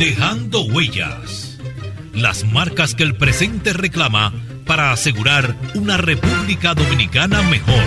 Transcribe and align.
Dejando 0.00 0.64
huellas. 0.64 1.58
Las 2.14 2.50
marcas 2.50 2.94
que 2.94 3.02
el 3.02 3.18
presente 3.18 3.74
reclama 3.74 4.32
para 4.66 4.92
asegurar 4.92 5.54
una 5.74 5.98
República 5.98 6.72
Dominicana 6.72 7.42
mejor. 7.50 7.84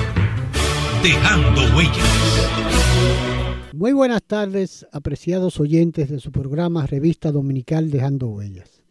Dejando 1.02 1.76
huellas. 1.76 3.72
Muy 3.74 3.94
buenas 3.94 4.22
tardes, 4.22 4.86
apreciados 4.92 5.60
oyentes 5.60 6.12
de 6.12 6.20
su 6.20 6.32
programa 6.32 6.86
Revista 6.86 7.32
Dominical 7.32 7.90
Dejando 7.90 8.28
Huellas. 8.28 8.84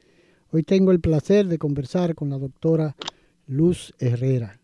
Hoy 0.51 0.65
tengo 0.65 0.91
el 0.91 0.99
placer 0.99 1.47
de 1.47 1.59
conversar 1.59 2.17
con 2.17 2.29
la 2.29 2.39
doctora 2.39 2.97
Luz 3.47 3.95
Herrera. 4.01 4.59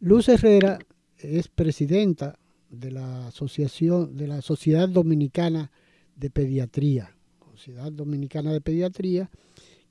Luz 0.00 0.28
Herrera 0.28 0.80
es 1.18 1.46
presidenta 1.46 2.36
de 2.68 2.90
la 2.90 3.28
Asociación 3.28 4.16
de 4.16 4.26
la 4.26 4.42
Sociedad 4.42 4.88
Dominicana 4.88 5.70
de 6.16 6.30
Pediatría, 6.30 7.14
Sociedad 7.62 7.92
Dominicana 7.92 8.52
de 8.52 8.60
Pediatría, 8.60 9.30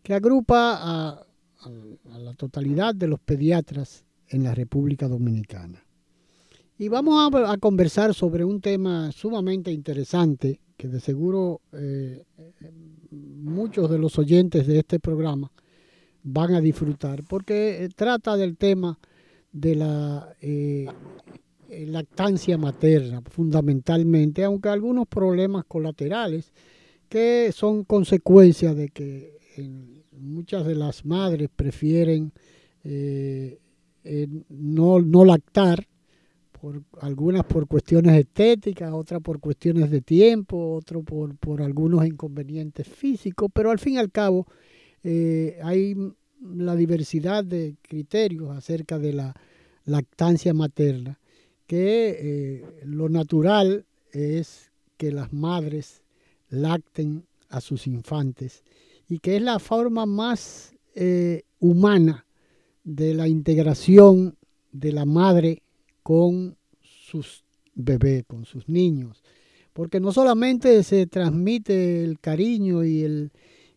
que 0.03 0.13
agrupa 0.13 0.77
a, 0.81 1.25
la 2.19 2.33
totalidad 2.33 2.93
de 2.93 3.07
los 3.07 3.21
pediatras 3.21 4.03
en 4.27 4.43
la 4.43 4.53
República 4.53 5.07
Dominicana. 5.07 5.81
Y 6.77 6.89
vamos 6.89 7.31
a, 7.33 7.57
conversar 7.59 8.13
sobre 8.13 8.43
un 8.43 8.59
tema 8.59 9.09
sumamente 9.13 9.71
interesante 9.71 10.59
que 10.75 10.89
de 10.89 10.99
seguro 10.99 11.61
eh, 11.71 12.25
muchos 13.09 13.89
de 13.89 13.99
los 13.99 14.19
oyentes 14.19 14.67
de 14.67 14.79
este 14.79 14.99
programa 14.99 15.49
van 16.23 16.53
a 16.55 16.59
disfrutar, 16.59 17.23
porque 17.23 17.85
eh, 17.85 17.89
trata 17.95 18.35
del 18.35 18.57
tema 18.57 18.99
de 19.53 19.75
la 19.75 20.35
eh, 20.41 20.87
lactancia 21.69 22.57
materna, 22.57 23.21
fundamentalmente, 23.21 24.43
aunque 24.43 24.67
algunos 24.67 25.07
problemas 25.07 25.63
colaterales 25.63 26.51
que 27.11 27.51
son 27.51 27.83
consecuencia 27.83 28.73
de 28.73 28.87
que 28.87 29.37
muchas 30.13 30.65
de 30.65 30.75
las 30.75 31.05
madres 31.05 31.49
prefieren 31.53 32.31
eh, 32.85 33.59
no, 34.47 35.01
no 35.01 35.25
lactar, 35.25 35.85
por, 36.53 36.83
algunas 37.01 37.43
por 37.43 37.67
cuestiones 37.67 38.17
estéticas, 38.17 38.93
otras 38.93 39.19
por 39.19 39.41
cuestiones 39.41 39.91
de 39.91 39.99
tiempo, 39.99 40.75
otras 40.75 41.03
por, 41.03 41.61
algunos 41.61 42.05
inconvenientes 42.05 42.87
físicos, 42.87 43.51
pero 43.53 43.71
al 43.71 43.79
fin 43.79 43.95
y 43.95 43.97
al 43.97 44.09
cabo 44.09 44.47
eh, 45.03 45.59
hay 45.63 45.95
la 46.39 46.77
diversidad 46.77 47.43
de 47.43 47.75
criterios 47.81 48.51
acerca 48.51 48.97
de 48.99 49.11
la 49.11 49.35
lactancia 49.83 50.53
materna, 50.53 51.19
que 51.67 52.15
eh, 52.21 52.65
lo 52.85 53.09
natural 53.09 53.85
es 54.13 54.71
que 54.95 55.11
las 55.11 55.33
madres 55.33 56.00
lacten 56.51 57.25
a 57.49 57.59
sus 57.61 57.87
infantes 57.87 58.63
y 59.09 59.19
que 59.19 59.37
es 59.37 59.41
la 59.41 59.59
forma 59.59 60.05
más 60.05 60.75
eh, 60.93 61.43
humana 61.59 62.25
de 62.83 63.13
la 63.13 63.27
integración 63.27 64.37
de 64.71 64.91
la 64.91 65.05
madre 65.05 65.63
con 66.03 66.57
sus 66.81 67.43
bebés, 67.73 68.23
con 68.25 68.45
sus 68.45 68.67
niños. 68.69 69.23
Porque 69.73 69.99
no 69.99 70.11
solamente 70.11 70.83
se 70.83 71.07
transmite 71.07 72.03
el 72.03 72.19
cariño 72.19 72.83
y, 72.83 73.03
el, 73.03 73.31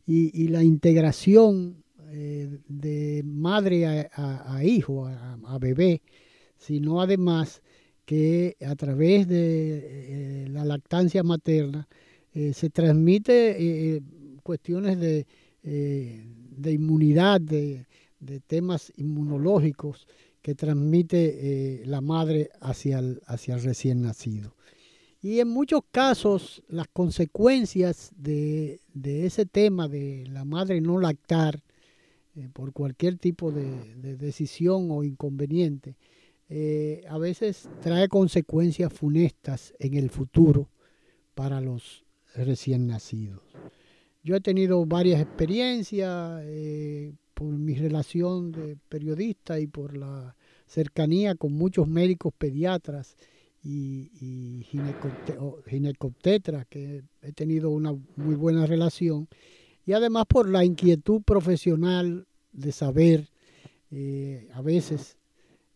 y, 0.06 0.48
la 0.48 0.62
integración 0.62 1.84
eh, 2.10 2.58
de 2.68 3.22
madre 3.24 4.08
a, 4.12 4.64
hijo, 4.64 5.06
a, 5.06 5.58
bebé, 5.58 6.02
sino 6.56 7.00
además 7.00 7.62
que 8.04 8.56
a 8.66 8.74
través 8.74 9.28
de 9.28 10.44
eh, 10.44 10.48
la 10.48 10.64
lactancia 10.64 11.22
materna 11.22 11.88
eh, 12.34 12.52
se 12.52 12.70
transmite 12.70 14.02
cuestiones 14.42 14.98
de, 15.00 15.26
de 15.62 16.72
inmunidad, 16.72 17.40
de, 17.40 17.86
de, 18.20 18.40
temas 18.40 18.92
inmunológicos 18.96 20.06
que 20.42 20.54
transmite 20.54 21.82
la 21.86 22.02
madre 22.02 22.50
hacia 22.60 22.98
el, 22.98 23.22
hacia 23.26 23.54
el 23.54 23.62
recién 23.62 24.02
nacido. 24.02 24.54
Y 25.24 25.40
en 25.40 25.48
muchos 25.48 25.80
casos 25.90 26.62
las 26.68 26.86
consecuencias 26.86 28.12
de, 28.14 28.78
ese 29.02 29.46
tema 29.46 29.88
de 29.88 30.26
la 30.28 30.44
madre 30.44 30.82
no 30.82 31.00
lactar 31.00 31.62
eh, 32.36 32.50
por 32.52 32.74
cualquier 32.74 33.16
tipo 33.16 33.50
de, 33.50 33.94
decisión 34.18 34.90
o 34.90 35.02
inconveniente, 35.02 35.96
eh, 36.50 37.04
a 37.08 37.16
veces 37.16 37.70
trae 37.80 38.06
consecuencias 38.08 38.92
funestas 38.92 39.72
en 39.78 39.94
el 39.94 40.10
futuro 40.10 40.68
para 41.34 41.62
los 41.62 42.03
recién 42.34 42.86
nacidos. 42.86 43.42
Yo 44.22 44.36
he 44.36 44.40
tenido 44.40 44.84
varias 44.86 45.20
experiencias 45.20 46.42
eh, 46.44 47.12
por 47.34 47.48
mi 47.48 47.74
relación 47.74 48.52
de 48.52 48.76
periodista 48.88 49.60
y 49.60 49.66
por 49.66 49.96
la 49.96 50.36
cercanía 50.66 51.34
con 51.34 51.52
muchos 51.52 51.86
médicos 51.88 52.32
pediatras 52.36 53.16
y, 53.62 54.10
y 54.20 54.64
que 56.68 57.02
he 57.22 57.32
tenido 57.32 57.70
una 57.70 57.94
muy 58.16 58.34
buena 58.34 58.66
relación, 58.66 59.28
y 59.86 59.92
además 59.92 60.24
por 60.28 60.48
la 60.48 60.64
inquietud 60.64 61.22
profesional 61.22 62.26
de 62.52 62.72
saber 62.72 63.28
eh, 63.90 64.48
a 64.52 64.62
veces 64.62 65.16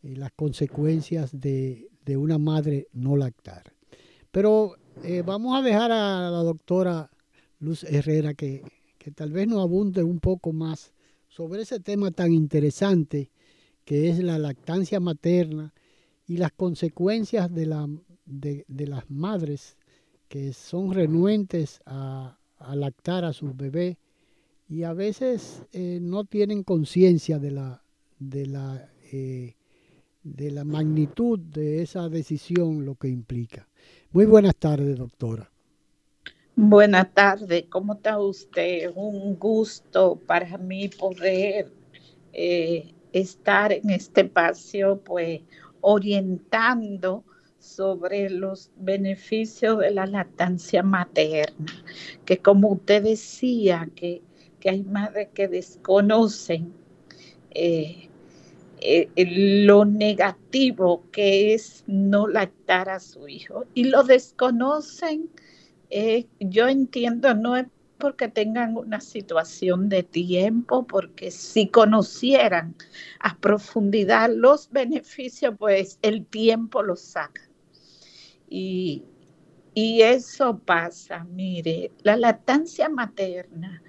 eh, 0.03 0.15
las 0.17 0.33
consecuencias 0.33 1.39
de, 1.39 1.89
una 2.17 2.39
madre 2.39 2.89
no 2.95 3.17
lactar. 3.17 3.75
Pero 4.31 4.77
eh, 5.05 5.23
vamos 5.25 5.59
a 5.59 5.63
dejar 5.63 5.93
a 5.93 6.31
la 6.31 6.43
doctora 6.43 7.11
Luz 7.61 7.85
Herrera 7.85 8.35
que, 8.35 8.63
que 8.99 9.11
tal 9.11 9.33
vez 9.33 9.47
nos 9.49 9.61
abunde 9.61 10.03
un 10.03 10.21
poco 10.21 10.53
más 10.53 10.93
sobre 11.29 11.63
ese 11.63 11.81
tema 11.81 12.11
tan 12.11 12.33
interesante 12.33 13.31
que 13.85 14.09
es 14.09 14.19
la 14.19 14.39
lactancia 14.39 15.01
materna 15.01 15.73
y 16.27 16.37
las 16.37 16.53
consecuencias 16.53 17.53
de, 17.53 17.67
la, 17.67 17.89
de, 18.27 18.65
las 18.87 19.11
madres 19.11 19.77
que 20.29 20.53
son 20.53 20.93
renuentes 20.93 21.81
a, 21.87 22.39
lactar 22.75 23.25
a 23.25 23.33
sus 23.33 23.57
bebés 23.57 23.97
y 24.69 24.83
a 24.83 24.93
veces 24.93 25.63
eh, 25.73 26.01
no 26.03 26.25
tienen 26.25 26.65
conciencia 26.65 27.39
de 27.39 27.51
la, 27.53 27.83
de, 28.19 28.47
la, 28.47 28.91
eh, 29.13 29.55
de 30.23 30.51
la 30.51 30.65
magnitud 30.65 31.39
de 31.39 31.81
esa 31.81 32.11
decisión, 32.11 32.85
lo 32.85 32.97
que 32.97 33.09
implica. 33.09 33.69
Muy 34.11 34.25
buenas 34.25 34.57
tardes, 34.57 34.97
doctora. 34.97 35.51
Buenas 36.57 37.13
tardes, 37.13 37.67
¿cómo 37.69 37.93
está 37.93 38.19
usted? 38.19 38.91
Un 38.95 39.39
gusto 39.39 40.19
para 40.27 40.57
mí 40.57 40.89
poder 40.89 41.71
eh, 42.33 42.95
estar 43.13 43.71
en 43.71 43.91
este 43.91 44.23
espacio, 44.23 45.01
pues 45.05 45.43
orientando 45.83 47.23
sobre 47.59 48.31
los 48.31 48.71
beneficios 48.77 49.79
de 49.79 49.91
la 49.91 50.07
lactancia 50.07 50.83
materna, 50.83 51.85
que 52.25 52.39
como 52.39 52.69
usted 52.69 53.03
decía, 53.03 53.91
que, 53.95 54.23
hay 54.65 54.85
madres 54.85 55.29
que 55.35 55.49
desconocen 55.49 56.73
eh, 57.51 58.08
eh, 58.81 59.09
lo 59.17 59.85
negativo 59.85 61.05
que 61.11 61.55
es 61.55 61.85
no 61.87 62.29
lactar 62.29 62.89
a 62.89 63.01
su 63.01 63.29
hijo 63.29 63.65
y 63.75 63.85
lo 63.85 64.03
desconocen, 64.05 65.31
eh, 65.91 66.27
yo 66.41 66.69
entiendo, 66.69 67.35
no 67.35 67.57
es 67.57 67.67
porque 67.99 68.29
tengan 68.29 68.77
una 68.77 69.01
situación 69.01 69.89
de 69.89 70.05
tiempo, 70.05 70.87
porque 70.87 71.31
si 71.31 71.69
conocieran 71.69 72.77
a 73.21 73.37
profundidad 73.37 74.31
los 74.33 74.71
beneficios, 74.71 75.55
pues 75.59 75.99
el 76.03 76.25
tiempo 76.25 76.83
los 76.83 77.01
saca. 77.01 77.43
Y, 78.49 79.03
y 79.75 80.03
eso 80.03 80.59
pasa, 80.59 81.25
mire, 81.25 81.91
la 82.03 82.17
lactancia 82.17 82.89
materna 82.89 83.83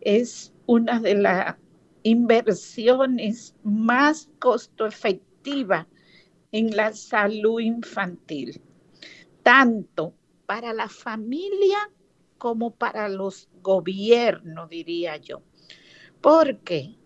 es 0.00 0.52
una 0.66 1.00
de 1.00 1.14
las 1.14 1.56
inversiones 2.02 3.54
más 3.62 4.28
costo 4.38 4.86
efectiva 4.86 5.86
en 6.52 6.76
la 6.76 6.92
salud 6.92 7.60
infantil, 7.60 8.60
tanto 9.42 10.14
para 10.46 10.72
la 10.72 10.88
familia 10.88 11.90
como 12.38 12.74
para 12.74 13.08
los 13.08 13.48
gobiernos, 13.62 14.68
diría 14.68 15.16
yo. 15.16 15.42
¿Por 16.20 16.58
qué? 16.58 16.96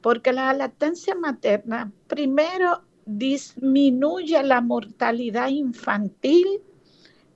Porque 0.00 0.32
la 0.32 0.52
lactancia 0.52 1.14
materna 1.14 1.92
primero 2.06 2.82
disminuye 3.06 4.42
la 4.42 4.60
mortalidad 4.60 5.48
infantil 5.48 6.46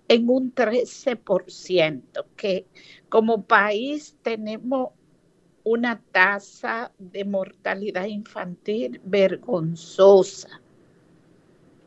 en 0.08 0.28
un 0.28 0.54
13%, 0.54 2.26
que 2.36 2.66
como 3.08 3.44
país 3.44 4.16
tenemos 4.22 4.90
una 5.64 6.00
tasa 6.12 6.92
de 6.98 7.24
mortalidad 7.24 8.04
infantil 8.04 9.00
vergonzosa. 9.04 10.60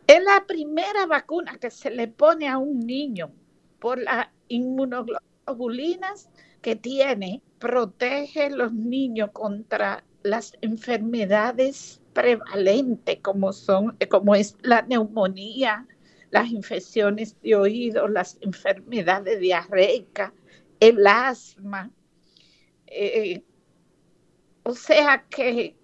Es 0.07 0.23
la 0.23 0.45
primera 0.47 1.05
vacuna 1.05 1.57
que 1.57 1.69
se 1.69 1.89
le 1.91 2.07
pone 2.07 2.47
a 2.47 2.57
un 2.57 2.79
niño 2.79 3.31
por 3.79 3.99
la 3.99 4.31
inmunoglobulina 4.47 5.21
inmunoglobulina 5.47 6.13
que 6.61 6.75
tiene 6.75 7.41
protege 7.59 8.45
a 8.45 8.49
los 8.49 8.73
niños 8.73 9.31
contra 9.31 10.03
las 10.23 10.53
enfermedades 10.61 12.01
prevalentes 12.13 13.19
como 13.21 13.53
son 13.53 13.97
como 14.09 14.35
es 14.35 14.57
la 14.61 14.81
neumonía, 14.81 15.87
las 16.31 16.49
infecciones 16.49 17.39
de 17.41 17.55
oído, 17.55 18.07
las 18.07 18.37
enfermedades 18.41 19.39
diarreicas, 19.39 20.33
el 20.79 21.05
asma. 21.05 21.91
Eh, 22.87 23.43
o 24.67 24.73
sea 24.73 25.25
que 25.29 25.75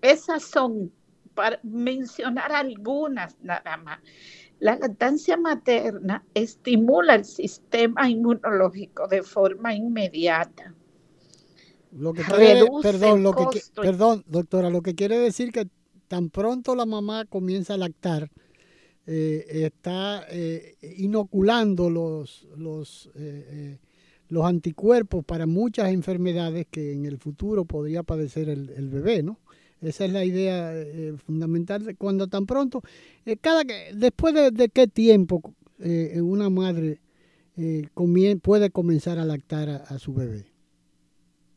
esas 0.00 0.42
son, 0.42 0.92
para 1.34 1.60
mencionar 1.62 2.50
algunas 2.52 3.36
nada 3.40 3.76
más. 3.76 4.00
La 4.58 4.76
lactancia 4.76 5.36
materna 5.36 6.24
estimula 6.34 7.14
el 7.14 7.24
sistema 7.24 8.08
inmunológico 8.08 9.06
de 9.06 9.22
forma 9.22 9.74
inmediata. 9.74 10.74
Lo 11.92 12.12
que 12.12 12.24
perdón, 12.82 13.22
lo 13.22 13.32
que, 13.32 13.60
perdón, 13.80 14.24
doctora, 14.26 14.68
lo 14.68 14.82
que 14.82 14.94
quiere 14.94 15.18
decir 15.18 15.52
que 15.52 15.68
tan 16.08 16.30
pronto 16.30 16.74
la 16.74 16.86
mamá 16.86 17.26
comienza 17.26 17.74
a 17.74 17.78
lactar, 17.78 18.30
eh, 19.06 19.44
está 19.66 20.26
eh, 20.30 20.76
inoculando 20.98 21.90
los, 21.90 22.48
los, 22.56 23.10
eh, 23.14 23.78
los 24.32 24.44
anticuerpos 24.44 25.24
para 25.24 25.46
muchas 25.46 25.92
enfermedades 25.92 26.66
que 26.70 26.92
en 26.92 27.04
el 27.04 27.18
futuro 27.18 27.64
podría 27.64 28.02
padecer 28.02 28.48
el, 28.48 28.88
bebé, 28.88 29.22
¿no? 29.22 29.38
Esa 29.80 30.04
es 30.04 30.12
la 30.12 30.24
idea 30.24 30.72
fundamental. 31.18 31.96
Cuando 31.98 32.28
tan 32.28 32.46
pronto, 32.46 32.82
cada 33.40 33.62
después 33.94 34.34
de, 34.34 34.68
qué 34.68 34.86
tiempo 34.86 35.42
una 36.22 36.48
madre 36.50 37.00
puede 38.42 38.70
comenzar 38.70 39.18
a 39.18 39.24
lactar 39.24 39.68
a, 39.68 39.98
su 39.98 40.14
bebé. 40.14 40.46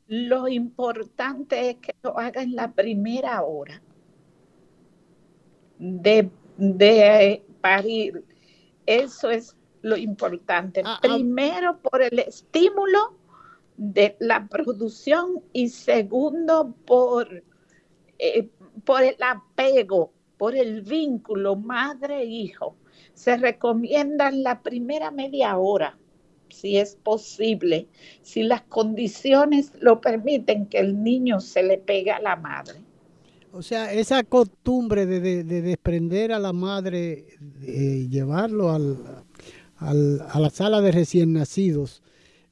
Lo 0.08 0.48
importante 0.48 1.70
es 1.70 1.76
que 1.78 1.96
lo 2.04 2.18
haga 2.18 2.42
en 2.42 2.56
la 2.56 2.72
primera 2.74 3.44
hora 3.44 3.82
de 5.78 6.30
de 6.58 7.44
parir. 7.62 8.24
Eso 8.86 9.30
es 9.30 9.56
lo 9.86 9.96
importante. 9.98 10.82
Ah, 10.84 10.98
ah. 10.98 11.00
Primero 11.02 11.78
por 11.78 12.02
el 12.02 12.18
estímulo 12.18 13.14
de 13.78 14.16
la 14.20 14.48
producción 14.48 15.44
y 15.54 15.70
segundo 15.70 16.74
por, 16.86 17.44
eh, 18.18 18.50
por 18.84 19.04
el 19.04 19.16
apego, 19.22 20.12
por 20.38 20.56
el 20.56 20.82
vínculo 20.82 21.56
madre-hijo. 21.56 22.76
Se 23.14 23.38
recomienda 23.38 24.32
la 24.32 24.64
primera 24.64 25.12
media 25.12 25.56
hora, 25.56 25.98
si 26.50 26.78
es 26.78 26.96
posible, 26.96 27.88
si 28.24 28.42
las 28.42 28.64
condiciones 28.64 29.72
lo 29.80 30.02
permiten, 30.02 30.66
que 30.66 30.80
el 30.80 31.04
niño 31.04 31.40
se 31.40 31.62
le 31.62 31.78
pegue 31.78 32.10
a 32.10 32.20
la 32.20 32.36
madre. 32.36 32.80
O 33.52 33.62
sea, 33.62 33.94
esa 33.94 34.24
costumbre 34.24 35.06
de, 35.06 35.44
desprender 35.44 36.34
a 36.34 36.40
la 36.40 36.52
madre, 36.52 37.26
de 37.40 38.10
llevarlo 38.10 38.72
al, 38.72 38.98
a 39.78 39.94
la 40.40 40.50
sala 40.50 40.82
de 40.82 40.92
recién 40.92 41.34
nacidos, 41.34 42.02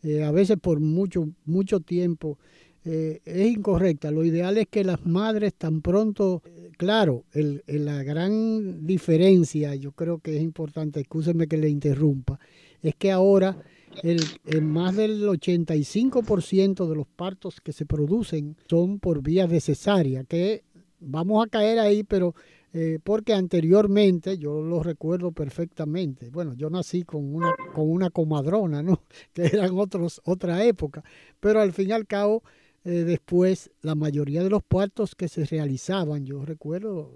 eh, 0.03 0.23
a 0.23 0.31
veces 0.31 0.57
por 0.59 0.79
mucho, 0.79 1.29
mucho 1.45 1.79
tiempo, 1.79 2.37
eh, 2.85 3.21
es 3.23 3.47
incorrecta. 3.47 4.11
Lo 4.11 4.25
ideal 4.25 4.57
es 4.57 4.67
que 4.67 4.83
las 4.83 5.05
madres 5.05 5.53
tan 5.53 5.81
pronto, 5.81 6.41
eh, 6.45 6.71
claro, 6.77 7.23
el, 7.31 7.63
la 7.67 8.03
gran 8.03 8.85
diferencia, 8.85 9.73
yo 9.75 9.93
creo 9.93 10.19
que 10.19 10.35
es 10.35 10.43
importante, 10.43 10.99
escúcheme 10.99 11.47
que 11.47 11.57
le 11.57 11.69
interrumpa, 11.69 12.39
es 12.81 12.95
que 12.95 13.11
ahora 13.11 13.55
el, 14.01 14.21
el 14.45 14.61
más 14.63 14.97
del 14.97 15.23
85% 15.23 16.89
de 16.89 16.95
los 16.95 17.07
partos 17.07 17.61
que 17.61 17.71
se 17.71 17.85
producen 17.85 18.57
son 18.67 18.99
por 18.99 19.21
vías 19.21 19.49
de 19.49 19.61
cesárea, 19.61 20.25
que 20.25 20.63
vamos 20.99 21.45
a 21.45 21.49
caer 21.49 21.79
ahí, 21.79 22.03
pero 22.03 22.35
eh, 22.73 22.97
porque 23.03 23.33
anteriormente, 23.33 24.39
yo 24.39 24.61
lo 24.61 24.81
recuerdo 24.81 25.31
perfectamente, 25.31 26.31
bueno, 26.31 26.55
yo 26.55 26.71
nací 26.71 27.03
con 27.03 27.33
una, 27.33 27.53
con 27.73 27.87
una 27.89 28.09
comadrona, 28.09 28.81
¿no? 28.81 29.03
Que 29.33 29.45
eran 29.45 29.77
otros, 29.77 30.21
otra 30.25 30.63
época, 30.63 31.03
pero 31.39 31.61
al 31.61 31.71
fin 31.71 31.89
y 31.89 31.91
al 31.91 32.07
cabo, 32.07 32.43
eh, 32.83 33.03
después, 33.03 33.69
la 33.81 33.93
mayoría 33.93 34.43
de 34.43 34.49
los 34.49 34.63
partos 34.63 35.13
que 35.13 35.27
se 35.27 35.45
realizaban, 35.45 36.25
yo 36.25 36.43
recuerdo 36.43 37.11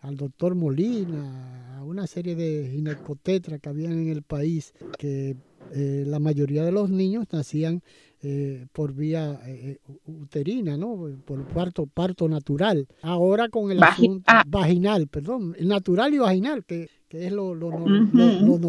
al 0.00 0.16
doctor 0.16 0.54
Molina, 0.54 1.76
a 1.76 1.84
una 1.84 2.06
serie 2.06 2.34
de 2.34 2.70
ginecotetras 2.72 3.60
que 3.60 3.68
habían 3.68 3.92
en 3.92 4.08
el 4.08 4.22
país, 4.22 4.72
que 4.98 5.36
eh, 5.72 6.04
la 6.06 6.18
mayoría 6.18 6.64
de 6.64 6.72
los 6.72 6.90
niños 6.90 7.26
nacían 7.32 7.82
eh, 8.24 8.66
por 8.72 8.94
vía 8.94 9.40
eh, 9.46 9.78
uterina, 10.06 10.76
¿no? 10.76 11.08
Por 11.24 11.44
parto, 11.48 11.86
parto 11.86 12.28
natural. 12.28 12.86
Ahora 13.02 13.48
con 13.48 13.72
el 13.72 13.82
asunto 13.82 14.22
ah. 14.28 14.44
vaginal, 14.46 15.08
perdón, 15.08 15.56
natural 15.58 16.14
y 16.14 16.18
vaginal, 16.18 16.64
que, 16.64 16.88
es 17.10 17.32
lo, 17.32 17.56
normal. 17.56 18.10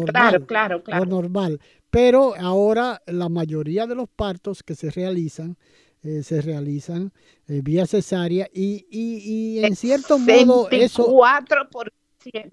Claro, 0.06 0.44
claro, 0.44 0.82
claro. 0.82 1.04
Lo 1.04 1.10
normal. 1.10 1.60
Pero 1.88 2.34
ahora 2.34 3.00
la 3.06 3.28
mayoría 3.28 3.86
de 3.86 3.94
los 3.94 4.08
partos 4.08 4.64
que 4.64 4.74
se 4.74 4.90
realizan 4.90 5.56
eh, 6.02 6.24
se 6.24 6.42
realizan 6.42 7.12
vía 7.46 7.86
cesárea 7.86 8.48
y, 8.52 8.86
y, 8.90 9.58
y 9.60 9.64
en 9.64 9.76
cierto 9.76 10.18
modo 10.18 10.68
eso... 10.72 11.06
4%. 11.06 12.50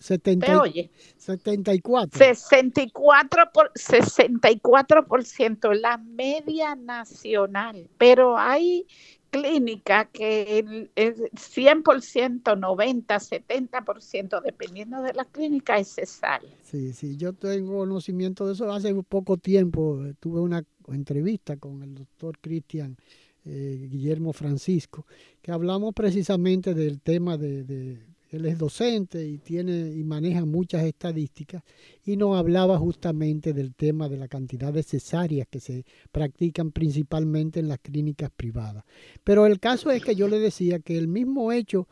70, 0.00 0.62
oye? 0.62 0.90
74. 1.18 2.18
64 2.18 3.52
por, 3.52 3.70
64% 3.74 5.74
la 5.74 5.98
media 5.98 6.74
nacional, 6.74 7.86
pero 7.98 8.38
hay 8.38 8.86
clínica 9.30 10.06
que 10.06 10.58
el, 10.58 10.90
100%, 10.96 12.58
90, 12.58 13.16
70%, 13.16 14.42
dependiendo 14.42 15.02
de 15.02 15.12
la 15.12 15.26
clínica, 15.26 15.78
es 15.78 15.94
cesárea. 15.94 16.50
Sí, 16.62 16.94
sí, 16.94 17.16
yo 17.16 17.34
tengo 17.34 17.78
conocimiento 17.78 18.46
de 18.46 18.54
eso. 18.54 18.72
Hace 18.72 18.94
poco 19.02 19.36
tiempo 19.36 20.00
tuve 20.18 20.40
una 20.40 20.64
entrevista 20.88 21.58
con 21.58 21.82
el 21.82 21.94
doctor 21.94 22.38
Cristian 22.40 22.96
eh, 23.44 23.86
Guillermo 23.90 24.32
Francisco, 24.32 25.06
que 25.42 25.52
hablamos 25.52 25.92
precisamente 25.94 26.74
del 26.74 27.00
tema 27.00 27.36
de 27.36 28.09
él 28.30 28.46
es 28.46 28.58
docente 28.58 29.26
y 29.26 29.38
tiene 29.38 29.90
y 29.90 30.04
maneja 30.04 30.44
muchas 30.44 30.84
estadísticas 30.84 31.62
y 32.04 32.16
nos 32.16 32.36
hablaba 32.38 32.78
justamente 32.78 33.52
del 33.52 33.74
tema 33.74 34.08
de 34.08 34.16
la 34.16 34.28
cantidad 34.28 34.72
de 34.72 34.82
cesáreas 34.82 35.48
que 35.48 35.60
se 35.60 35.84
practican 36.12 36.70
principalmente 36.70 37.60
en 37.60 37.68
las 37.68 37.78
clínicas 37.78 38.30
privadas. 38.30 38.84
Pero 39.24 39.46
el 39.46 39.58
caso 39.58 39.90
es 39.90 40.04
que 40.04 40.14
yo 40.14 40.28
le 40.28 40.38
decía 40.38 40.78
que 40.78 40.96
el 40.96 41.08
mismo 41.08 41.50
hecho, 41.50 41.88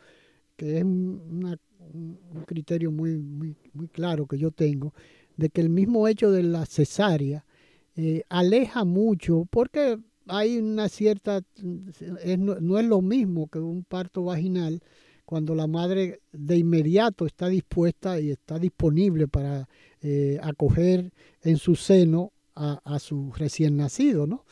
que 0.57 0.79
es 0.79 0.85
un 0.85 1.59
criterio 2.47 2.93
muy, 2.93 3.19
muy, 3.19 3.57
muy 3.73 3.89
claro 3.89 4.27
que 4.27 4.39
yo 4.39 4.51
tengo, 4.51 4.95
de 5.37 5.51
que 5.51 5.61
el 5.61 5.71
mismo 5.71 6.07
hecho 6.07 6.31
de 6.31 6.43
la 6.43 6.67
cesárea 6.67 7.45
eh, 7.97 8.23
aleja 8.29 8.85
mucho, 8.85 9.47
porque 9.51 9.99
hay 10.29 10.59
una 10.59 10.89
cierta, 10.89 11.41
no 12.39 12.79
es 12.79 12.87
lo 12.87 13.01
mismo 13.01 13.49
que 13.49 13.59
un 13.59 13.83
parto 13.83 14.25
vaginal, 14.25 14.83
cuando 15.29 15.55
la 15.55 15.67
madre 15.67 16.23
de 16.33 16.57
inmediato 16.57 17.27
está 17.27 17.49
dispuesta 17.49 18.19
y 18.19 18.31
está 18.31 18.59
disponible 18.59 19.29
para 19.29 19.69
eh, 20.01 20.39
acoger 20.43 21.13
en 21.43 21.59
su 21.59 21.77
seno 21.77 22.33
a, 22.55 22.99
su 22.99 23.31
recién 23.37 23.77
nacido, 23.77 24.27
¿no? 24.27 24.47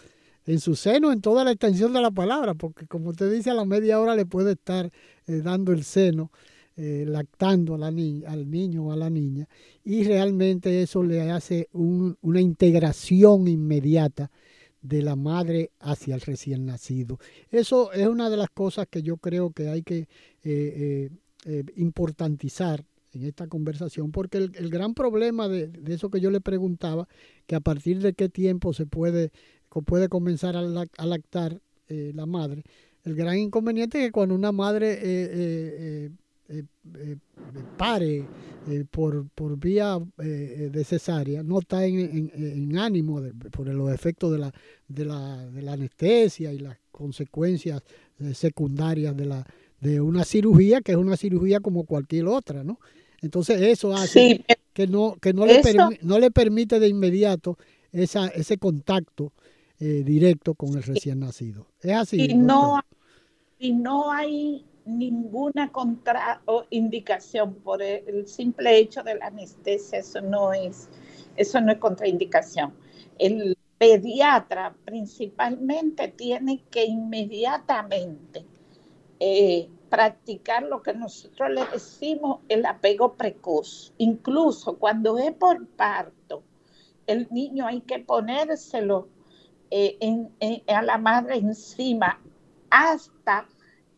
En 0.44 0.60
su 0.60 0.76
seno, 0.76 1.12
en 1.12 1.22
toda 1.22 1.44
la 1.44 1.52
extensión 1.52 1.94
de 1.94 2.02
la 2.02 2.10
palabra, 2.10 2.52
porque 2.52 2.86
como 2.86 3.08
usted 3.08 3.32
dice, 3.32 3.48
a 3.48 3.54
la 3.54 3.64
media 3.64 3.98
hora 3.98 4.14
le 4.14 4.26
puede 4.26 4.52
estar 4.52 4.92
eh, 5.26 5.40
dando 5.42 5.72
el 5.72 5.82
seno, 5.82 6.30
eh, 6.76 7.06
lactando 7.08 7.74
a 7.74 7.78
la 7.78 7.86
al 7.86 8.50
niño 8.50 8.84
o 8.84 8.92
a 8.92 8.96
la 8.96 9.08
niña, 9.08 9.48
y 9.82 10.04
realmente 10.04 10.82
eso 10.82 11.02
le 11.02 11.30
hace 11.30 11.70
una 11.72 12.40
integración 12.42 13.48
inmediata 13.48 14.30
de 14.82 15.02
la 15.02 15.16
madre 15.16 15.70
hacia 15.80 16.14
el 16.14 16.20
recién 16.20 16.66
nacido. 16.66 17.18
Eso 17.50 17.92
es 17.92 18.06
una 18.06 18.30
de 18.30 18.36
las 18.36 18.50
cosas 18.50 18.86
que 18.88 19.02
yo 19.02 19.16
creo 19.16 19.50
que 19.50 19.68
hay 19.68 19.82
que 19.82 19.98
eh, 19.98 20.06
eh, 20.44 21.10
eh, 21.44 21.64
importantizar 21.76 22.84
en 23.12 23.24
esta 23.24 23.46
conversación, 23.46 24.12
porque 24.12 24.38
el, 24.38 24.68
gran 24.68 24.92
problema 24.92 25.48
de, 25.48 25.70
eso 25.86 26.10
que 26.10 26.20
yo 26.20 26.30
le 26.30 26.40
preguntaba, 26.40 27.08
que 27.46 27.54
a 27.54 27.60
partir 27.60 28.00
de 28.00 28.12
qué 28.12 28.28
tiempo 28.28 28.74
se 28.74 28.84
puede, 28.84 29.32
puede 29.86 30.08
comenzar 30.08 30.54
a, 30.56 30.62
lactar 31.06 31.60
la 31.88 32.26
madre, 32.26 32.62
el 33.04 33.14
gran 33.14 33.38
inconveniente 33.38 33.98
es 33.98 34.06
que 34.06 34.12
cuando 34.12 34.34
una 34.34 34.52
madre 34.52 36.10
eh, 36.48 36.64
eh, 36.98 37.16
pare 37.76 38.24
eh, 38.68 38.84
por, 38.90 39.28
por 39.30 39.58
vía 39.58 39.98
de 40.16 40.84
cesárea, 40.84 41.42
no 41.42 41.58
está 41.60 41.84
en, 41.84 42.76
ánimo 42.78 43.20
por 43.50 43.68
los 43.68 43.92
efectos 43.92 44.32
de 44.32 44.38
la, 44.38 44.52
de, 44.88 45.04
la, 45.04 45.46
de 45.46 45.62
la 45.62 45.72
anestesia 45.72 46.52
y 46.52 46.58
las 46.58 46.78
consecuencias 46.90 47.82
secundarias 48.32 49.16
de, 49.16 49.26
la, 49.26 49.46
de 49.80 50.00
una 50.00 50.24
cirugía, 50.24 50.80
que 50.80 50.92
es 50.92 50.98
una 50.98 51.16
cirugía 51.16 51.60
como 51.60 51.84
cualquier 51.84 52.26
otra, 52.26 52.64
¿no? 52.64 52.78
Entonces 53.20 53.60
eso 53.60 53.94
hace 53.94 54.44
que 54.72 54.86
no, 54.86 55.16
que 55.20 55.32
no, 55.32 55.46
le 55.46 55.62
no 56.02 56.18
le 56.18 56.30
permite 56.30 56.78
de 56.78 56.88
inmediato 56.88 57.56
esa, 57.92 58.28
ese 58.28 58.58
contacto 58.58 59.32
eh, 59.78 60.02
directo 60.04 60.54
con 60.54 60.76
el 60.76 60.82
recién 60.82 61.20
nacido. 61.20 61.66
Es 61.80 61.92
así. 61.92 62.20
Y 62.30 62.34
no, 62.34 62.80
y 63.58 63.72
no 63.72 64.12
hay 64.12 64.64
ninguna 64.86 65.70
contraindicación 65.70 67.54
por 67.56 67.82
el 67.82 68.26
simple 68.26 68.78
hecho 68.78 69.02
de 69.02 69.16
la 69.16 69.26
anestesia, 69.26 69.98
eso 69.98 70.20
no 70.20 70.52
es, 70.52 70.88
eso 71.36 71.60
no 71.60 71.72
es 71.72 71.78
contraindicación. 71.78 72.72
El 73.18 73.56
pediatra 73.78 74.74
principalmente 74.84 76.08
tiene 76.08 76.62
que 76.70 76.84
inmediatamente 76.84 78.46
eh, 79.20 79.68
practicar 79.90 80.62
lo 80.62 80.82
que 80.82 80.94
nosotros 80.94 81.50
le 81.50 81.64
decimos 81.66 82.40
el 82.48 82.64
apego 82.64 83.14
precoz. 83.14 83.92
Incluso 83.98 84.78
cuando 84.78 85.18
es 85.18 85.32
por 85.32 85.66
parto, 85.66 86.42
el 87.06 87.28
niño 87.30 87.66
hay 87.66 87.80
que 87.82 87.98
ponérselo 87.98 89.08
eh, 89.70 89.98
a 90.68 90.82
la 90.82 90.98
madre 90.98 91.36
encima 91.36 92.20
hasta 92.70 93.46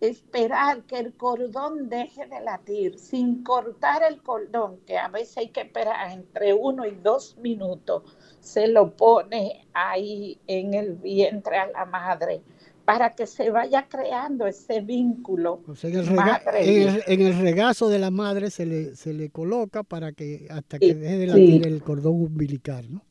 esperar 0.01 0.85
que 0.85 0.99
el 0.99 1.15
cordón 1.15 1.89
deje 1.89 2.27
de 2.27 2.41
latir, 2.41 2.99
sin 2.99 3.43
cortar 3.43 4.03
el 4.09 4.23
cordón, 4.23 4.79
que 4.87 4.97
a 4.97 5.09
veces 5.09 5.39
hay 5.39 5.49
que 5.49 5.63
esperar 5.63 6.13
entre 6.13 6.55
uno 6.55 6.87
y 6.87 6.95
dos 6.97 7.37
minutos, 7.39 8.03
se 8.41 8.69
lo 8.69 8.97
pone 8.97 9.67
ahí 9.73 10.39
en 10.47 10.75
el 10.75 10.95
vientre 10.95 11.59
a 11.59 11.67
la 11.67 11.85
madre 11.85 12.43
para 12.85 13.15
que 13.15 13.27
se 13.27 13.51
vaya 13.51 13.87
creando 13.87 14.47
ese 14.47 14.81
vínculo. 14.81 15.61
en, 15.83 17.21
el 17.21 17.39
regazo 17.39 17.91
de 17.91 17.99
la 17.99 18.11
madre 18.11 18.51
se 18.51 18.65
le, 18.65 18.97
se 18.97 19.13
le 19.13 19.29
coloca 19.29 19.83
para 19.83 20.13
que 20.13 20.47
hasta 20.49 20.79
que 20.79 20.95
deje 20.95 21.19
de 21.19 21.27
latir 21.27 21.67
el 21.67 21.83
cordón 21.83 22.15
umbilical, 22.15 22.91
¿no? 22.91 23.05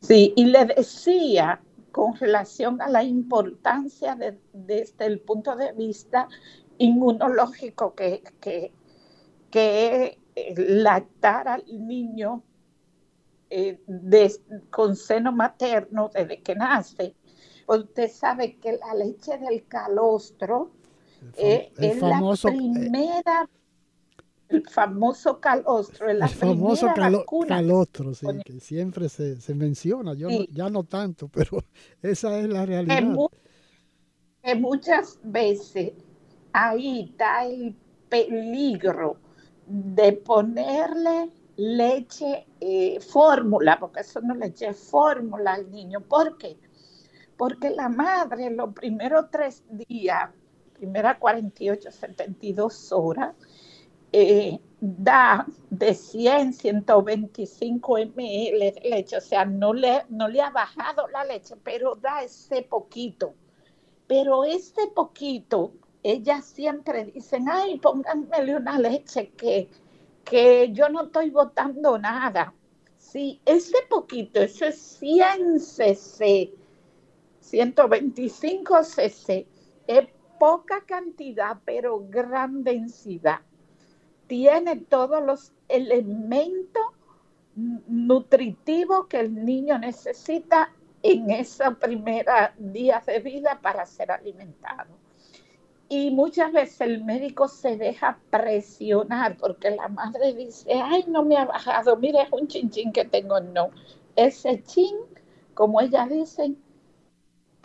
Sí, 0.00 0.32
y 0.36 0.46
le 0.46 0.64
decía 0.64 1.60
con 1.98 2.14
relación 2.14 2.80
a 2.80 2.88
la 2.88 3.02
importancia 3.02 4.16
desde 4.52 5.04
el 5.04 5.18
punto 5.18 5.56
de 5.56 5.72
vista 5.72 6.28
inmunológico 6.78 7.92
que, 7.96 8.22
que, 8.40 8.72
que 9.50 10.20
lactar 10.56 11.48
al 11.48 11.64
niño 11.66 12.44
eh, 13.50 13.80
con 14.70 14.94
seno 14.94 15.32
materno 15.32 16.08
desde 16.14 16.40
que 16.40 16.54
nace. 16.54 17.16
Usted 17.66 18.08
sabe 18.12 18.58
que 18.58 18.78
la 18.78 18.94
leche 18.94 19.36
del 19.36 19.66
calostro 19.66 20.70
eh, 21.36 21.72
es 21.78 22.00
la 22.00 22.20
eh, 22.20 22.38
primera 22.44 23.50
el 24.48 24.66
famoso 24.68 25.40
calostro, 25.40 26.08
el 26.08 26.26
famoso 26.28 26.88
calostro, 27.46 28.14
sí, 28.14 28.26
que 28.44 28.60
siempre 28.60 29.08
se, 29.08 29.54
menciona, 29.54 30.14
yo 30.14 30.28
ya 30.52 30.70
no 30.70 30.84
tanto, 30.84 31.28
pero 31.32 31.62
esa 32.02 32.38
es 32.38 32.48
la 32.48 32.64
realidad. 32.64 33.02
Que, 34.42 34.54
muchas 34.54 35.18
veces 35.22 35.92
ahí 36.52 37.10
está 37.10 37.44
el 37.44 37.74
peligro 38.08 39.18
de 39.66 40.12
ponerle 40.14 41.30
leche 41.56 42.46
eh, 42.60 43.00
fórmula, 43.00 43.78
porque 43.78 44.00
eso 44.00 44.20
no 44.20 44.34
leche 44.34 44.72
fórmula 44.72 45.54
al 45.54 45.70
niño. 45.70 46.00
¿Por 46.00 46.38
qué? 46.38 46.56
Porque 47.36 47.70
la 47.70 47.88
madre 47.88 48.50
los 48.50 48.72
primeros 48.72 49.26
tres 49.30 49.62
días, 49.68 50.30
primera 50.72 51.18
48, 51.18 51.90
72 51.90 52.92
horas, 52.92 53.34
eh, 54.12 54.58
da 54.80 55.46
de 55.70 55.94
100, 55.94 56.52
125 56.52 57.98
ml 57.98 58.72
de 58.72 58.80
leche, 58.88 59.16
o 59.16 59.20
sea, 59.20 59.44
no 59.44 59.72
le, 59.72 60.04
no 60.08 60.28
le 60.28 60.40
ha 60.40 60.50
bajado 60.50 61.08
la 61.08 61.24
leche, 61.24 61.56
pero 61.62 61.94
da 61.96 62.22
ese 62.22 62.62
poquito. 62.62 63.34
Pero 64.06 64.44
ese 64.44 64.86
poquito, 64.94 65.72
ellas 66.02 66.46
siempre 66.46 67.04
dicen, 67.06 67.48
ay, 67.48 67.78
pónganmele 67.78 68.56
una 68.56 68.78
leche 68.78 69.30
que, 69.36 69.68
que 70.24 70.70
yo 70.72 70.88
no 70.88 71.02
estoy 71.04 71.30
botando 71.30 71.98
nada. 71.98 72.54
Sí, 72.96 73.40
ese 73.44 73.76
poquito, 73.88 74.40
ese 74.40 74.72
100 74.72 75.60
cc, 75.60 76.54
125 77.40 78.84
cc, 78.84 79.46
es 79.86 80.08
poca 80.38 80.84
cantidad, 80.86 81.58
pero 81.64 82.00
gran 82.08 82.62
densidad 82.62 83.40
tiene 84.28 84.76
todos 84.76 85.22
los 85.24 85.52
elementos 85.68 86.82
nutritivos 87.56 89.06
que 89.08 89.20
el 89.20 89.44
niño 89.44 89.78
necesita 89.78 90.72
en 91.02 91.30
esos 91.30 91.76
primeros 91.78 92.34
días 92.58 93.04
de 93.06 93.18
vida 93.18 93.58
para 93.60 93.84
ser 93.86 94.12
alimentado. 94.12 94.94
Y 95.88 96.10
muchas 96.10 96.52
veces 96.52 96.80
el 96.82 97.02
médico 97.02 97.48
se 97.48 97.76
deja 97.76 98.18
presionar 98.30 99.36
porque 99.38 99.70
la 99.70 99.88
madre 99.88 100.34
dice, 100.34 100.70
ay, 100.74 101.04
no 101.08 101.24
me 101.24 101.36
ha 101.36 101.46
bajado, 101.46 101.96
mire, 101.96 102.22
es 102.22 102.28
un 102.30 102.46
chinchín 102.46 102.92
que 102.92 103.06
tengo. 103.06 103.40
No, 103.40 103.70
ese 104.14 104.62
chin, 104.64 104.94
como 105.54 105.80
ella 105.80 106.06
dice, 106.06 106.54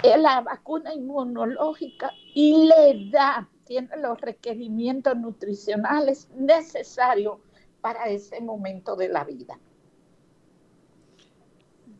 es 0.01 0.17
la 0.17 0.41
vacuna 0.41 0.93
inmunológica 0.93 2.11
y 2.33 2.65
le 2.65 3.09
da 3.09 3.49
tiene 3.73 3.89
los 3.99 4.21
requerimientos 4.21 5.17
nutricionales 5.17 6.27
necesarios 6.37 7.37
para 7.81 8.07
ese 8.07 8.39
momento 8.39 8.95
de 8.95 9.09
la 9.09 9.23
vida. 9.23 9.59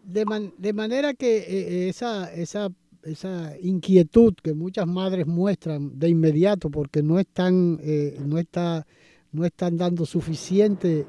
De, 0.04 0.74
manera 0.74 1.16
que 1.16 1.38
eh, 1.38 1.46
eh, 1.48 1.90
esa, 1.90 2.32
esa, 2.32 2.70
esa 3.02 3.58
inquietud 3.60 4.36
que 4.44 4.54
muchas 4.54 4.86
madres 4.86 5.26
muestran 5.26 5.98
de 5.98 6.10
inmediato 6.10 6.70
porque 6.70 7.02
no 7.02 7.18
están, 7.18 7.80
eh, 7.82 8.20
no 8.24 8.38
está, 8.38 8.86
no 9.32 9.44
están 9.44 9.76
dando 9.76 10.06
suficiente, 10.06 11.08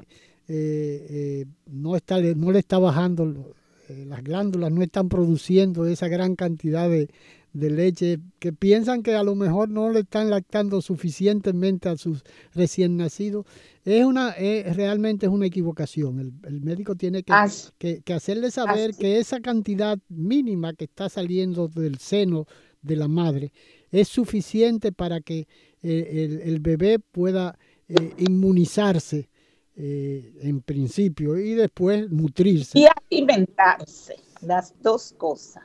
no, 1.67 1.95
está, 1.95 2.19
no 2.19 2.51
le 2.51 2.59
está 2.59 2.79
bajando, 2.79 3.53
las 3.87 4.23
glándulas 4.23 4.71
no 4.71 4.81
están 4.81 5.09
produciendo 5.09 5.85
esa 5.85 6.07
gran 6.07 6.35
cantidad 6.35 6.89
de, 6.89 7.09
de 7.55 7.69
leche 7.69 8.19
que 8.37 8.51
piensan 8.51 9.01
que 9.01 9.15
a 9.15 9.23
lo 9.23 9.33
mejor 9.33 9.69
no 9.69 9.89
le 9.89 10.01
están 10.01 10.29
lactando 10.29 10.81
suficientemente 10.81 11.87
a 11.87 11.95
sus 11.95 12.23
recién 12.53 12.97
nacidos, 12.97 13.45
es 13.85 14.03
una 14.03 14.31
es, 14.31 14.75
realmente 14.75 15.25
es 15.25 15.31
una 15.31 15.45
equivocación. 15.45 16.19
El, 16.43 16.61
médico 16.61 16.95
tiene 16.95 17.23
que, 17.23 18.01
que, 18.03 18.13
hacerle 18.13 18.51
saber 18.51 18.91
que 18.95 19.19
esa 19.19 19.39
cantidad 19.39 19.97
mínima 20.09 20.73
que 20.73 20.83
está 20.83 21.07
saliendo 21.07 21.69
del 21.69 21.97
seno 21.99 22.45
de 22.81 22.97
la 22.97 23.07
madre 23.07 23.53
es 23.89 24.09
suficiente 24.09 24.91
para 24.91 25.21
que 25.21 25.47
eh, 25.81 26.41
el, 26.43 26.59
bebé 26.59 26.99
pueda 26.99 27.57
eh, 27.87 28.13
inmunizarse 28.17 29.29
eh, 29.77 30.33
en 30.41 30.59
principio 30.59 31.37
y 31.37 31.53
después 31.53 32.11
nutrirse. 32.11 32.79
Y 32.79 32.85
alimentarse, 33.09 34.17
las 34.41 34.73
dos 34.81 35.13
cosas. 35.17 35.63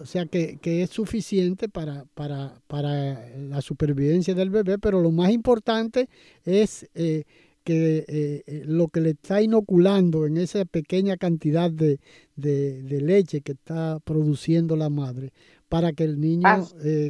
O 0.00 0.06
sea 0.06 0.26
que, 0.26 0.58
es 0.62 0.90
suficiente 0.90 1.68
para, 1.68 2.04
para, 2.14 2.60
para, 2.66 3.28
la 3.36 3.60
supervivencia 3.60 4.34
del 4.34 4.50
bebé, 4.50 4.78
pero 4.78 5.00
lo 5.00 5.10
más 5.10 5.30
importante 5.30 6.08
es 6.44 6.88
eh, 6.94 7.24
que 7.64 8.04
eh, 8.08 8.44
eh, 8.46 8.62
lo 8.66 8.88
que 8.88 9.00
le 9.00 9.10
está 9.10 9.42
inoculando 9.42 10.26
en 10.26 10.36
esa 10.36 10.64
pequeña 10.64 11.16
cantidad 11.16 11.70
de, 11.70 11.98
leche 12.36 13.40
que 13.40 13.52
está 13.52 13.98
produciendo 14.00 14.76
la 14.76 14.88
madre, 14.90 15.32
para 15.68 15.92
que 15.92 16.04
el 16.04 16.20
niño 16.20 16.66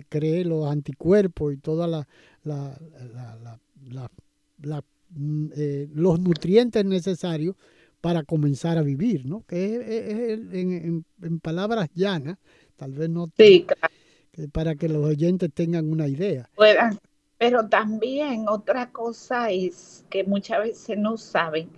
cree 0.09 0.45
los 0.45 0.71
anticuerpos 0.71 1.55
y 1.55 1.59
toda 1.59 1.87
la, 1.87 2.09
mm, 5.11 5.47
los 5.95 6.21
nutrientes 6.21 6.85
necesarios 6.85 7.55
para 8.01 8.23
comenzar 8.23 8.79
a 8.79 8.83
vivir, 8.83 9.27
¿no? 9.27 9.43
Que 9.47 9.75
es, 10.33 10.39
en, 10.53 11.05
en 11.23 11.41
palabras 11.41 11.89
llanas, 11.95 12.39
Tal 12.79 12.93
vez 12.93 13.11
no. 13.11 13.29
Sí, 13.37 13.67
Para 14.53 14.77
que 14.77 14.89
los 14.89 15.05
oyentes 15.05 15.51
tengan 15.53 15.91
una 15.91 16.07
idea. 16.07 16.49
pero 17.37 17.69
también 17.69 18.49
otra 18.49 18.91
cosa 18.91 19.51
es 19.51 20.05
que 20.09 20.23
muchas 20.23 20.61
veces 20.61 20.97
no 20.97 21.17
saben 21.17 21.69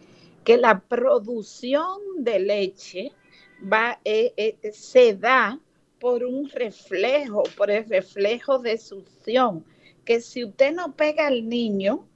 que 0.45 0.59
la 0.59 0.81
producción 0.81 1.99
de 2.19 2.39
leche 2.41 3.13
va, 3.61 3.99
eh, 4.05 4.33
eh, 4.37 4.73
se 4.73 5.15
da 5.15 5.59
por 5.99 6.23
un 6.25 6.49
reflejo, 6.51 7.45
por 7.57 7.71
el 7.71 7.87
reflejo 7.89 8.59
de 8.59 8.77
succión, 8.77 9.65
que 10.05 10.21
si 10.21 10.45
usted 10.45 10.75
no 10.75 10.95
pega 10.97 11.27
al 11.29 11.49
niño, 11.49 12.07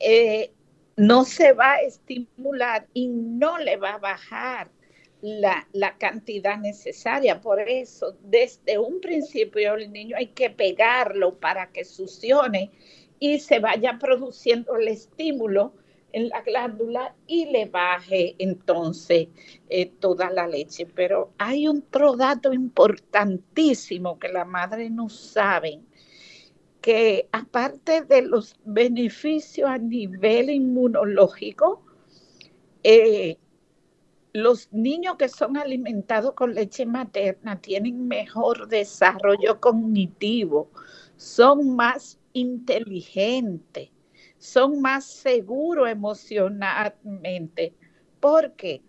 eh, 0.00 0.52
no 0.96 1.24
se 1.24 1.52
va 1.52 1.72
a 1.72 1.80
estimular 1.80 2.86
y 2.92 3.08
no 3.08 3.58
le 3.58 3.76
va 3.78 3.94
a 3.94 3.98
bajar 3.98 4.70
la, 5.26 5.96
cantidad 5.98 6.56
necesaria. 6.56 7.40
Por 7.40 7.60
eso, 7.60 8.16
desde 8.22 8.78
un 8.78 9.00
principio 9.00 9.74
el 9.74 9.92
niño 9.92 10.16
hay 10.16 10.28
que 10.28 10.50
pegarlo 10.50 11.34
para 11.34 11.72
que 11.72 11.84
succione 11.84 12.70
y 13.18 13.40
se 13.40 13.58
vaya 13.58 13.98
produciendo 13.98 14.76
el 14.76 14.88
estímulo 14.88 15.72
en 16.12 16.28
la 16.28 16.42
glándula 16.42 17.14
y 17.26 17.46
le 17.46 17.66
baje 17.66 18.36
entonces 18.38 19.28
eh, 19.68 19.86
toda 19.86 20.30
la 20.30 20.46
leche. 20.46 20.86
Pero 20.86 21.32
hay 21.38 21.66
otro 21.66 22.16
dato 22.16 22.52
importantísimo 22.52 24.20
que 24.20 24.28
la 24.28 24.44
madre 24.44 24.90
no 24.90 25.08
sabe, 25.08 25.80
que 26.80 27.28
aparte 27.32 28.02
de 28.02 28.22
los 28.22 28.54
beneficios 28.64 29.68
a 29.68 29.78
nivel 29.78 30.50
inmunológico, 30.50 31.82
eh, 32.84 33.38
los 34.36 34.70
niños 34.70 35.16
que 35.16 35.30
son 35.30 35.56
alimentados 35.56 36.34
con 36.34 36.54
leche 36.54 36.84
materna 36.84 37.58
tienen 37.58 38.06
mejor 38.06 38.68
desarrollo 38.68 39.58
cognitivo, 39.60 40.70
son 41.16 41.74
más 41.74 42.18
inteligentes, 42.34 43.88
son 44.36 44.82
más 44.82 45.06
seguros 45.06 45.88
emocionalmente. 45.88 47.74
porque 48.20 48.82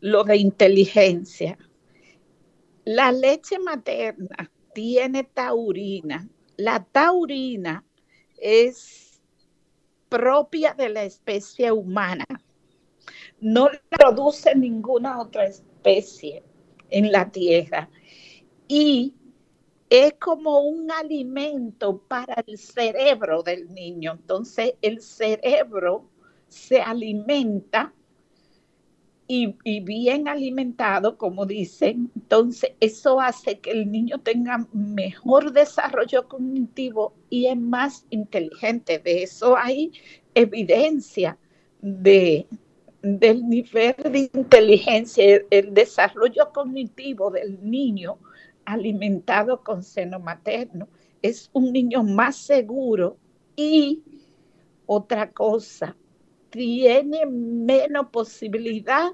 Lo 0.00 0.24
de 0.24 0.38
inteligencia. 0.38 1.58
La 2.84 3.12
leche 3.12 3.58
materna 3.58 4.50
tiene 4.72 5.24
taurina. 5.24 6.26
La 6.56 6.84
taurina 6.84 7.84
es 8.38 9.20
propia 10.08 10.72
de 10.72 10.88
la 10.88 11.04
especie 11.04 11.70
humana. 11.70 12.24
No 13.40 13.70
produce 13.88 14.54
ninguna 14.54 15.20
otra 15.20 15.46
especie 15.46 16.42
en 16.90 17.12
la 17.12 17.30
tierra. 17.30 17.88
Y 18.68 19.14
es 19.90 20.14
como 20.14 20.60
un 20.60 20.90
alimento 20.90 21.98
para 22.08 22.42
el 22.46 22.58
cerebro 22.58 23.42
del 23.42 23.72
niño. 23.72 24.12
Entonces 24.12 24.74
el 24.82 25.00
cerebro 25.00 26.08
se 26.48 26.80
alimenta 26.80 27.92
y, 29.28 29.56
bien 29.80 30.28
alimentado, 30.28 31.18
como 31.18 31.46
dicen. 31.46 32.10
Entonces 32.14 32.72
eso 32.80 33.20
hace 33.20 33.58
que 33.58 33.70
el 33.72 33.90
niño 33.90 34.20
tenga 34.20 34.66
mejor 34.72 35.52
desarrollo 35.52 36.28
cognitivo 36.28 37.14
y 37.28 37.46
es 37.46 37.56
más 37.56 38.06
inteligente. 38.10 38.98
De 38.98 39.22
eso 39.22 39.56
hay 39.56 39.92
evidencia 40.34 41.38
de, 41.80 42.46
del 43.06 43.48
nivel 43.48 43.94
de 44.10 44.30
inteligencia, 44.34 45.40
el 45.50 45.72
desarrollo 45.72 46.50
cognitivo 46.52 47.30
del 47.30 47.58
niño 47.62 48.18
alimentado 48.64 49.62
con 49.62 49.84
seno 49.84 50.18
materno. 50.18 50.88
Es 51.22 51.48
un 51.52 51.72
niño 51.72 52.02
más 52.02 52.36
seguro 52.36 53.16
y 53.54 54.02
otra 54.86 55.30
cosa, 55.30 55.96
tiene 56.50 57.26
menos 57.26 58.08
posibilidad 58.10 59.12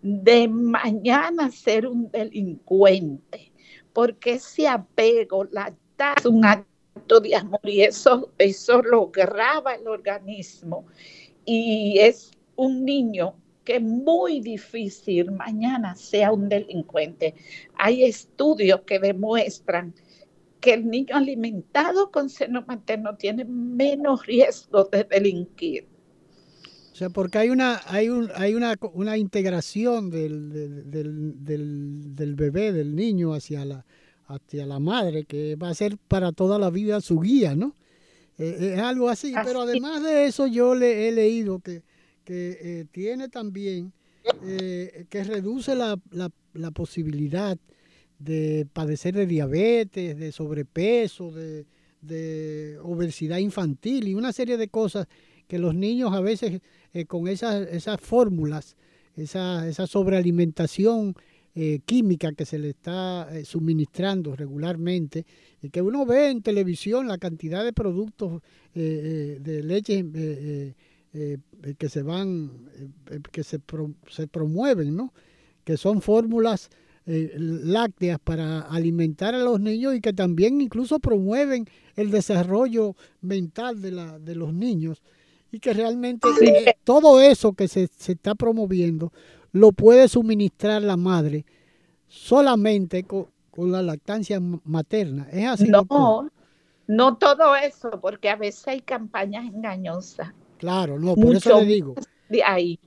de 0.00 0.48
mañana 0.48 1.50
ser 1.50 1.86
un 1.86 2.10
delincuente, 2.10 3.52
porque 3.92 4.34
ese 4.34 4.66
apego, 4.66 5.44
la 5.44 5.74
es 6.16 6.26
un 6.26 6.44
acto 6.44 7.20
de 7.20 7.36
amor 7.36 7.60
y 7.64 7.82
eso, 7.82 8.30
eso 8.38 8.82
lo 8.82 9.10
graba 9.10 9.74
el 9.74 9.88
organismo 9.88 10.86
y 11.46 11.98
es 11.98 12.35
un 12.56 12.84
niño 12.84 13.34
que 13.64 13.76
es 13.76 13.82
muy 13.82 14.40
difícil 14.40 15.32
mañana 15.32 15.96
sea 15.96 16.32
un 16.32 16.48
delincuente. 16.48 17.34
Hay 17.74 18.04
estudios 18.04 18.82
que 18.86 18.98
demuestran 18.98 19.92
que 20.60 20.74
el 20.74 20.88
niño 20.88 21.16
alimentado 21.16 22.10
con 22.10 22.30
seno 22.30 22.64
materno 22.66 23.16
tiene 23.16 23.44
menos 23.44 24.24
riesgo 24.24 24.84
de 24.84 25.04
delinquir. 25.04 25.86
O 26.92 26.98
sea, 26.98 27.10
porque 27.10 27.38
hay 27.38 27.50
una, 27.50 27.82
hay 27.86 28.08
un, 28.08 28.30
hay 28.36 28.54
una, 28.54 28.74
una 28.94 29.18
integración 29.18 30.08
del, 30.10 30.90
del, 30.90 32.34
bebé, 32.36 32.72
del 32.72 32.96
niño 32.96 33.34
hacia 33.34 33.66
la, 33.66 33.84
hacia 34.28 34.64
la 34.64 34.78
madre, 34.78 35.24
que 35.24 35.56
va 35.56 35.68
a 35.68 35.74
ser 35.74 35.98
para 36.08 36.32
toda 36.32 36.58
la 36.58 36.70
vida 36.70 37.02
su 37.02 37.20
guía, 37.20 37.54
¿no? 37.54 37.74
Eh, 38.38 38.74
es 38.74 38.80
algo 38.80 39.08
así, 39.08 39.34
pero 39.44 39.62
además 39.62 40.02
de 40.02 40.24
eso 40.26 40.46
yo 40.46 40.74
le 40.74 41.08
he 41.08 41.12
leído 41.12 41.58
que 41.58 41.82
que 42.26 42.58
eh, 42.60 42.84
tiene 42.90 43.28
también, 43.28 43.92
eh, 44.44 45.06
que 45.08 45.22
reduce 45.22 45.76
la, 45.76 45.98
la, 46.10 46.70
posibilidad 46.72 47.56
de 48.18 48.66
padecer 48.72 49.14
de 49.14 49.26
diabetes, 49.26 50.18
de 50.18 50.32
sobrepeso, 50.32 51.30
de, 51.30 51.64
obesidad 52.82 53.38
infantil 53.38 54.08
y 54.08 54.14
una 54.14 54.32
serie 54.32 54.56
de 54.56 54.68
cosas 54.68 55.06
que 55.48 55.58
los 55.58 55.74
niños 55.74 56.12
a 56.12 56.20
veces 56.20 56.60
eh, 56.92 57.04
con 57.06 57.28
esas, 57.28 57.68
esas 57.68 58.00
fórmulas, 58.00 58.76
esa, 59.16 59.66
esa 59.66 59.86
sobrealimentación 59.86 61.14
química 61.86 62.32
que 62.32 62.44
se 62.44 62.58
le 62.58 62.68
está 62.68 63.30
suministrando 63.44 64.36
regularmente, 64.36 65.24
y 65.62 65.70
que 65.70 65.80
uno 65.80 66.04
ve 66.04 66.28
en 66.28 66.42
televisión 66.42 67.08
la 67.08 67.16
cantidad 67.16 67.64
de 67.64 67.72
productos 67.72 68.42
de 68.74 69.62
leche 69.64 70.04
eh, 71.18 71.38
que 71.78 71.88
se 71.88 72.02
van, 72.02 72.68
eh, 73.10 73.20
que 73.32 73.42
se, 73.42 73.58
se, 74.10 74.26
promueven, 74.28 74.94
¿no? 74.94 75.14
Que 75.64 75.78
son 75.78 76.02
fórmulas 76.02 76.68
eh, 77.06 77.32
lácteas 77.38 78.18
para 78.18 78.60
alimentar 78.60 79.34
a 79.34 79.38
los 79.38 79.58
niños 79.58 79.94
y 79.94 80.02
que 80.02 80.12
también 80.12 80.60
incluso 80.60 80.98
promueven 80.98 81.64
el 81.94 82.10
desarrollo 82.10 82.96
mental 83.22 83.80
de, 83.80 83.92
la, 83.92 84.18
de 84.18 84.34
los 84.34 84.52
niños 84.52 85.02
y 85.50 85.58
que 85.58 85.72
realmente 85.72 86.28
todo 86.84 87.22
eso 87.22 87.54
que 87.54 87.66
se, 87.66 87.88
se, 87.96 88.12
está 88.12 88.34
promoviendo 88.34 89.10
lo 89.52 89.72
puede 89.72 90.08
suministrar 90.08 90.82
la 90.82 90.98
madre 90.98 91.46
solamente 92.08 93.04
con, 93.04 93.28
la 93.56 93.80
lactancia 93.80 94.38
materna. 94.38 95.28
¿Es 95.32 95.46
así? 95.46 95.68
No, 95.68 96.30
no 96.86 97.16
todo 97.16 97.56
eso, 97.56 97.90
porque 98.02 98.28
a 98.28 98.36
veces 98.36 98.68
hay 98.68 98.82
campañas 98.82 99.46
engañosas 99.46 100.34
Claro, 100.58 100.98
no, 100.98 101.14
por 101.14 101.36
eso 101.36 101.60
le 101.60 101.66
digo. 101.66 101.94
De 102.28 102.42
ahí, 102.42 102.78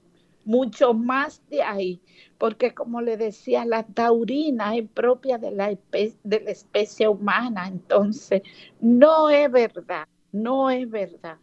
mucho 0.46 0.94
más 0.94 1.42
de 1.50 1.62
ahí, 1.62 2.02
porque 2.38 2.74
como 2.74 3.02
le 3.02 3.18
decía, 3.18 3.66
la 3.66 3.84
taurina 3.84 4.76
es 4.76 4.88
propia 4.90 5.38
de 5.38 5.52
la, 5.52 5.70
de 5.70 6.40
la 6.42 6.52
especie 6.52 7.08
humana, 7.08 7.68
entonces 7.68 8.42
no 8.82 9.30
es 9.30 9.52
verdad, 9.52 10.08
no 10.32 10.70
es 10.70 10.90
verdad 10.90 11.38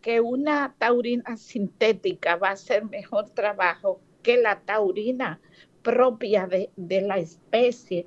que 0.00 0.20
una 0.20 0.74
taurina 0.78 1.36
sintética 1.36 2.36
va 2.36 2.48
a 2.48 2.52
hacer 2.52 2.84
mejor 2.84 3.30
trabajo 3.30 4.00
que 4.22 4.36
la 4.38 4.60
taurina 4.60 5.40
propia 5.82 6.46
de, 6.46 7.00
la 7.02 7.18
especie. 7.18 8.06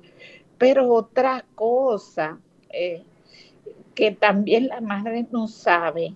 Pero 0.58 0.92
otra 0.92 1.44
cosa 1.54 2.38
eh, 2.70 3.02
que 3.94 4.12
también 4.12 4.68
la 4.68 4.80
madre 4.80 5.26
no 5.30 5.46
sabe 5.46 6.14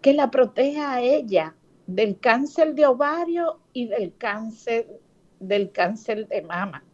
que 0.00 0.12
la 0.12 0.30
proteja 0.30 0.94
a 0.94 1.02
ella 1.02 1.54
del 1.86 2.18
cáncer 2.18 2.74
de 2.74 2.86
ovario 2.86 3.60
y 3.72 3.86
del 3.86 4.14
cáncer 4.16 5.00
del 5.40 5.72
cáncer 5.72 6.28
de 6.28 6.42
mama. 6.42 6.84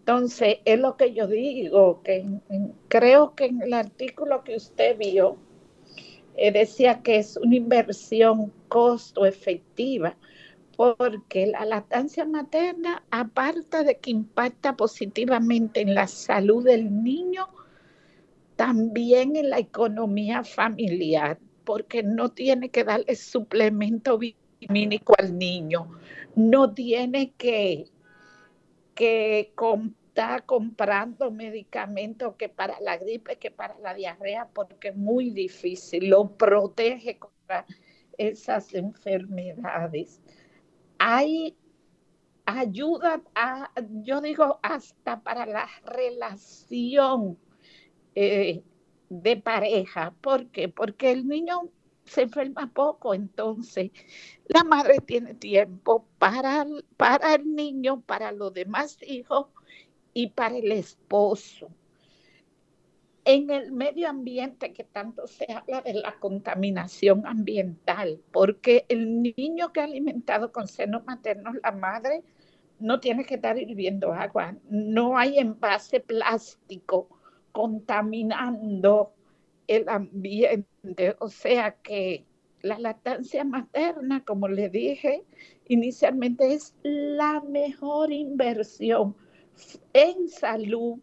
Entonces, 0.00 0.58
es 0.64 0.78
lo 0.78 0.96
que 0.96 1.12
yo 1.14 1.26
digo, 1.26 2.02
que 2.02 2.26
creo 2.88 3.34
que 3.34 3.46
en 3.46 3.62
el 3.62 3.72
artículo 3.72 4.44
que 4.44 4.56
usted 4.56 4.96
vio, 4.98 5.36
eh, 6.36 6.52
decía 6.52 7.02
que 7.02 7.16
es 7.16 7.36
una 7.36 7.56
inversión 7.56 8.52
costo 8.68 9.26
efectiva, 9.26 10.16
porque 10.76 11.46
la 11.46 11.64
lactancia 11.64 12.24
materna, 12.24 13.02
aparte 13.10 13.84
de 13.84 13.98
que 13.98 14.10
impacta 14.10 14.76
positivamente 14.76 15.80
en 15.80 15.94
la 15.94 16.06
salud 16.06 16.64
del 16.64 17.02
niño, 17.02 17.48
también 18.56 19.36
en 19.36 19.50
la 19.50 19.58
economía 19.58 20.44
familiar 20.44 21.38
porque 21.70 22.02
no 22.02 22.32
tiene 22.32 22.68
que 22.70 22.82
darle 22.82 23.14
suplemento 23.14 24.18
vitamínico 24.18 25.14
al 25.16 25.38
niño, 25.38 25.88
no 26.34 26.74
tiene 26.74 27.30
que, 27.38 27.86
que 28.96 29.52
estar 30.08 30.44
comprando 30.46 31.30
medicamentos 31.30 32.34
que 32.34 32.48
para 32.48 32.80
la 32.80 32.96
gripe, 32.96 33.38
que 33.38 33.52
para 33.52 33.78
la 33.78 33.94
diarrea, 33.94 34.48
porque 34.52 34.88
es 34.88 34.96
muy 34.96 35.30
difícil, 35.30 36.10
lo 36.10 36.36
protege 36.36 37.20
contra 37.20 37.64
esas 38.18 38.74
enfermedades. 38.74 40.20
Hay 40.98 41.56
ayuda, 42.46 43.22
a, 43.36 43.70
yo 44.02 44.20
digo, 44.20 44.58
hasta 44.64 45.22
para 45.22 45.46
la 45.46 45.68
relación 45.84 47.38
eh, 48.16 48.64
de 49.10 49.36
pareja. 49.36 50.14
¿Por 50.22 50.48
qué? 50.50 50.68
Porque 50.70 51.12
el 51.12 51.28
niño 51.28 51.70
se 52.04 52.22
enferma 52.22 52.72
poco, 52.72 53.14
entonces 53.14 53.92
la 54.46 54.64
madre 54.64 54.98
tiene 55.00 55.34
tiempo 55.34 56.06
para, 56.18 56.66
para 56.96 57.34
el 57.36 57.54
niño, 57.54 58.02
para 58.02 58.32
los 58.32 58.52
demás 58.54 58.98
hijos 59.02 59.48
y 60.14 60.28
para 60.28 60.56
el 60.58 60.72
esposo. 60.72 61.70
en 63.24 63.50
el 63.50 63.72
medio 63.72 64.08
ambiente 64.08 64.72
que 64.72 64.84
tanto 64.84 65.26
se 65.26 65.46
habla 65.52 65.82
de 65.82 65.94
la 65.94 66.18
contaminación 66.18 67.26
ambiental, 67.26 68.20
porque 68.32 68.86
el 68.88 69.22
niño 69.22 69.72
que 69.72 69.80
ha 69.80 69.84
alimentado 69.84 70.52
con 70.52 70.66
seno 70.68 71.02
materno, 71.06 71.52
la 71.62 71.72
madre 71.72 72.24
no 72.78 73.00
tiene 73.00 73.24
que 73.24 73.34
estar 73.36 73.58
hirviendo 73.58 74.12
agua, 74.12 74.56
no 74.68 75.18
hay 75.18 75.38
envase 75.38 76.00
plástico 76.00 77.19
contaminando 77.52 79.12
el 79.66 79.88
ambiente, 79.88 81.16
o 81.18 81.28
sea 81.28 81.72
que 81.82 82.24
la 82.62 82.78
lactancia 82.78 83.44
materna, 83.44 84.24
como 84.24 84.48
le 84.48 84.68
dije 84.68 85.24
inicialmente, 85.68 86.52
es 86.52 86.74
la 86.82 87.40
mejor 87.40 88.12
inversión 88.12 89.16
en 89.92 90.28
salud, 90.28 90.98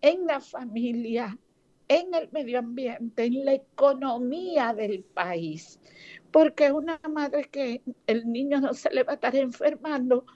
en 0.00 0.26
la 0.26 0.40
familia, 0.40 1.38
en 1.88 2.14
el 2.14 2.28
medio 2.32 2.58
ambiente, 2.58 3.24
en 3.24 3.44
la 3.44 3.54
economía 3.54 4.74
del 4.74 5.04
país. 5.04 5.78
Porque 6.30 6.72
una 6.72 7.00
madre 7.10 7.44
que 7.44 7.82
el 8.06 8.30
niño 8.30 8.60
no 8.60 8.74
se 8.74 8.90
le 8.90 9.02
va 9.02 9.12
a 9.12 9.14
estar 9.14 9.36
enfermando, 9.36 10.26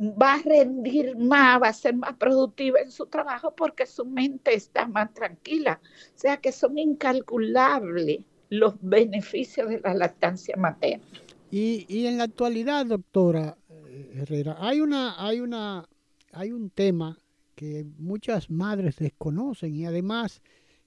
va 0.00 0.34
a 0.34 0.42
rendir 0.42 1.16
más, 1.16 1.60
va 1.62 1.68
a 1.68 1.72
ser 1.72 1.94
más 1.94 2.16
productiva 2.16 2.80
en 2.80 2.90
su 2.90 3.06
trabajo 3.06 3.54
porque 3.54 3.86
su 3.86 4.04
mente 4.04 4.54
está 4.54 4.86
más 4.86 5.12
tranquila. 5.12 5.80
O 6.14 6.18
sea 6.18 6.38
que 6.38 6.52
son 6.52 6.78
incalculables 6.78 8.20
los 8.48 8.74
beneficios 8.80 9.68
de 9.68 9.80
la 9.80 9.94
lactancia 9.94 10.56
materna. 10.56 11.04
Y, 11.50 11.86
y 11.88 12.06
en 12.06 12.18
la 12.18 12.24
actualidad, 12.24 12.86
doctora 12.86 13.56
eh, 13.68 14.10
Herrera, 14.14 14.56
hay 14.58 14.80
una, 14.80 15.24
hay 15.24 15.40
una, 15.40 15.88
hay 16.32 16.52
un 16.52 16.70
tema 16.70 17.18
que 17.54 17.84
muchas 17.98 18.48
madres 18.50 18.96
desconocen 18.96 19.76
y 19.76 19.84
además 19.84 20.40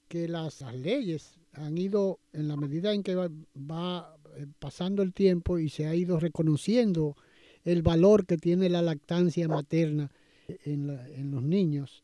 que 0.08 0.28
las, 0.28 0.62
leyes 0.74 1.40
han 1.54 1.78
ido 1.78 2.20
en 2.34 2.48
la 2.48 2.58
medida 2.58 2.94
en 2.94 3.04
que 3.04 3.16
va, 3.16 4.16
eh, 4.38 4.48
pasando 4.60 5.04
el 5.04 5.14
tiempo 5.14 5.60
y 5.60 5.70
se 5.70 5.86
ha 5.86 5.96
ido 5.96 6.20
reconociendo 6.20 7.16
el 7.64 7.82
valor 7.82 8.26
que 8.26 8.38
tiene 8.38 8.70
la 8.70 8.82
lactancia 8.82 9.48
materna 9.48 10.12
en, 10.66 10.90
en, 11.16 11.32
los 11.32 11.42
niños 11.42 12.04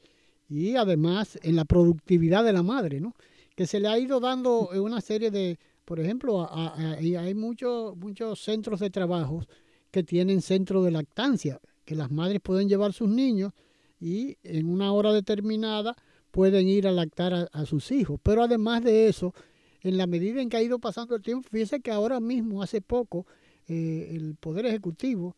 y 0.50 0.76
además 0.76 1.38
en 1.44 1.56
la 1.56 1.66
productividad 1.66 2.44
de 2.44 2.54
la 2.54 2.64
madre, 2.64 3.00
¿no? 3.00 3.16
que 3.60 3.68
se 3.68 3.82
le 3.82 3.90
ha 3.90 4.00
ido 4.00 4.22
dando 4.22 4.70
una 4.70 5.02
serie 5.02 5.32
de, 5.32 5.60
por 5.84 6.00
ejemplo, 6.00 6.50
hay 6.50 7.36
muchos 7.36 7.98
muchos 7.98 8.40
centros 8.40 8.80
de 8.80 8.90
trabajo 8.90 9.44
que 9.92 10.02
tienen 10.02 10.42
centro 10.42 10.82
de 10.82 10.92
lactancia, 10.92 11.60
que 11.84 11.94
las 11.94 12.10
madres 12.10 12.40
pueden 12.42 12.70
llevar 12.70 12.94
sus 12.94 13.10
niños 13.10 13.52
y 14.00 14.38
en 14.44 14.66
una 14.70 14.94
hora 14.94 15.12
determinada 15.12 15.98
pueden 16.32 16.70
ir 16.70 16.88
a 16.88 16.94
lactar 16.94 17.50
a, 17.52 17.66
sus 17.66 17.92
hijos. 17.92 18.18
Pero 18.24 18.44
además 18.44 18.82
de 18.82 19.10
eso, 19.10 19.34
en 19.82 19.98
la 19.98 20.08
medida 20.08 20.42
en 20.42 20.48
que 20.48 20.56
ha 20.56 20.64
ido 20.64 20.80
pasando 20.80 21.16
el 21.16 21.22
tiempo, 21.22 21.50
fíjese 21.52 21.82
que 21.82 21.92
ahora 21.92 22.22
mismo, 22.22 22.64
hace 22.64 22.80
poco, 22.80 23.26
eh, 23.68 24.12
el 24.16 24.36
Poder 24.36 24.68
Ejecutivo 24.68 25.36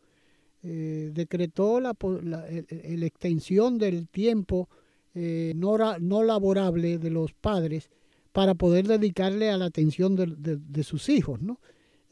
eh, 0.64 1.10
decretó 1.12 1.80
la, 1.80 1.92
la, 2.22 2.46
extensión 3.04 3.78
del 3.78 4.06
tiempo 4.06 4.68
eh, 5.12 5.54
no, 5.56 5.76
no 5.98 6.22
laborable 6.22 6.98
de 6.98 7.10
los 7.10 7.32
padres 7.32 7.90
para 8.30 8.54
poder 8.54 8.86
dedicarle 8.86 9.50
a 9.50 9.56
la 9.56 9.64
atención 9.64 10.14
de, 10.14 10.84
sus 10.84 11.08
hijos. 11.08 11.42
¿no? 11.42 11.58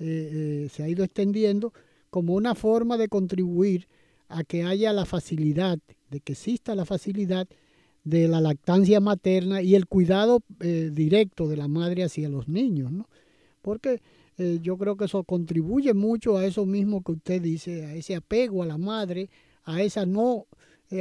Eh, 0.01 0.69
se 0.73 0.83
ha 0.83 0.89
ido 0.89 1.05
extendiendo 1.05 1.73
como 2.11 2.35
una 2.35 2.57
forma 2.57 2.97
de 2.97 3.09
contribuir 3.09 3.87
a 4.29 4.43
que 4.43 4.65
haya 4.65 4.93
la 4.93 5.05
facilidad, 5.05 5.79
de 6.11 6.19
que 6.19 6.33
exista 6.33 6.75
la 6.75 6.85
facilidad 6.85 7.47
de 8.03 8.27
la 8.27 8.41
lactancia 8.41 8.99
materna 8.99 9.63
y 9.63 9.77
el 9.77 9.87
cuidado 9.87 10.43
directo 10.59 11.47
de 11.47 11.57
la 11.57 11.69
madre 11.69 12.03
hacia 12.03 12.29
los 12.29 12.49
niños, 12.49 12.91
¿no? 12.91 13.09
Porque 13.63 14.01
yo 14.62 14.76
creo 14.76 14.96
que 14.96 15.05
eso 15.05 15.24
contribuye 15.24 15.94
mucho 15.94 16.37
a 16.37 16.46
eso 16.46 16.66
mismo 16.66 17.03
que 17.03 17.12
usted 17.12 17.42
dice, 17.42 17.85
a 17.87 17.94
ese 17.94 18.16
apego 18.16 18.62
a 18.62 18.66
la 18.66 18.79
madre, 18.79 19.29
a 19.64 19.83
esa 19.83 20.07
no 20.07 20.46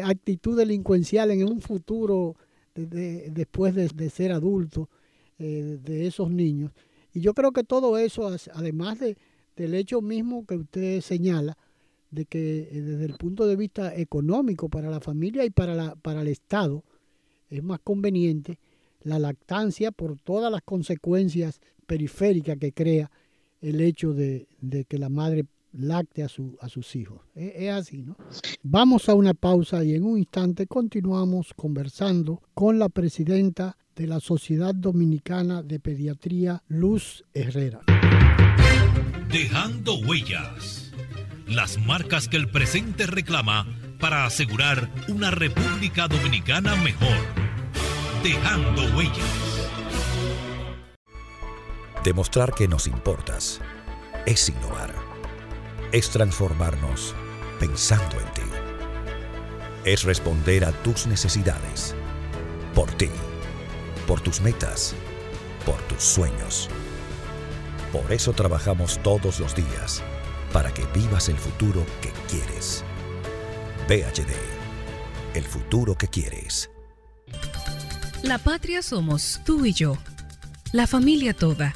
actitud 0.04 0.58
delincuencial 0.58 1.32
en 1.32 1.44
un 1.44 1.62
futuro 1.62 2.36
después 2.76 3.76
de, 3.76 4.10
ser 4.10 4.32
adulto, 4.32 4.90
eh, 5.38 5.80
de 5.84 6.08
esos 6.08 6.30
niños. 6.30 6.72
Y 7.14 7.22
yo 7.22 7.34
creo 7.34 7.52
que 7.52 7.64
todo 7.64 7.98
eso, 7.98 8.30
además 8.54 9.00
de, 9.00 9.18
del 9.56 9.74
hecho 9.74 10.02
mismo 10.02 10.46
que 10.46 10.56
usted 10.56 11.02
señala, 11.02 11.58
de 12.12 12.26
que 12.26 12.70
eh, 12.72 12.82
desde 12.82 13.06
el 13.06 13.14
punto 13.14 13.46
de 13.46 13.56
vista 13.56 13.96
económico 13.96 14.70
para 14.70 14.90
la 14.90 15.00
familia 15.00 15.46
y 15.46 15.50
para, 15.50 15.76
la, 15.76 15.96
para 15.96 16.22
el 16.22 16.28
Estado 16.28 16.84
es 17.50 17.64
más 17.64 17.80
conveniente 17.80 18.60
la 19.02 19.20
lactancia 19.20 19.92
por 19.92 20.20
todas 20.20 20.52
las 20.52 20.62
consecuencias 20.62 21.62
periféricas 21.86 22.58
que 22.58 22.74
crea 22.74 23.10
el 23.62 23.82
hecho 23.82 24.14
de, 24.14 24.48
que 24.88 24.98
la 24.98 25.10
madre 25.10 25.46
lacte 25.72 26.24
a, 26.24 26.30
su, 26.30 26.58
a 26.62 26.70
sus 26.70 26.96
hijos. 26.96 27.22
Es, 27.36 27.54
es, 27.56 27.72
así, 27.72 28.02
¿no? 28.02 28.16
Vamos 28.64 29.08
a 29.10 29.14
una 29.14 29.34
pausa 29.34 29.84
y 29.84 29.94
en 29.94 30.04
un 30.04 30.18
instante 30.18 30.68
continuamos 30.68 31.54
conversando 31.56 32.42
con 32.54 32.80
la 32.80 32.90
presidenta 32.90 33.78
de 33.96 34.08
la 34.08 34.20
Sociedad 34.20 34.74
Dominicana 34.74 35.62
de 35.62 35.80
Pediatría 35.80 36.64
Luz 36.68 37.26
Herrera. 37.34 37.82
Dejando 39.30 40.00
huellas. 40.00 40.92
Las 41.48 41.78
marcas 41.86 42.28
que 42.28 42.38
el 42.38 42.50
presente 42.50 43.08
reclama 43.08 43.68
para 44.00 44.26
asegurar 44.26 44.90
una 45.10 45.32
República 45.32 46.08
Dominicana 46.08 46.76
mejor. 46.78 47.18
Dejando 48.24 48.84
huellas. 48.96 49.49
Demostrar 52.04 52.54
que 52.54 52.68
nos 52.68 52.88
importas 52.88 53.60
es 54.26 54.50
innovar. 54.50 54.94
Es 55.92 56.10
transformarnos 56.10 57.16
pensando 57.60 58.20
en 58.20 58.34
ti. 58.34 58.42
Es 59.86 60.04
responder 60.04 60.66
a 60.66 60.72
tus 60.72 61.08
necesidades. 61.08 61.96
Por 62.74 62.92
ti 62.94 63.10
por 64.10 64.22
tus 64.22 64.42
metas, 64.42 64.96
por 65.68 65.80
tus 65.84 66.02
sueños. 66.04 66.68
Por 67.92 68.12
eso 68.12 68.34
trabajamos 68.34 68.98
todos 69.04 69.40
los 69.40 69.54
días, 69.54 70.02
para 70.52 70.74
que 70.74 70.84
vivas 70.96 71.30
el 71.30 71.38
futuro 71.38 71.86
que 72.02 72.12
quieres. 72.28 72.84
VHD, 73.88 74.34
el 75.36 75.44
futuro 75.44 75.96
que 75.96 76.08
quieres. 76.08 76.72
La 78.24 78.40
patria 78.40 78.82
somos 78.82 79.42
tú 79.46 79.64
y 79.64 79.74
yo, 79.74 79.96
la 80.72 80.88
familia 80.88 81.36
toda, 81.36 81.76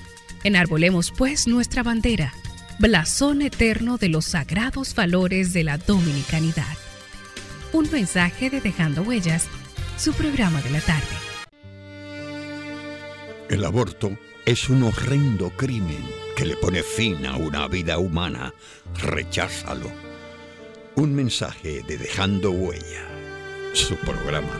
Enarbolemos 0.43 1.11
pues 1.11 1.47
nuestra 1.47 1.83
bandera, 1.83 2.33
blasón 2.79 3.41
eterno 3.41 3.97
de 3.97 4.09
los 4.09 4.25
sagrados 4.25 4.95
valores 4.95 5.53
de 5.53 5.63
la 5.63 5.77
dominicanidad. 5.77 6.77
Un 7.73 7.89
mensaje 7.91 8.49
de 8.49 8.59
Dejando 8.59 9.03
Huellas 9.03 9.47
su 9.97 10.13
programa 10.13 10.59
de 10.63 10.69
la 10.71 10.81
tarde. 10.81 11.05
El 13.49 13.63
aborto 13.63 14.17
es 14.45 14.67
un 14.67 14.81
horrendo 14.81 15.51
crimen 15.51 16.03
que 16.35 16.45
le 16.45 16.55
pone 16.55 16.81
fin 16.81 17.25
a 17.27 17.35
una 17.35 17.67
vida 17.67 17.99
humana. 17.99 18.51
Recházalo. 18.99 19.91
Un 20.95 21.13
mensaje 21.13 21.83
de 21.83 21.97
Dejando 21.97 22.49
Huella, 22.49 23.07
su 23.73 23.95
programa. 23.97 24.59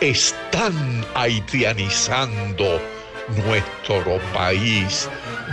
Están 0.00 1.04
haitianizando 1.16 2.80
nuestro 3.44 4.20
país. 4.32 5.08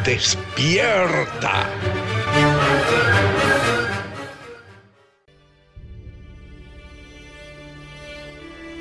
Despierta. 0.06 1.68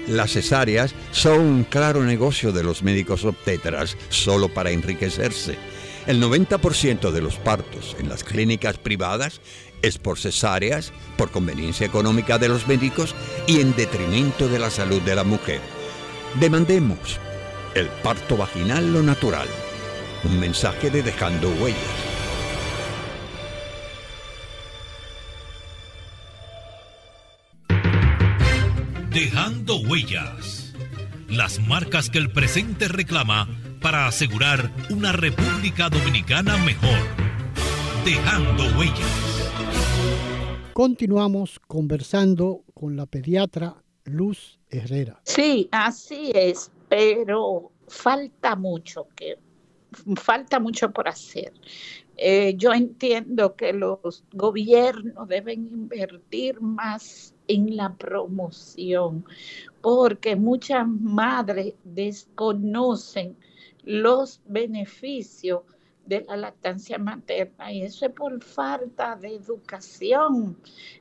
Las 0.07 0.33
cesáreas 0.33 0.95
son 1.13 1.41
un 1.41 1.65
claro 1.65 2.03
negocio 2.03 2.53
de 2.53 2.63
los 2.63 2.83
médicos 2.83 3.25
obstetras 3.25 3.97
solo 4.11 4.53
para 4.53 4.71
enriquecerse. 4.71 5.57
El 6.07 6.23
90% 6.23 7.11
de 7.11 7.23
los 7.23 7.37
partos 7.37 7.97
en 7.99 8.11
las 8.11 8.25
clínicas 8.25 8.77
privadas 8.77 9.41
es 9.81 9.97
por 9.97 10.19
cesáreas, 10.19 10.93
por 11.17 11.31
conveniencia 11.31 11.87
económica 11.87 12.39
de 12.39 12.49
los 12.49 12.67
médicos 12.69 13.15
y 13.47 13.61
en 13.61 13.75
detrimento 13.75 14.49
de 14.49 14.59
la 14.59 14.71
salud 14.71 15.01
de 15.01 15.15
la 15.15 15.25
mujer. 15.25 15.61
Demandemos 16.39 17.19
el 17.75 17.89
parto 18.03 18.37
vaginal 18.37 18.93
lo 18.93 19.03
natural. 19.03 19.49
Un 20.25 20.39
mensaje 20.39 20.91
de 20.91 21.03
Dejando 21.03 21.49
Huellas. 21.51 21.79
Dejando 29.11 29.77
Huellas. 29.77 30.75
Las 31.29 31.61
marcas 31.61 32.11
que 32.11 32.19
el 32.19 32.31
presente 32.31 32.89
reclama 32.89 33.49
para 33.85 34.07
asegurar 34.07 34.71
una 34.89 35.13
República 35.13 35.91
Dominicana 35.91 36.57
mejor. 36.65 36.99
Dejando 38.03 38.63
Huellas. 38.79 39.51
Continuamos 40.73 41.61
conversando 41.61 42.65
con 42.73 42.97
la 42.97 43.05
pediatra 43.05 43.77
Luz 44.05 44.59
Herrera. 44.71 45.21
Sí, 45.25 45.69
así 45.71 46.33
es, 46.35 46.71
pero 46.89 47.73
falta 47.87 48.57
mucho 48.57 49.07
que 49.15 49.37
falta 50.17 50.59
mucho 50.59 50.91
por 50.91 51.07
hacer. 51.07 51.53
Eh, 52.17 52.55
yo 52.57 52.73
entiendo 52.73 53.55
que 53.55 53.75
los 53.75 54.25
gobiernos 54.33 55.29
deben 55.29 55.69
invertir 55.71 56.59
más 56.63 57.35
en 57.49 57.77
la 57.77 57.95
promoción, 57.95 59.27
porque 59.83 60.37
muchas 60.37 60.89
madres 60.89 61.75
desconocen 61.85 63.37
los 63.85 64.41
beneficios 64.47 65.63
de 66.07 66.25
la 66.29 66.37
lactancia 66.37 66.99
materna 66.99 67.73
y 67.73 67.83
eso 67.83 68.07
es 68.07 68.13
por 68.13 68.43
falta 68.43 69.17
de 69.17 69.35
educación, 69.37 70.59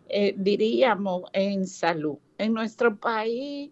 eh, 0.07 0.33
diríamos, 0.37 1.23
en 1.33 1.67
salud. 1.67 2.17
En 2.37 2.53
nuestro 2.53 2.97
país 2.97 3.71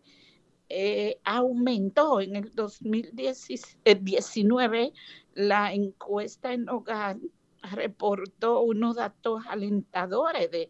eh, 0.69 1.19
aumentó 1.23 2.19
en 2.21 2.35
el 2.35 2.53
2019 2.53 4.83
eh, 4.83 4.93
la 5.33 5.73
encuesta 5.73 6.53
en 6.53 6.69
hogar 6.69 7.17
reportó 7.61 8.61
unos 8.61 8.95
datos 8.95 9.43
alentadores 9.47 10.49
de, 10.51 10.69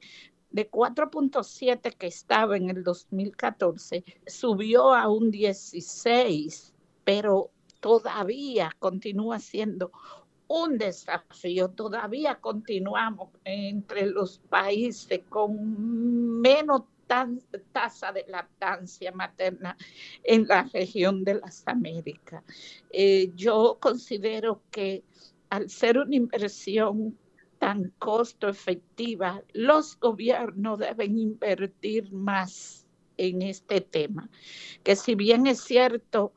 de 0.52 0.70
4.7 0.70 1.96
que 1.96 2.08
estaba 2.08 2.58
en 2.58 2.70
el 2.70 2.84
2014, 2.84 4.04
subió 4.28 4.94
a 4.94 5.10
un 5.10 5.32
16, 5.32 6.74
pero 7.04 7.52
todavía 7.82 8.74
continúa 8.80 9.40
siendo 9.40 9.92
un 10.48 10.78
desafío. 10.78 11.70
Todavía 11.70 12.36
continuamos 12.36 13.30
entre 13.44 14.06
los 14.06 14.40
países 14.50 15.22
con 15.30 16.42
menos 16.42 16.84
tasa 17.74 18.12
de 18.14 18.26
lactancia 18.28 19.12
materna 19.12 19.76
en 20.24 20.48
la 20.48 20.64
región 20.64 21.24
de 21.24 21.36
las 21.36 21.64
Américas. 21.66 22.44
Eh, 22.90 23.32
yo 23.36 23.78
considero 23.82 24.62
que 24.72 25.04
al 25.50 25.70
ser 25.70 25.98
una 25.98 26.16
inversión 26.16 27.18
tan 27.60 27.92
costo 28.00 28.48
efectiva, 28.48 29.44
los 29.54 30.00
gobiernos 30.00 30.80
deben 30.80 31.20
invertir 31.20 32.12
más 32.12 32.88
en 33.18 33.42
este 33.42 33.82
tema, 33.82 34.30
que 34.84 34.96
si 34.96 35.14
bien 35.16 35.46
es 35.46 35.62
cierto, 35.62 36.34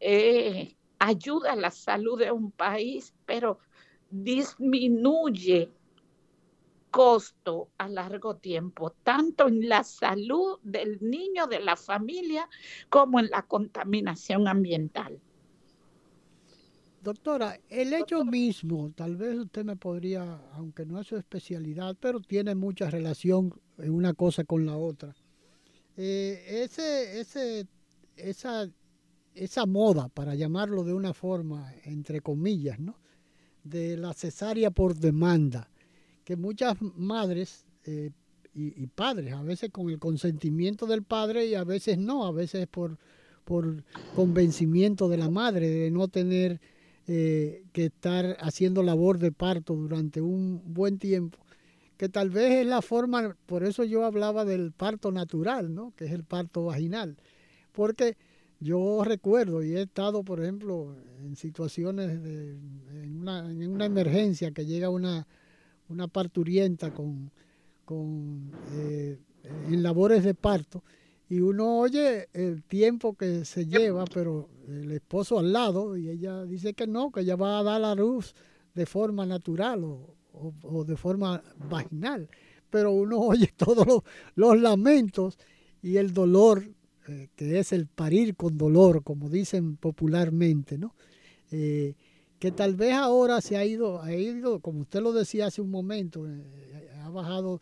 eh, 0.00 0.76
ayuda 1.02 1.52
a 1.52 1.56
la 1.56 1.70
salud 1.70 2.18
de 2.18 2.30
un 2.30 2.52
país, 2.52 3.12
pero 3.26 3.58
disminuye 4.10 5.68
costo 6.90 7.70
a 7.78 7.88
largo 7.88 8.36
tiempo, 8.36 8.92
tanto 9.02 9.48
en 9.48 9.68
la 9.68 9.82
salud 9.82 10.60
del 10.62 10.98
niño, 11.00 11.46
de 11.48 11.58
la 11.58 11.76
familia, 11.76 12.48
como 12.88 13.18
en 13.18 13.30
la 13.30 13.42
contaminación 13.42 14.46
ambiental. 14.46 15.18
Doctora, 17.02 17.58
el 17.68 17.92
hecho 17.94 18.24
mismo, 18.24 18.92
tal 18.94 19.16
vez 19.16 19.36
usted 19.36 19.64
me 19.64 19.74
podría, 19.74 20.22
aunque 20.52 20.86
no 20.86 21.00
es 21.00 21.08
su 21.08 21.16
especialidad, 21.16 21.96
pero 21.98 22.20
tiene 22.20 22.54
mucha 22.54 22.90
relación 22.90 23.52
una 23.78 24.14
cosa 24.14 24.44
con 24.44 24.66
la 24.66 24.76
otra. 24.76 25.16
Eh, 25.96 26.62
ese, 26.62 27.20
ese, 27.20 27.66
esa, 28.16 28.68
esa 29.34 29.66
moda, 29.66 30.08
para 30.08 30.34
llamarlo 30.34 30.84
de 30.84 30.94
una 30.94 31.14
forma, 31.14 31.72
entre 31.84 32.20
comillas, 32.20 32.78
¿no? 32.78 32.96
de 33.64 33.96
la 33.96 34.12
cesárea 34.12 34.70
por 34.70 34.96
demanda, 34.96 35.68
que 36.24 36.36
muchas 36.36 36.76
madres 36.80 37.64
eh, 37.84 38.10
y, 38.54 38.86
padres, 38.88 39.32
a 39.32 39.42
veces 39.42 39.70
con 39.70 39.88
el 39.88 39.98
consentimiento 39.98 40.86
del 40.86 41.02
padre 41.02 41.46
y 41.46 41.54
a 41.54 41.64
veces 41.64 41.96
no, 41.96 42.26
a 42.26 42.32
veces 42.32 42.66
por, 42.66 42.98
por 43.44 43.82
convencimiento 44.14 45.08
de 45.08 45.16
la 45.16 45.30
madre 45.30 45.70
de 45.70 45.90
no 45.90 46.08
tener 46.08 46.60
eh, 47.06 47.64
que 47.72 47.86
estar 47.86 48.36
haciendo 48.40 48.82
labor 48.82 49.18
de 49.18 49.32
parto 49.32 49.74
durante 49.74 50.20
un 50.20 50.60
buen 50.66 50.98
tiempo, 50.98 51.38
que 51.96 52.10
tal 52.10 52.28
vez 52.28 52.52
es 52.60 52.66
la 52.66 52.82
forma, 52.82 53.36
por 53.46 53.64
eso 53.64 53.84
yo 53.84 54.04
hablaba 54.04 54.44
del 54.44 54.72
parto 54.72 55.12
natural, 55.12 55.74
¿no? 55.74 55.94
que 55.96 56.04
es 56.04 56.12
el 56.12 56.24
parto 56.24 56.66
vaginal, 56.66 57.16
porque 57.72 58.18
yo 58.62 59.02
recuerdo 59.04 59.62
y 59.62 59.74
he 59.74 59.82
estado, 59.82 60.22
por 60.22 60.40
ejemplo, 60.40 60.94
en 61.24 61.36
situaciones 61.36 62.22
de 62.22 62.52
en 63.02 63.18
una, 63.20 63.50
en 63.50 63.70
una 63.70 63.86
emergencia 63.86 64.52
que 64.52 64.64
llega 64.64 64.88
una 64.88 65.26
una 65.92 66.08
parturienta 66.08 66.92
con, 66.92 67.30
con 67.84 68.50
eh, 68.72 69.18
en 69.68 69.82
labores 69.82 70.24
de 70.24 70.34
parto 70.34 70.82
y 71.28 71.40
uno 71.40 71.78
oye 71.78 72.28
el 72.32 72.62
tiempo 72.64 73.14
que 73.14 73.44
se 73.44 73.66
lleva, 73.66 74.04
pero 74.04 74.48
el 74.68 74.90
esposo 74.92 75.38
al 75.38 75.52
lado 75.52 75.96
y 75.96 76.08
ella 76.08 76.44
dice 76.44 76.74
que 76.74 76.86
no, 76.86 77.10
que 77.10 77.20
ella 77.20 77.36
va 77.36 77.58
a 77.58 77.62
dar 77.62 77.80
la 77.80 77.94
luz 77.94 78.34
de 78.74 78.86
forma 78.86 79.24
natural 79.26 79.84
o, 79.84 80.84
de 80.84 80.96
forma 80.96 81.42
vaginal, 81.68 82.28
pero 82.70 82.92
uno 82.92 83.18
oye 83.20 83.52
todos 83.56 84.02
los, 84.34 84.60
lamentos 84.60 85.38
y 85.82 85.96
el 85.96 86.12
dolor, 86.12 86.64
eh, 87.08 87.28
que 87.34 87.58
es 87.58 87.72
el 87.72 87.86
parir 87.86 88.36
con 88.36 88.56
dolor, 88.56 89.02
como 89.02 89.28
dicen 89.28 89.76
popularmente, 89.76 90.78
¿no? 90.78 90.94
Eh, 91.50 91.94
que 92.38 92.52
tal 92.52 92.76
vez 92.76 92.94
ahora 92.94 93.40
se 93.40 93.56
ha 93.56 93.64
ido, 93.64 94.00
ha 94.02 94.14
ido, 94.14 94.60
como 94.60 94.80
usted 94.80 95.00
lo 95.00 95.12
decía 95.12 95.46
hace 95.46 95.60
un 95.60 95.70
momento, 95.70 96.28
eh, 96.28 96.90
ha 97.02 97.08
bajado 97.08 97.60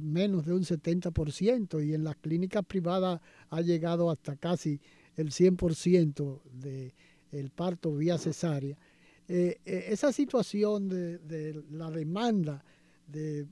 menos 0.00 0.46
de 0.46 0.52
un 0.52 0.64
70% 0.64 1.84
y 1.84 1.94
en 1.94 2.04
las 2.04 2.16
clínicas 2.16 2.64
privadas 2.64 3.20
ha 3.50 3.60
llegado 3.60 4.10
hasta 4.10 4.36
casi 4.36 4.80
el 5.16 5.30
100% 5.30 6.40
del 6.52 6.92
el 7.32 7.50
parto 7.50 7.94
vía 7.94 8.18
cesárea. 8.18 8.76
Esa 9.28 10.12
situación 10.12 10.88
de, 10.88 11.62
la 11.70 11.90
demanda 11.90 12.64
de, 13.06 13.46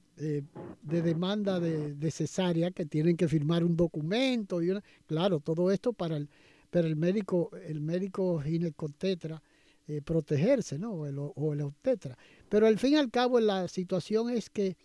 demanda 0.82 1.60
de, 1.60 2.10
cesárea 2.10 2.70
que 2.70 2.86
tienen 2.86 3.16
que 3.16 3.28
firmar 3.28 3.64
un 3.64 3.76
documento 3.76 4.62
y 4.62 4.72
claro 5.06 5.40
todo 5.40 5.70
esto 5.70 5.92
para 5.92 6.16
el 6.16 6.28
para 6.70 6.88
el 6.88 6.96
médico 6.96 7.50
el 7.66 7.80
médico 7.80 8.40
ginecotetra 8.40 9.40
eh, 9.86 10.00
protegerse, 10.00 10.78
¿no? 10.78 10.92
O 10.92 11.06
el, 11.06 11.18
o 11.18 11.52
el, 11.52 11.60
obstetra. 11.60 12.16
Pero 12.48 12.66
al 12.66 12.78
fin 12.78 12.94
y 12.94 12.96
al 12.96 13.10
cabo 13.10 13.38
la 13.38 13.68
situación 13.68 14.30
es 14.30 14.48
que 14.48 14.78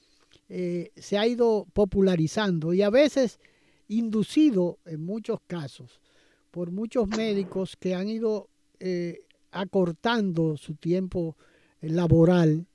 eh, 0.50 0.92
se 0.98 1.18
ha 1.18 1.26
ido 1.26 1.68
popularizando 1.72 2.74
y 2.74 2.82
a 2.82 2.90
veces 2.90 3.40
inducido 3.88 4.78
en 4.86 5.06
muchos 5.06 5.40
casos 5.48 6.02
por 6.52 6.72
muchos 6.72 7.08
médicos 7.08 7.78
que 7.78 7.96
han 7.96 8.10
ido 8.10 8.50
eh, 8.82 9.22
acortando 9.52 10.58
su 10.58 10.76
tiempo 10.76 11.38
laboral 11.80 12.68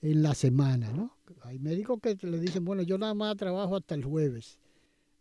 en 0.00 0.22
la 0.22 0.34
semana, 0.36 0.92
¿no? 0.92 1.13
Hay 1.42 1.58
médicos 1.58 2.00
que 2.00 2.16
le 2.22 2.38
dicen, 2.38 2.64
bueno, 2.64 2.82
yo 2.82 2.98
nada 2.98 3.14
más 3.14 3.36
trabajo 3.36 3.76
hasta 3.76 3.94
el 3.94 4.04
jueves 4.04 4.58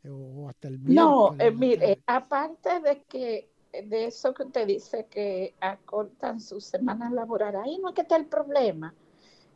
eh, 0.04 0.10
o 0.10 0.50
hasta 0.50 0.68
el 0.68 0.78
viernes. 0.78 0.96
No, 0.96 1.36
eh, 1.40 1.52
mire, 1.52 2.02
aparte 2.06 2.80
de 2.80 3.04
que 3.04 3.50
de 3.72 4.06
eso 4.06 4.34
que 4.34 4.44
usted 4.44 4.68
dice 4.68 5.08
que 5.10 5.56
acortan 5.60 6.40
su 6.40 6.62
semana 6.62 7.10
laboral, 7.10 7.56
ahí 7.56 7.80
no 7.80 7.90
es 7.90 7.96
que 7.96 8.02
está 8.02 8.16
el 8.16 8.28
problema. 8.28 8.94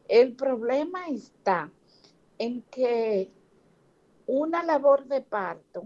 El 0.08 0.34
problema 0.34 1.08
está 1.08 1.72
en 2.38 2.62
que 2.64 3.30
una 4.26 4.64
labor 4.64 5.06
de 5.06 5.22
parto 5.22 5.84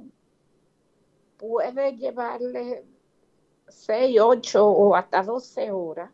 puede 1.37 1.97
llevarle 1.97 2.85
6, 3.67 4.19
8 4.21 4.65
o 4.65 4.95
hasta 4.95 5.23
12 5.23 5.71
horas 5.71 6.11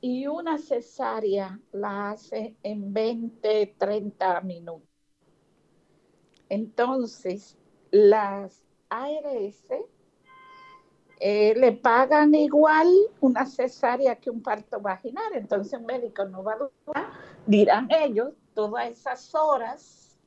y 0.00 0.26
una 0.26 0.58
cesárea 0.58 1.60
la 1.72 2.10
hace 2.10 2.56
en 2.62 2.92
20, 2.92 3.74
30 3.78 4.40
minutos. 4.42 4.88
Entonces, 6.48 7.56
las 7.90 8.62
ARS 8.88 9.64
eh, 11.20 11.54
le 11.54 11.72
pagan 11.72 12.34
igual 12.34 12.88
una 13.20 13.44
cesárea 13.44 14.16
que 14.16 14.30
un 14.30 14.42
parto 14.42 14.80
vaginal. 14.80 15.32
Entonces, 15.34 15.78
un 15.78 15.86
médico 15.86 16.24
no 16.24 16.42
va 16.42 16.54
a 16.54 16.56
dudar, 16.56 17.12
dirán 17.46 17.88
ellos, 17.90 18.32
todas 18.54 18.88
esas 18.90 19.34
horas 19.34 20.18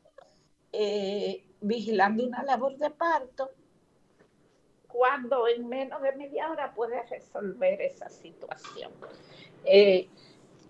eh, 0.72 1.46
vigilando 1.62 2.26
una 2.26 2.44
labor 2.44 2.78
de 2.78 2.90
parto, 2.92 3.50
cuando 4.88 5.48
en 5.48 5.68
menos 5.68 6.02
de 6.02 6.12
media 6.14 6.52
hora 6.52 6.74
puede 6.74 7.02
resolver 7.04 7.82
esa 7.82 8.10
situación. 8.10 8.92
Eh, 9.66 10.10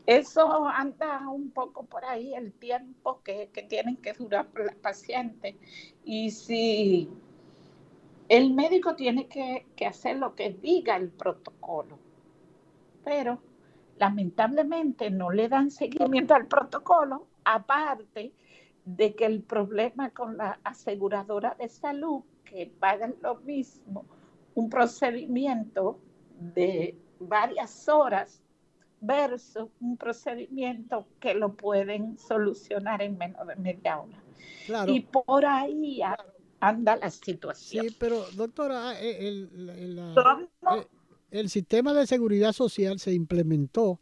eso 0.05 0.67
anda 0.67 1.29
un 1.29 1.51
poco 1.51 1.85
por 1.85 2.03
ahí 2.03 2.33
el 2.33 2.51
tiempo 2.53 3.21
que, 3.23 3.49
tienen 3.69 3.97
que 3.97 4.13
durar 4.13 4.47
las 4.55 4.75
pacientes. 4.75 5.55
Y 6.03 6.31
si 6.31 7.09
el 8.27 8.53
médico 8.53 8.95
tiene 8.95 9.27
que, 9.27 9.65
que, 9.75 9.85
hacer 9.85 10.17
lo 10.17 10.35
que 10.35 10.51
diga 10.51 10.97
el 10.97 11.09
protocolo, 11.09 11.99
pero 13.05 13.39
lamentablemente 13.97 15.09
no 15.09 15.31
le 15.31 15.47
dan 15.47 15.71
seguimiento 15.71 16.33
al 16.33 16.47
protocolo, 16.47 17.27
aparte 17.45 18.33
de 18.85 19.15
que 19.15 19.25
el 19.25 19.41
problema 19.41 20.09
con 20.09 20.35
la 20.35 20.59
aseguradora 20.63 21.55
de 21.57 21.69
salud, 21.69 22.23
que 22.43 22.67
pagan 22.67 23.15
lo 23.21 23.35
mismo, 23.35 24.05
un 24.55 24.69
procedimiento 24.69 25.99
de 26.37 26.97
varias 27.19 27.87
horas 27.87 28.42
versus 29.03 29.69
un 29.81 29.97
procedimiento 29.97 31.05
que 31.19 31.33
lo 31.33 31.53
pueden 31.53 32.17
solucionar 32.17 33.01
en 33.01 33.17
menos 33.17 33.45
de 33.47 33.55
media 33.57 33.99
hora. 33.99 34.23
Y 34.87 35.01
por 35.01 35.45
ahí 35.45 36.01
anda 36.61 36.95
la 36.95 37.11
situación. 37.11 37.85
Sí, 37.85 37.95
pero 37.99 38.23
doctora, 38.31 38.99
eh, 39.01 39.27
el, 39.27 39.69
eh, 39.69 40.87
el, 41.31 41.49
sistema 41.49 41.93
de 41.93 42.07
seguridad 42.07 42.53
social 42.53 42.97
se 42.99 43.13
implementó 43.13 43.99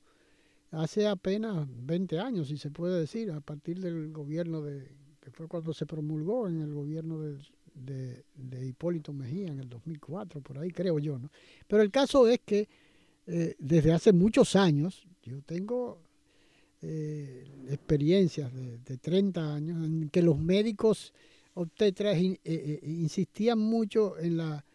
hace 0.69 1.07
apenas 1.07 1.65
20 1.67 2.19
años, 2.19 2.49
si 2.49 2.57
se 2.57 2.69
puede 2.69 2.99
decir, 2.99 3.31
a 3.31 3.41
partir 3.41 3.79
del 3.79 4.11
gobierno 4.11 4.61
de, 4.61 4.87
que 5.19 5.31
fue 5.31 5.47
cuando 5.47 5.73
se 5.73 5.87
promulgó 5.87 6.47
en 6.47 6.61
el 6.61 6.75
gobierno 6.75 7.19
de, 7.19 8.23
de 8.35 8.67
Hipólito 8.67 9.13
Mejía 9.13 9.47
en 9.47 9.59
el 9.59 9.67
2004, 9.67 10.41
por 10.41 10.59
ahí 10.59 10.69
creo 10.69 10.99
yo, 10.99 11.17
¿no? 11.17 11.31
Pero 11.67 11.81
el 11.81 11.89
caso 11.89 12.27
es 12.27 12.39
que 12.45 12.69
eh, 13.27 13.55
desde 13.59 13.93
hace 13.93 14.11
muchos 14.13 14.55
años, 14.55 15.07
yo 15.23 15.41
tengo 15.43 15.99
eh, 16.81 17.47
experiencias 17.69 18.51
de, 18.53 18.97
30 18.97 19.55
años 19.55 19.85
en 19.85 20.09
que 20.09 20.21
los 20.21 20.37
médicos 20.37 21.13
obstetras 21.53 22.17
eh, 22.17 22.79
insistían 22.83 23.59
mucho 23.59 24.17
en 24.17 24.37
la, 24.37 24.65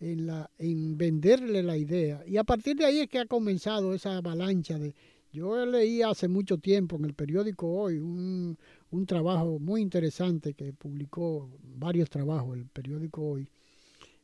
en 0.00 0.26
la 0.26 0.50
en 0.58 0.96
venderle 0.96 1.62
la 1.62 1.76
idea. 1.76 2.22
Y 2.26 2.36
a 2.36 2.44
partir 2.44 2.76
de 2.76 2.86
ahí 2.86 3.00
es 3.00 3.08
que 3.08 3.18
ha 3.18 3.26
comenzado 3.26 3.94
esa 3.94 4.16
avalancha 4.16 4.78
de 4.78 4.94
yo 5.32 5.64
leí 5.64 6.02
hace 6.02 6.26
mucho 6.26 6.58
tiempo 6.58 6.96
en 6.96 7.04
el 7.04 7.14
periódico 7.14 7.68
Hoy 7.68 7.98
un, 7.98 8.58
un 8.90 9.06
trabajo 9.06 9.60
muy 9.60 9.80
interesante 9.80 10.54
que 10.54 10.72
publicó 10.72 11.48
varios 11.62 12.10
trabajos 12.10 12.56
el 12.56 12.66
periódico 12.66 13.22
Hoy 13.22 13.48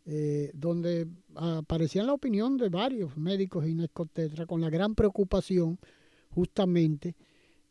eh, 0.08 0.52
donde 0.54 1.08
aparecía 1.34 2.04
la 2.04 2.12
opinión 2.12 2.56
de 2.56 2.68
varios 2.68 3.16
médicos 3.16 3.64
ginecotetra 3.64 4.46
con 4.46 4.60
la 4.60 4.70
gran 4.70 4.94
preocupación 4.94 5.80
justamente 6.30 7.16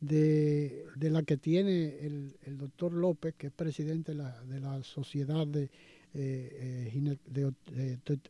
de, 0.01 0.83
la 0.99 1.23
que 1.23 1.37
tiene 1.37 1.97
el, 2.05 2.57
doctor 2.57 2.91
López, 2.91 3.35
que 3.37 3.47
es 3.47 3.53
presidente 3.53 4.11
de 4.11 4.17
la, 4.17 4.43
de 4.43 4.59
la 4.59 4.83
Sociedad 4.83 5.47
de, 5.47 5.69
eh, 6.13 6.91
eh 6.93 7.17
de, 7.25 7.45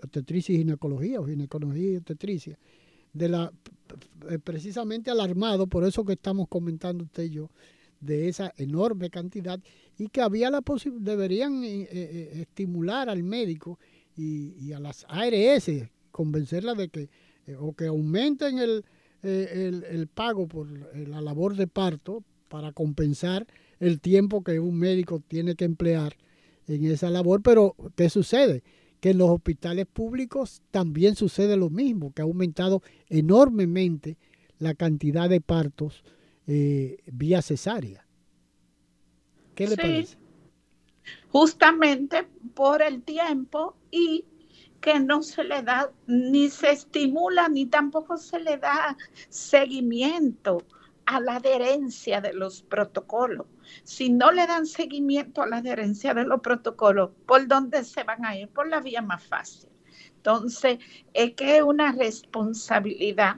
Obstetricia 0.04 0.54
y 0.54 0.60
Ginecología, 0.60 1.20
o 1.20 1.26
Ginecología 1.26 1.94
y 1.94 1.98
Obstetricia, 1.98 2.60
de 3.12 3.28
la, 3.28 3.52
eh, 4.30 4.38
precisamente 4.38 5.10
alarmado, 5.10 5.66
por 5.66 5.84
eso 5.84 6.06
que 6.06 6.14
estamos 6.14 6.48
comentando 6.48 7.06
usted 7.06 7.24
y 7.24 7.32
yo, 7.32 7.50
de 8.00 8.30
esa 8.30 8.54
enorme 8.58 9.10
cantidad 9.10 9.60
y 9.98 10.10
que 10.10 10.22
había 10.22 10.52
la 10.52 10.62
deberían 11.00 11.64
estimular 11.64 13.10
al 13.10 13.24
médico 13.24 13.80
y, 14.16 14.74
a 14.74 14.80
las 14.80 15.06
ARS, 15.10 15.70
convencerlas 16.12 16.78
de 16.78 16.90
que 16.90 17.10
eh, 17.48 17.56
o 17.60 17.74
que 17.74 17.88
aumenten 17.88 18.60
eh, 18.60 18.82
el, 19.22 19.84
el, 19.84 20.08
pago 20.08 20.48
por 20.48 20.68
eh, 20.94 21.06
la 21.08 21.22
labor 21.22 21.56
de 21.56 21.68
parto 21.68 22.24
para 22.50 22.72
compensar 22.72 23.46
el 23.80 24.00
tiempo 24.00 24.44
que 24.44 24.60
un 24.60 24.78
médico 24.80 25.22
tiene 25.28 25.56
que 25.56 25.66
emplear 25.66 26.16
en 26.68 26.86
esa 26.86 27.10
labor, 27.10 27.42
pero 27.44 27.76
¿qué 27.96 28.10
sucede? 28.10 28.64
Que 29.00 29.12
en 29.12 29.20
los 29.20 29.30
hospitales 29.30 29.86
públicos 29.86 30.62
también 30.72 31.16
sucede 31.16 31.58
lo 31.58 31.70
mismo, 31.70 32.12
que 32.14 32.22
ha 32.22 32.26
aumentado 32.26 32.82
enormemente 33.10 34.18
la 34.58 34.74
cantidad 34.74 35.30
de 35.30 35.42
partos 35.42 36.04
vía 36.48 37.42
cesárea. 37.42 38.06
¿Qué 39.54 39.68
le 39.68 39.78
parece? 39.78 40.18
Justamente 41.36 42.26
por 42.54 42.82
el 42.82 43.04
tiempo 43.04 43.76
y 43.92 44.24
que 44.80 45.02
no 45.02 45.22
se 45.22 45.44
le 45.44 45.64
da, 45.64 45.92
ni 46.08 46.48
se 46.48 46.72
estimula, 46.72 47.50
ni 47.50 47.66
tampoco 47.66 48.16
se 48.16 48.40
le 48.40 48.56
da 48.56 48.96
seguimiento 49.28 50.60
a 51.06 51.20
la 51.20 51.36
adherencia 51.36 52.22
de 52.22 52.32
los 52.32 52.62
protocolos. 52.62 53.48
Si 53.84 54.10
no 54.10 54.32
le 54.32 54.48
dan 54.48 54.66
seguimiento 54.66 55.42
a 55.42 55.48
la 55.48 55.58
adherencia 55.58 56.14
de 56.14 56.24
los 56.24 56.40
protocolos, 56.40 57.10
¿por 57.26 57.46
dónde 57.50 57.84
se 57.84 58.06
van 58.06 58.24
a 58.24 58.38
ir? 58.38 58.48
Por 58.48 58.70
la 58.70 58.80
vía 58.80 59.02
más 59.02 59.22
fácil. 59.22 59.68
Entonces, 60.16 60.80
es 61.14 61.34
que 61.34 61.58
es 61.58 61.64
una 61.64 61.92
responsabilidad 61.92 63.36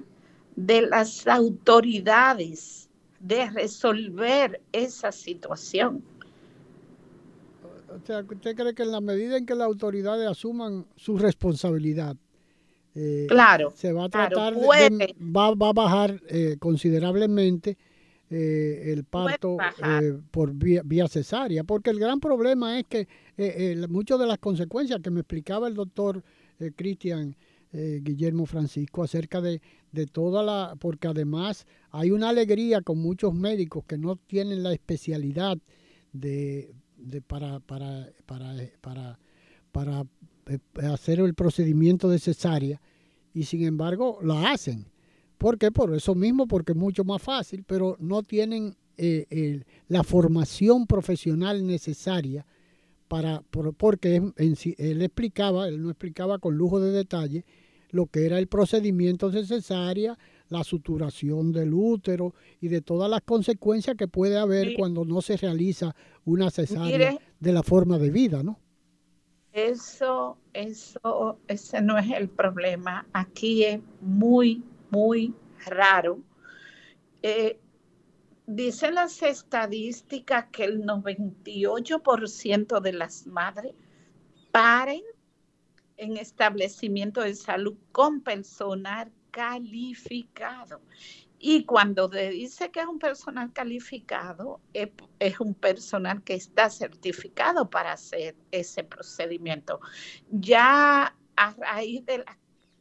de 0.55 0.83
las 0.83 1.27
autoridades 1.27 2.91
de 3.19 3.49
resolver 3.49 4.62
esa 4.71 5.12
situación 5.12 6.03
¿usted 7.95 8.56
cree 8.56 8.73
que 8.73 8.84
en 8.84 8.91
la 8.91 9.02
medida 9.02 9.38
en 9.38 9.45
que 9.45 9.56
las 9.56 9.67
autoridades 9.67 10.28
asuman 10.28 10.86
su 10.95 11.17
responsabilidad, 11.17 12.15
eh, 12.95 13.28
claro, 13.30 13.71
se 13.76 13.93
va 13.93 14.06
a 14.06 14.10
tratar 14.10 14.56
de, 14.56 15.15
va, 15.21 15.47
a 15.47 15.73
bajar 15.73 16.21
eh, 16.28 16.58
considerablemente 16.60 17.78
eh, 18.30 18.86
el 18.88 19.04
parto 19.04 19.58
por 20.32 20.54
vía, 20.54 21.08
cesárea? 21.08 21.63
Porque 21.63 21.91
el 21.91 22.00
gran 22.00 22.19
problema 22.19 22.80
es 22.80 22.86
que 22.88 23.08
muchas 23.88 24.19
de 24.19 24.26
las 24.26 24.39
consecuencias 24.39 25.00
que 25.02 25.12
me 25.12 25.19
explicaba 25.19 25.67
el 25.67 25.76
doctor 25.76 26.23
Cristian 26.76 27.36
Guillermo 27.71 28.47
Francisco 28.47 29.04
acerca 29.04 29.41
de, 29.41 29.62
de 29.91 30.08
toda 30.08 30.41
la, 30.41 30.76
porque 30.80 31.08
además 31.08 31.68
hay 31.91 32.11
una 32.11 32.30
alegría 32.30 32.82
con 32.82 32.97
muchos 32.99 33.34
médicos 33.34 33.84
que 33.86 33.97
no 33.97 34.16
tienen 34.16 34.64
la 34.64 34.74
especialidad 34.74 35.57
de 36.14 36.74
para, 37.28 37.60
para, 37.60 38.10
para, 38.26 38.54
para, 38.82 39.20
para 39.72 40.06
eh, 40.48 40.60
hacer 40.91 41.20
el 41.20 41.34
procedimiento 41.34 42.10
de 42.10 42.20
cesárea 42.20 42.82
y 43.34 43.43
sin 43.43 43.64
embargo 43.64 44.20
la 44.22 44.52
hacen. 44.52 44.86
¿Por 45.38 45.58
qué? 45.58 45.72
Por 45.72 45.93
eso 45.93 46.16
mismo, 46.16 46.48
porque 46.48 46.72
es 46.72 46.78
mucho 46.78 47.04
más 47.04 47.22
fácil, 47.22 47.64
pero 47.68 47.95
no 48.00 48.24
tienen 48.24 48.76
eh, 48.98 49.64
la 49.88 50.04
formación 50.04 50.88
profesional 50.88 51.66
necesaria 51.66 52.45
para, 53.08 53.41
porque 53.78 54.22
él 54.36 55.02
explicaba, 55.02 55.68
él 55.68 55.82
no 55.82 55.89
explicaba 55.89 56.39
con 56.39 56.58
lujo 56.58 56.80
de 56.80 56.91
detalle 56.91 57.45
lo 57.89 58.08
que 58.08 58.26
era 58.26 58.38
el 58.39 58.48
procedimiento 58.48 59.30
de 59.30 59.45
cesárea, 59.45 60.18
la 60.50 60.64
suturación 60.64 61.52
del 61.52 61.74
útero 61.74 62.34
y 62.62 62.68
de 62.68 62.82
todas 62.82 63.10
las 63.10 63.22
consecuencias 63.22 63.95
que 63.95 64.08
puede 64.08 64.38
haber 64.38 64.76
cuando 64.76 65.06
no 65.06 65.22
se 65.22 65.38
realiza 65.38 65.95
una 66.26 66.50
cesárea 66.50 67.18
de 67.39 67.52
la 67.52 67.64
forma 67.64 67.98
de 67.98 68.10
vida, 68.10 68.43
¿no? 68.43 68.60
eso, 69.58 70.38
eso, 70.54 71.39
ese 71.48 71.82
no 71.82 71.98
es 71.98 72.12
el 72.12 72.30
problema. 72.30 73.08
Aquí 73.12 73.64
es 73.64 73.80
muy, 74.02 74.64
muy 74.91 75.34
raro. 75.66 76.20
Eh, 77.24 77.60
dicen 78.45 78.93
las 78.95 79.24
estadísticas 79.24 80.45
que 80.52 80.66
el 80.66 80.84
98% 80.84 82.80
de 82.80 82.93
las 82.93 83.26
madres 83.26 83.74
paren 84.52 85.02
en 85.98 86.18
establecimiento 86.18 87.22
de 87.22 87.34
salud 87.34 87.76
con 87.91 88.22
personal 88.22 89.12
calificado. 89.38 90.81
Y 91.38 91.63
cuando 91.65 92.07
dice 92.07 92.71
que 92.71 92.79
es 92.79 92.88
un 92.88 92.97
personal 92.97 93.53
calificado, 93.53 94.59
es, 94.73 94.89
es, 95.19 95.39
un 95.39 95.53
personal 95.53 96.23
que 96.23 96.33
está 96.33 96.71
certificado 96.71 97.69
para 97.69 97.91
hacer 97.91 98.35
ese 98.49 98.83
procedimiento. 98.83 99.79
Ya 100.31 101.15
a 101.35 101.53
raíz 101.53 102.03
de 102.07 102.17
la 102.17 102.39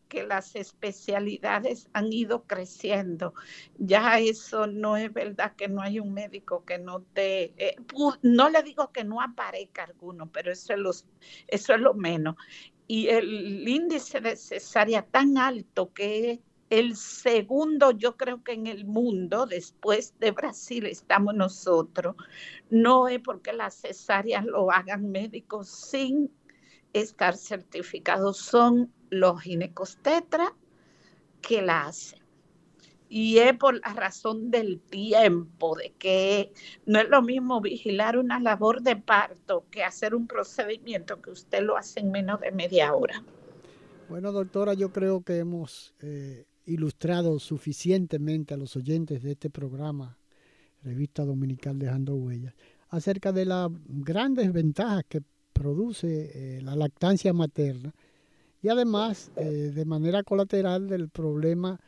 que 0.09 0.25
las 0.25 0.55
especialidades 0.57 1.89
han 1.93 2.13
ido 2.13 2.45
creciendo. 2.45 3.35
Ya 3.77 4.19
eso 4.19 4.67
no 4.67 4.97
es 4.97 5.13
verdad 5.13 5.55
que 5.57 5.69
no 5.69 5.83
hay 5.83 6.01
un 6.01 6.15
médico 6.15 6.65
que 6.65 6.79
no 6.79 7.03
te, 7.03 7.53
eh, 7.57 7.77
no 8.23 8.49
le 8.49 8.63
digo 8.63 8.93
que 8.93 9.05
no 9.05 9.21
aparezca 9.21 9.85
alguno, 9.85 10.31
pero 10.31 10.53
eso 10.53 10.73
es, 10.73 10.79
los, 10.79 11.07
eso 11.49 11.75
es 11.75 11.81
lo 11.81 11.93
menos. 11.95 12.37
Y 12.87 13.09
el 13.09 13.67
índice 13.69 14.21
de 14.21 14.37
cesárea 14.37 15.03
tan 15.03 15.39
alto 15.39 15.93
que 15.93 16.31
es 16.31 16.41
el 16.71 16.97
segundo, 16.97 17.93
yo 17.93 18.17
creo 18.17 18.43
que 18.43 18.53
en 18.53 18.67
el 18.67 18.85
mundo, 18.85 19.47
después 19.47 20.15
de 20.19 20.33
Brasil, 20.33 20.87
estamos 20.87 21.35
nosotros. 21.35 22.17
No 22.71 23.09
es 23.09 23.21
porque 23.21 23.53
las 23.53 23.75
cesáreas 23.75 24.45
lo 24.45 24.71
hagan 24.71 25.11
médicos 25.11 25.69
sin 25.69 26.31
estar 26.93 27.37
certificados, 27.37 28.39
son 28.39 28.93
los 29.11 29.41
ginecostetras 29.43 30.51
que 31.41 31.63
la 31.63 31.87
hacen. 31.87 32.26
Y 33.09 33.39
es 33.39 33.57
por 33.57 33.81
la 33.81 33.95
razón 33.95 34.51
del 34.51 34.81
tiempo, 34.81 35.77
de 35.77 35.93
que 35.99 36.53
no 36.87 36.99
es 36.99 37.09
lo 37.09 37.23
mismo 37.23 37.61
vigilar 37.61 38.19
una 38.19 38.41
labor 38.41 38.83
de 38.83 38.97
parto 38.97 39.65
que 39.71 39.85
hacer 39.85 40.15
un 40.15 40.27
procedimiento 40.27 41.21
que 41.23 41.31
usted 41.31 41.63
lo 41.63 41.77
hace 41.77 42.01
en 42.01 42.11
menos 42.11 42.41
de 42.41 42.51
media 42.51 42.93
hora. 42.95 43.23
Bueno, 44.09 44.33
doctora, 44.33 44.75
yo 44.75 44.93
creo 44.93 45.23
que 45.23 45.39
hemos 45.39 45.95
eh, 46.01 46.47
ilustrado 46.65 47.39
suficientemente 47.39 48.55
a 48.55 48.57
los 48.57 48.77
oyentes 48.77 49.23
de 49.23 49.33
este 49.33 49.51
programa, 49.51 50.19
Revista 50.83 51.25
Dominical 51.25 51.79
Dejando 51.79 52.15
Huellas, 52.15 52.55
acerca 52.89 53.33
de 53.33 53.47
las 53.47 53.71
grandes 53.87 54.53
ventajas 54.53 55.05
que 55.09 55.23
produce 55.53 56.31
eh, 56.35 56.61
la 56.61 56.77
lactancia 56.77 57.33
materna 57.33 57.95
y 58.63 58.69
además 58.69 59.31
eh, 59.37 59.73
de 59.75 59.85
manera 59.85 60.23
colateral 60.23 60.89
del 60.89 61.09
problema 61.09 61.81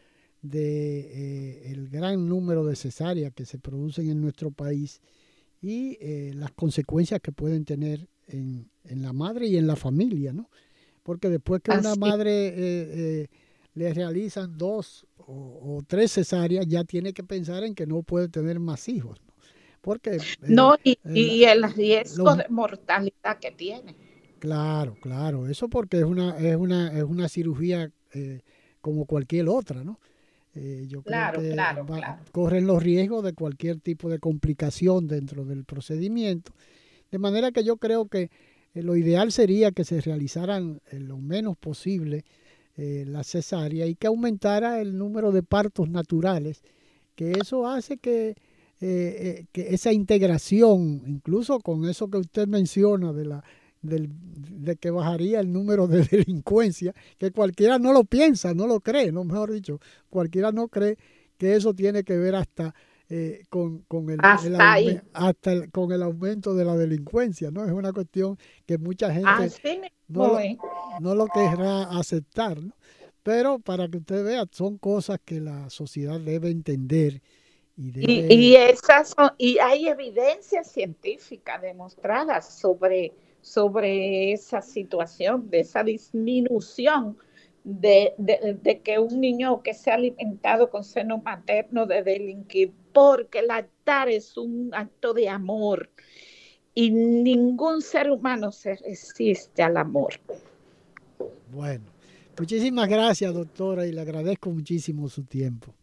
de 0.42 1.00
eh, 1.00 1.72
el 1.72 1.88
gran 1.88 2.28
número 2.28 2.64
de 2.64 2.76
cesáreas 2.76 3.32
que 3.32 3.44
se 3.44 3.58
producen 3.58 4.10
en 4.10 4.20
nuestro 4.20 4.50
país 4.50 5.00
y 5.60 5.98
eh, 6.00 6.32
las 6.34 6.52
consecuencias 6.52 7.20
que 7.20 7.32
pueden 7.32 7.64
tener 7.64 8.08
en, 8.28 8.70
en, 8.84 9.02
la 9.02 9.12
madre 9.12 9.46
y 9.46 9.56
en 9.56 9.66
la 9.66 9.76
familia, 9.76 10.32
¿no? 10.32 10.48
Porque 11.02 11.28
después 11.28 11.62
que 11.62 11.72
una 11.72 11.94
madre 11.94 13.28
le 13.74 13.94
realizan 13.94 14.58
dos 14.58 15.06
o, 15.16 15.82
tres 15.86 16.12
cesáreas, 16.12 16.66
ya 16.66 16.84
tiene 16.84 17.12
que 17.12 17.22
pensar 17.22 17.62
en 17.64 17.74
que 17.74 17.86
no 17.86 18.02
puede 18.02 18.28
tener 18.28 18.58
más 18.58 18.88
hijos, 18.88 19.20
¿no? 19.26 19.34
Porque... 19.80 20.18
no, 20.40 20.76
y, 20.82 20.98
y 21.04 21.44
el 21.44 21.62
riesgo 21.72 22.34
de 22.34 22.46
mortalidad 22.48 23.38
que 23.40 23.52
tiene. 23.52 23.94
Claro, 24.38 24.96
claro, 25.00 25.48
eso 25.48 25.68
porque 25.68 25.98
es 25.98 26.04
una, 26.04 26.38
es 26.38 26.56
una, 26.56 26.96
es 26.96 27.04
una 27.04 27.28
cirugía 27.28 27.90
eh, 28.12 28.40
como 28.80 29.04
cualquier 29.04 29.48
otra, 29.48 29.84
¿no? 29.84 29.98
Eh, 30.60 30.86
yo 30.88 31.02
claro, 31.02 31.38
creo 31.38 31.50
que 31.50 31.54
claro, 31.54 31.86
claro. 31.86 32.22
corren 32.32 32.66
los 32.66 32.82
riesgos 32.82 33.22
de 33.22 33.32
cualquier 33.32 33.78
tipo 33.78 34.08
de 34.08 34.18
complicación 34.18 35.06
dentro 35.06 35.44
del 35.44 35.64
procedimiento. 35.64 36.52
De 37.12 37.18
manera 37.18 37.52
que 37.52 37.62
yo 37.62 37.76
creo 37.76 38.08
que 38.08 38.30
eh, 38.74 38.82
lo 38.82 38.96
ideal 38.96 39.30
sería 39.30 39.70
que 39.70 39.84
se 39.84 40.00
realizaran 40.00 40.80
lo 40.92 41.18
menos 41.18 41.56
posible 41.56 42.24
la 42.80 43.24
cesárea 43.24 43.86
y 43.86 43.96
que 43.96 44.06
aumentara 44.06 44.80
el 44.80 44.96
número 44.96 45.32
de 45.32 45.42
partos 45.42 45.90
naturales, 45.90 46.62
que 47.16 47.32
eso 47.32 47.66
hace 47.66 47.96
que, 47.96 48.36
que 48.78 49.46
esa 49.54 49.92
integración, 49.92 51.02
incluso 51.04 51.58
con 51.58 51.88
eso 51.88 52.08
que 52.08 52.18
usted 52.18 52.46
menciona 52.46 53.12
de 53.12 53.24
la 53.24 53.44
del, 53.82 54.08
de 54.10 54.76
que 54.76 54.90
bajaría 54.90 55.40
el 55.40 55.52
número 55.52 55.86
de 55.86 56.04
delincuencia, 56.10 56.94
que 57.18 57.30
cualquiera 57.30 57.78
no 57.78 57.92
lo 57.92 58.04
piensa, 58.04 58.54
no 58.54 58.66
lo 58.66 58.80
cree, 58.80 59.12
no 59.12 59.24
mejor 59.24 59.52
dicho, 59.52 59.80
cualquiera 60.10 60.52
no 60.52 60.68
cree 60.68 60.98
que 61.36 61.54
eso 61.54 61.74
tiene 61.74 62.04
que 62.04 62.16
ver 62.16 62.34
hasta 62.34 62.74
eh, 63.10 63.44
con, 63.48 63.78
con, 63.88 64.10
el, 64.10 64.18
hasta, 64.22 64.76
hasta 65.14 65.68
con 65.68 65.92
el 65.92 66.02
aumento 66.02 66.54
de 66.54 66.64
la 66.66 66.76
delincuencia, 66.76 67.50
¿no? 67.50 67.64
Es 67.64 67.72
una 67.72 67.90
cuestión 67.92 68.38
que 68.66 68.76
mucha 68.76 69.10
gente 69.10 69.90
no, 70.08 70.26
lo, 70.28 70.38
no, 71.00 71.14
lo, 71.14 71.26
querrá 71.28 71.84
aceptar, 71.84 72.62
¿no? 72.62 72.74
Pero 73.22 73.60
para 73.60 73.88
que 73.88 73.96
usted 73.98 74.24
vea, 74.24 74.44
son 74.50 74.76
cosas 74.76 75.20
que 75.24 75.40
la 75.40 75.70
sociedad 75.70 76.20
debe 76.20 76.50
entender. 76.50 77.22
Y, 77.78 77.92
debe... 77.92 78.12
y, 78.12 78.34
y 78.34 78.56
esas 78.56 79.14
son, 79.16 79.30
y 79.38 79.58
hay 79.58 79.88
evidencia 79.88 80.62
científica 80.62 81.58
demostrada 81.58 82.42
sobre 82.42 83.14
sobre 83.48 84.32
esa 84.32 84.60
situación, 84.62 85.48
de 85.50 85.60
esa 85.60 85.82
disminución 85.82 87.16
de, 87.64 88.80
que 88.84 88.98
un 88.98 89.20
niño 89.20 89.62
que 89.62 89.74
se 89.74 89.90
ha 89.90 89.94
alimentado 89.94 90.70
con 90.70 90.84
seno 90.84 91.18
materno 91.18 91.86
de 91.86 92.02
delinquir, 92.02 92.72
porque 92.92 93.42
lactar 93.42 94.08
es 94.08 94.36
un 94.36 94.70
acto 94.72 95.12
de 95.12 95.28
amor 95.28 95.90
y 96.74 96.90
ningún 96.90 97.82
ser 97.82 98.10
humano 98.10 98.52
se 98.52 98.76
resiste 98.76 99.62
al 99.62 99.76
amor. 99.76 100.14
Bueno, 101.50 101.84
muchísimas 102.38 102.88
gracias 102.88 103.34
doctora 103.34 103.86
y 103.86 103.92
le 103.92 104.00
agradezco 104.00 104.50
muchísimo 104.50 105.08
su 105.08 105.24
tiempo. 105.24 105.74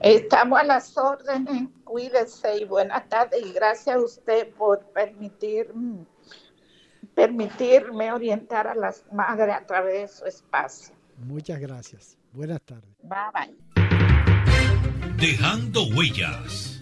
Estamos 0.00 0.60
a 0.60 0.64
las 0.64 0.96
órdenes, 0.96 1.68
cuídese 1.84 2.58
y 2.58 2.64
buenas 2.64 3.08
tardes 3.08 3.44
y 3.44 3.52
gracias 3.52 3.96
a 3.96 4.00
usted 4.00 4.48
por 4.54 4.80
permitir, 4.92 5.72
permitirme 7.18 8.12
orientar 8.12 8.68
a 8.68 8.76
las 8.76 9.04
madres 9.12 9.56
a 9.56 9.66
través 9.66 10.02
de 10.02 10.08
su 10.08 10.24
espacio. 10.26 10.94
Muchas 11.16 11.58
gracias. 11.58 12.16
Buenas 12.32 12.60
tardes. 12.62 12.94
Bye 13.02 13.18
bye. 13.34 13.56
Dejando 15.16 15.82
huellas. 15.88 16.80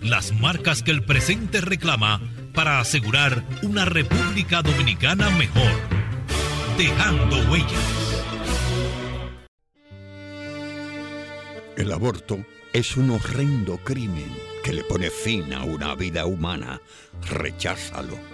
Las 0.00 0.32
marcas 0.40 0.82
que 0.82 0.90
el 0.90 1.04
presente 1.04 1.60
reclama 1.60 2.18
para 2.54 2.80
asegurar 2.80 3.42
una 3.62 3.84
República 3.84 4.62
Dominicana 4.62 5.28
mejor. 5.36 5.70
Dejando 6.78 7.36
huellas. 7.52 8.24
El 11.76 11.92
aborto 11.92 12.38
es 12.72 12.96
un 12.96 13.10
horrendo 13.10 13.76
crimen 13.84 14.32
que 14.62 14.72
le 14.72 14.82
pone 14.84 15.10
fin 15.10 15.52
a 15.52 15.64
una 15.64 15.94
vida 15.94 16.24
humana. 16.24 16.80
Recházalo. 17.28 18.33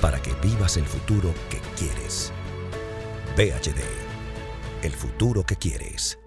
para 0.00 0.20
que 0.20 0.32
vivas 0.42 0.76
el 0.76 0.84
futuro 0.84 1.32
que 1.48 1.60
quieres. 1.76 2.32
VHD, 3.36 3.80
el 4.82 4.92
futuro 4.92 5.44
que 5.44 5.56
quieres. 5.56 6.18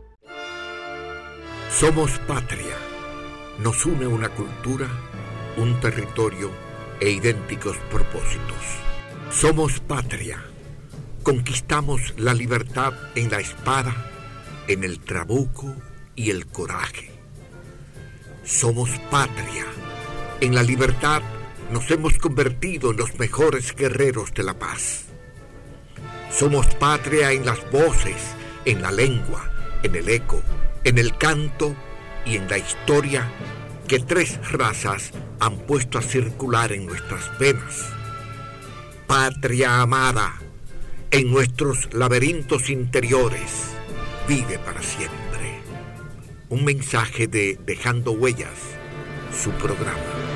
Somos 1.70 2.20
patria. 2.28 2.76
Nos 3.60 3.86
une 3.86 4.08
una 4.08 4.30
cultura, 4.30 4.88
un 5.58 5.80
territorio 5.80 6.52
e 7.00 7.10
idénticos 7.10 7.78
propósitos. 7.92 8.64
Somos 9.32 9.80
patria. 9.80 10.44
Conquistamos 11.24 12.14
la 12.18 12.34
libertad 12.34 12.94
en 13.16 13.30
la 13.30 13.40
espada, 13.40 13.94
en 14.68 14.84
el 14.84 15.00
trabuco 15.00 15.76
y 16.16 16.32
el 16.32 16.48
coraje 16.48 17.14
somos 18.46 18.90
patria. 19.10 19.66
En 20.42 20.54
la 20.54 20.64
libertad 20.64 21.22
nos 21.72 21.90
hemos 21.92 22.18
convertido 22.18 22.92
en 22.92 22.98
los 22.98 23.18
mejores 23.20 23.76
guerreros 23.76 24.34
de 24.34 24.44
la 24.44 24.58
paz. 24.58 25.06
Somos 26.32 26.66
patria 26.76 27.32
en 27.32 27.46
las 27.46 27.70
voces, 27.72 28.18
en 28.66 28.82
la 28.82 28.92
lengua, 28.92 29.52
en 29.84 29.96
el 29.96 30.10
eco, 30.10 30.42
en 30.84 30.98
el 30.98 31.18
canto 31.18 31.76
y 32.26 32.38
en 32.38 32.50
la 32.50 32.58
historia 32.58 33.30
que 33.88 34.00
tres 34.00 34.40
razas 34.52 35.12
han 35.40 35.58
puesto 35.60 35.98
a 35.98 36.02
circular 36.02 36.72
en 36.72 36.86
nuestras 36.86 37.38
venas. 37.38 37.90
Patria 39.08 39.82
amada, 39.82 40.42
en 41.12 41.30
nuestros 41.32 41.94
laberintos 41.94 42.70
interiores, 42.70 43.76
vive 44.28 44.58
para 44.60 44.82
siempre. 44.82 45.62
Un 46.50 46.66
mensaje 46.66 47.28
de 47.28 47.60
Dejando 47.66 48.14
Huellas, 48.14 48.58
su 49.44 49.52
programa. 49.52 50.33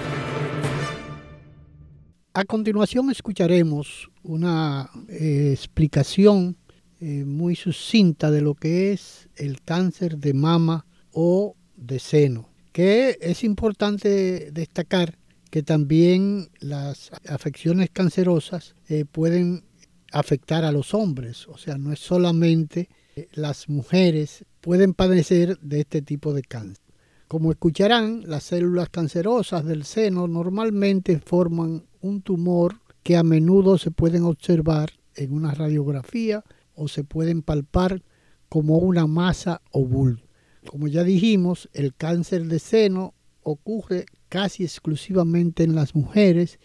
A 2.38 2.46
continuación 2.46 3.10
escucharemos 3.10 4.12
una 4.22 4.92
eh, 5.10 5.50
explicación 5.52 6.56
eh, 7.00 7.26
muy 7.26 7.56
sucinta 7.56 8.30
de 8.30 8.42
lo 8.42 8.54
que 8.54 8.92
es 8.92 9.28
el 9.38 9.64
cáncer 9.64 10.20
de 10.20 10.36
mama 10.36 10.86
o 11.12 11.56
de 11.76 11.98
seno, 11.98 12.48
que 12.74 13.18
es 13.22 13.44
importante 13.44 14.52
destacar 14.52 15.18
que 15.50 15.64
también 15.64 16.52
las 16.60 17.10
afecciones 17.28 17.90
cancerosas 17.90 18.76
eh, 18.88 19.06
pueden 19.12 19.64
afectar 20.12 20.64
a 20.64 20.72
los 20.72 20.94
hombres, 20.94 21.48
o 21.48 21.58
sea, 21.58 21.80
no 21.80 21.92
es 21.92 21.98
solamente 21.98 22.88
las 23.34 23.68
mujeres 23.68 24.46
pueden 24.62 24.94
padecer 24.94 25.58
de 25.62 25.80
este 25.80 26.04
tipo 26.04 26.36
de 26.36 26.44
cáncer. 26.44 26.84
Como 27.28 27.52
escucharán, 27.52 28.22
las 28.28 28.44
células 28.44 28.90
cancerosas 28.90 29.66
del 29.66 29.86
seno 29.86 30.28
normalmente 30.28 31.20
forman 31.20 31.87
un 32.08 32.22
tumor 32.22 32.76
que 33.04 33.18
a 33.18 33.24
menudo 33.24 33.78
se 33.78 33.92
pueden 33.92 34.24
observar 34.24 34.92
en 35.16 35.34
una 35.34 35.54
radiografía 35.54 36.44
o 36.74 36.88
se 36.88 37.04
pueden 37.04 37.42
palpar 37.42 38.04
como 38.50 38.78
una 38.78 39.08
masa 39.08 39.62
o 39.72 39.86
bulto. 39.86 40.26
Como 40.66 40.88
ya 40.88 41.04
dijimos, 41.04 41.70
el 41.74 41.96
cáncer 41.96 42.46
de 42.46 42.60
seno 42.60 43.14
ocurre 43.42 44.06
casi 44.30 44.64
exclusivamente 44.64 45.64
en 45.64 45.76
las 45.76 45.96
mujeres, 45.96 46.60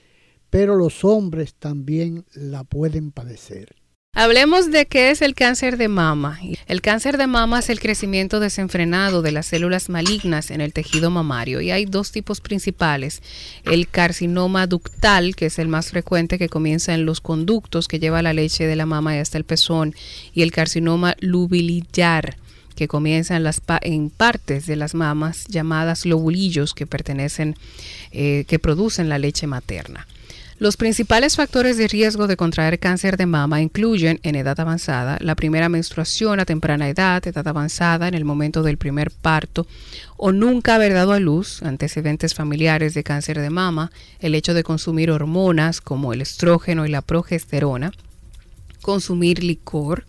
pero 0.51 0.76
los 0.76 1.05
hombres 1.05 1.55
también 1.55 2.24
la 2.34 2.64
pueden 2.64 3.12
padecer. 3.12 3.82
Hablemos 4.15 4.71
de 4.71 4.85
qué 4.85 5.11
es 5.11 5.23
el 5.23 5.35
cáncer 5.35 5.79
de 5.79 5.89
mama. 5.89 6.39
El 6.67 6.83
cáncer 6.83 7.17
de 7.17 7.27
mama 7.27 7.61
es 7.61 7.71
el 7.71 7.81
crecimiento 7.81 8.41
desenfrenado 8.41 9.23
de 9.23 9.33
las 9.33 9.47
células 9.47 9.89
malignas 9.89 10.51
en 10.51 10.61
el 10.61 10.75
tejido 10.75 11.11
mamario 11.11 11.63
y 11.63 11.71
hay 11.71 11.87
dos 11.87 12.13
tipos 12.13 12.43
principales. 12.43 13.23
El 13.65 13.89
carcinoma 13.89 14.67
ductal, 14.67 15.35
que 15.35 15.47
es 15.47 15.59
el 15.59 15.69
más 15.69 15.89
frecuente 15.89 16.39
que 16.39 16.51
comienza 16.51 16.93
en 16.93 17.07
los 17.07 17.23
conductos 17.23 17.89
que 17.89 18.01
lleva 18.01 18.21
la 18.21 18.35
leche 18.35 18.67
de 18.67 18.77
la 18.77 18.85
mama 18.85 19.17
y 19.17 19.19
hasta 19.19 19.39
el 19.39 19.45
pezón, 19.45 19.95
y 20.35 20.43
el 20.43 20.53
carcinoma 20.53 21.17
lubilillar 21.21 22.37
que 22.77 22.89
comienza 22.89 23.35
en, 23.35 23.45
las 23.45 23.63
en 23.81 24.11
partes 24.11 24.67
de 24.67 24.77
las 24.77 24.95
mamas 24.95 25.47
llamadas 25.49 26.05
lobulillos 26.05 26.75
que 26.75 26.87
pertenecen, 26.87 27.57
eh, 28.11 28.45
que 28.47 28.59
producen 28.59 29.09
la 29.09 29.19
leche 29.19 29.47
materna. 29.47 30.07
Los 30.63 30.77
principales 30.77 31.35
factores 31.35 31.77
de 31.77 31.89
riesgo 31.89 32.29
de 32.29 32.37
contraer 32.37 32.79
cáncer 32.79 33.17
de 33.17 33.27
mama 33.27 33.61
incluyen 33.61 34.21
en 34.23 34.37
edad 34.37 34.61
avanzada, 34.61 35.19
la 35.21 35.35
primera 35.35 35.69
menstruación 35.69 36.39
a 36.39 36.45
temprana 36.45 36.89
edad, 36.89 37.27
edad 37.27 37.49
avanzada 37.49 38.07
en 38.07 38.15
el 38.15 38.25
momento 38.25 38.63
del 38.63 38.77
primer 38.77 39.11
parto 39.11 39.67
o 40.17 40.31
nunca 40.31 40.77
haber 40.77 40.93
dado 40.93 41.15
a 41.15 41.19
luz, 41.19 41.65
antecedentes 41.65 42.35
familiares 42.35 42.95
de 42.95 43.03
cáncer 43.03 43.41
de 43.41 43.51
mama, 43.51 43.91
el 44.21 44.37
hecho 44.37 44.55
de 44.55 44.63
consumir 44.63 45.11
hormonas 45.11 45.81
como 45.81 46.13
el 46.13 46.21
estrógeno 46.21 46.87
y 46.87 46.91
la 46.91 47.03
progesterona, 47.03 47.91
consumir 48.83 49.43
licor, 49.43 50.05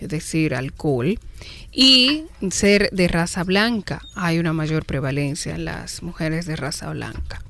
es 0.00 0.08
decir, 0.08 0.56
alcohol, 0.56 1.20
y 1.70 2.24
ser 2.50 2.90
de 2.90 3.06
raza 3.06 3.44
blanca. 3.44 4.02
Hay 4.16 4.40
una 4.40 4.52
mayor 4.52 4.84
prevalencia 4.84 5.54
en 5.54 5.64
las 5.64 6.02
mujeres 6.02 6.44
de 6.46 6.56
raza 6.56 6.90
blanca. 6.90 7.40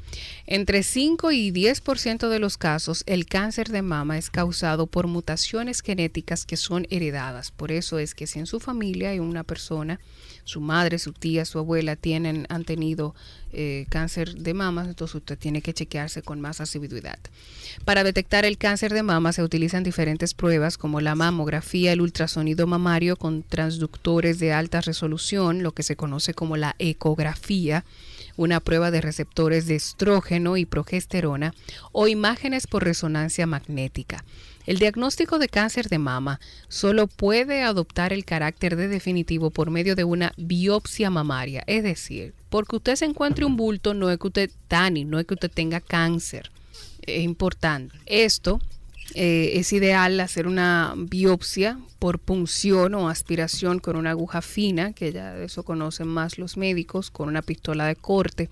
Entre 0.53 0.82
5 0.82 1.30
y 1.30 1.53
10% 1.53 2.28
de 2.28 2.40
los 2.40 2.59
casos, 2.59 3.05
el 3.07 3.26
cáncer 3.26 3.68
de 3.68 3.82
mama 3.82 4.18
es 4.18 4.30
causado 4.30 4.88
por 4.88 5.07
mutaciones 5.07 5.80
genéticas 5.80 6.44
que 6.44 6.57
son 6.57 6.88
heredadas. 6.90 7.53
Por 7.53 7.70
eso 7.70 8.01
es 8.01 8.16
que 8.16 8.26
si 8.26 8.40
en 8.40 8.46
su 8.46 8.59
familia 8.59 9.11
hay 9.11 9.20
una 9.20 9.44
persona, 9.44 10.01
su 10.42 10.61
madre, 10.61 10.98
su 10.98 11.12
tía, 11.12 11.44
su 11.44 11.61
abuela 11.61 11.94
tienen, 11.94 12.46
han 12.48 12.64
tenido 12.64 13.14
eh, 13.53 13.86
cáncer 13.90 14.34
de 14.34 14.53
mama, 14.53 14.86
entonces 14.86 15.14
usted 15.14 15.38
tiene 15.38 15.62
que 15.62 15.72
chequearse 15.72 16.22
con 16.22 16.40
más 16.40 16.61
asiduidad. 16.61 17.20
Para 17.84 18.03
detectar 18.03 18.44
el 18.44 18.59
cáncer 18.59 18.92
de 18.92 19.05
mama 19.05 19.32
se 19.32 19.44
utilizan 19.44 19.84
diferentes 19.84 20.34
pruebas 20.34 20.76
como 20.76 21.01
la 21.01 21.14
mamografía, 21.14 21.92
el 21.92 22.01
ultrasonido 22.01 22.66
mamario 22.66 23.14
con 23.14 23.44
transductores 23.44 24.40
de 24.40 24.53
alta 24.53 24.80
resolución, 24.80 25.62
lo 25.62 25.70
que 25.70 25.84
se 25.84 25.94
conoce 25.94 26.34
como 26.34 26.57
la 26.57 26.74
ecografía 26.80 27.84
una 28.41 28.61
prueba 28.61 28.91
de 28.91 29.03
receptores 29.03 29.66
de 29.66 29.74
estrógeno 29.74 30.57
y 30.57 30.64
progesterona 30.64 31.53
o 31.93 32.09
imágenes 32.09 32.66
por 32.66 32.82
resonancia 32.82 33.47
magnética. 33.47 34.24
El 34.64 34.78
diagnóstico 34.78 35.38
de 35.38 35.49
cáncer 35.49 35.91
de 35.91 35.99
mama 35.99 36.41
solo 36.68 37.07
puede 37.07 37.62
adoptar 37.62 38.14
el 38.14 38.24
carácter 38.24 38.76
de 38.76 38.88
definitivo 38.88 39.51
por 39.51 39.70
medio 39.70 39.95
de 39.95 40.05
una 40.05 40.32
biopsia 40.38 41.11
mamaria, 41.11 41.64
es 41.66 41.82
decir, 41.82 42.32
porque 42.49 42.76
usted 42.76 42.97
se 42.97 43.05
encuentre 43.05 43.45
un 43.45 43.59
bulto 43.59 43.93
no 43.93 44.09
es 44.09 44.18
que 44.18 44.28
usted 44.28 44.51
tani, 44.68 45.05
no 45.05 45.18
es 45.18 45.26
que 45.26 45.34
usted 45.34 45.51
tenga 45.51 45.80
cáncer. 45.80 46.51
Es 47.03 47.22
importante. 47.22 47.95
Esto 48.07 48.59
eh, 49.14 49.52
es 49.54 49.72
ideal 49.72 50.20
hacer 50.20 50.46
una 50.46 50.94
biopsia 50.96 51.78
por 51.98 52.18
punción 52.18 52.94
o 52.94 53.08
aspiración 53.08 53.78
con 53.78 53.96
una 53.96 54.11
aguja 54.11 54.40
fina, 54.40 54.92
que 54.92 55.12
ya 55.12 55.36
eso 55.38 55.64
conocen 55.64 56.08
más 56.08 56.38
los 56.38 56.56
médicos, 56.56 57.11
con 57.11 57.28
una 57.28 57.42
pistola 57.42 57.86
de 57.86 57.96
corte, 57.96 58.48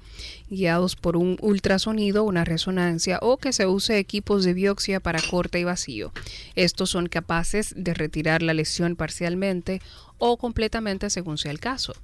guiados 0.51 0.97
por 0.97 1.17
un 1.17 1.39
ultrasonido, 1.41 2.25
una 2.25 2.45
resonancia 2.45 3.19
o 3.23 3.37
que 3.39 3.53
se 3.53 3.67
use 3.67 3.99
equipos 3.99 4.45
de 4.45 4.55
biopsia 4.55 5.01
para 5.01 5.23
corte 5.23 5.61
y 5.61 5.65
vacío. 5.65 6.13
Estos 6.55 6.91
son 6.91 7.07
capaces 7.07 7.73
de 7.77 7.95
retirar 7.95 8.43
la 8.43 8.55
lesión 8.55 8.97
parcialmente 8.97 9.81
o 10.19 10.37
completamente 10.37 11.11
según 11.11 11.39
sea 11.39 11.53
el 11.53 11.61
caso 11.61 11.95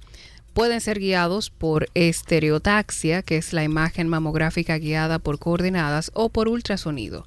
pueden 0.55 0.79
ser 0.79 0.99
guiados 0.99 1.49
por 1.49 1.89
estereotaxia, 1.95 3.21
que 3.23 3.35
es 3.35 3.51
la 3.51 3.65
imagen 3.65 4.07
mamográfica 4.07 4.77
guiada 4.77 5.19
por 5.19 5.37
coordenadas, 5.37 6.11
o 6.13 6.29
por 6.29 6.47
ultrasonido. 6.47 7.25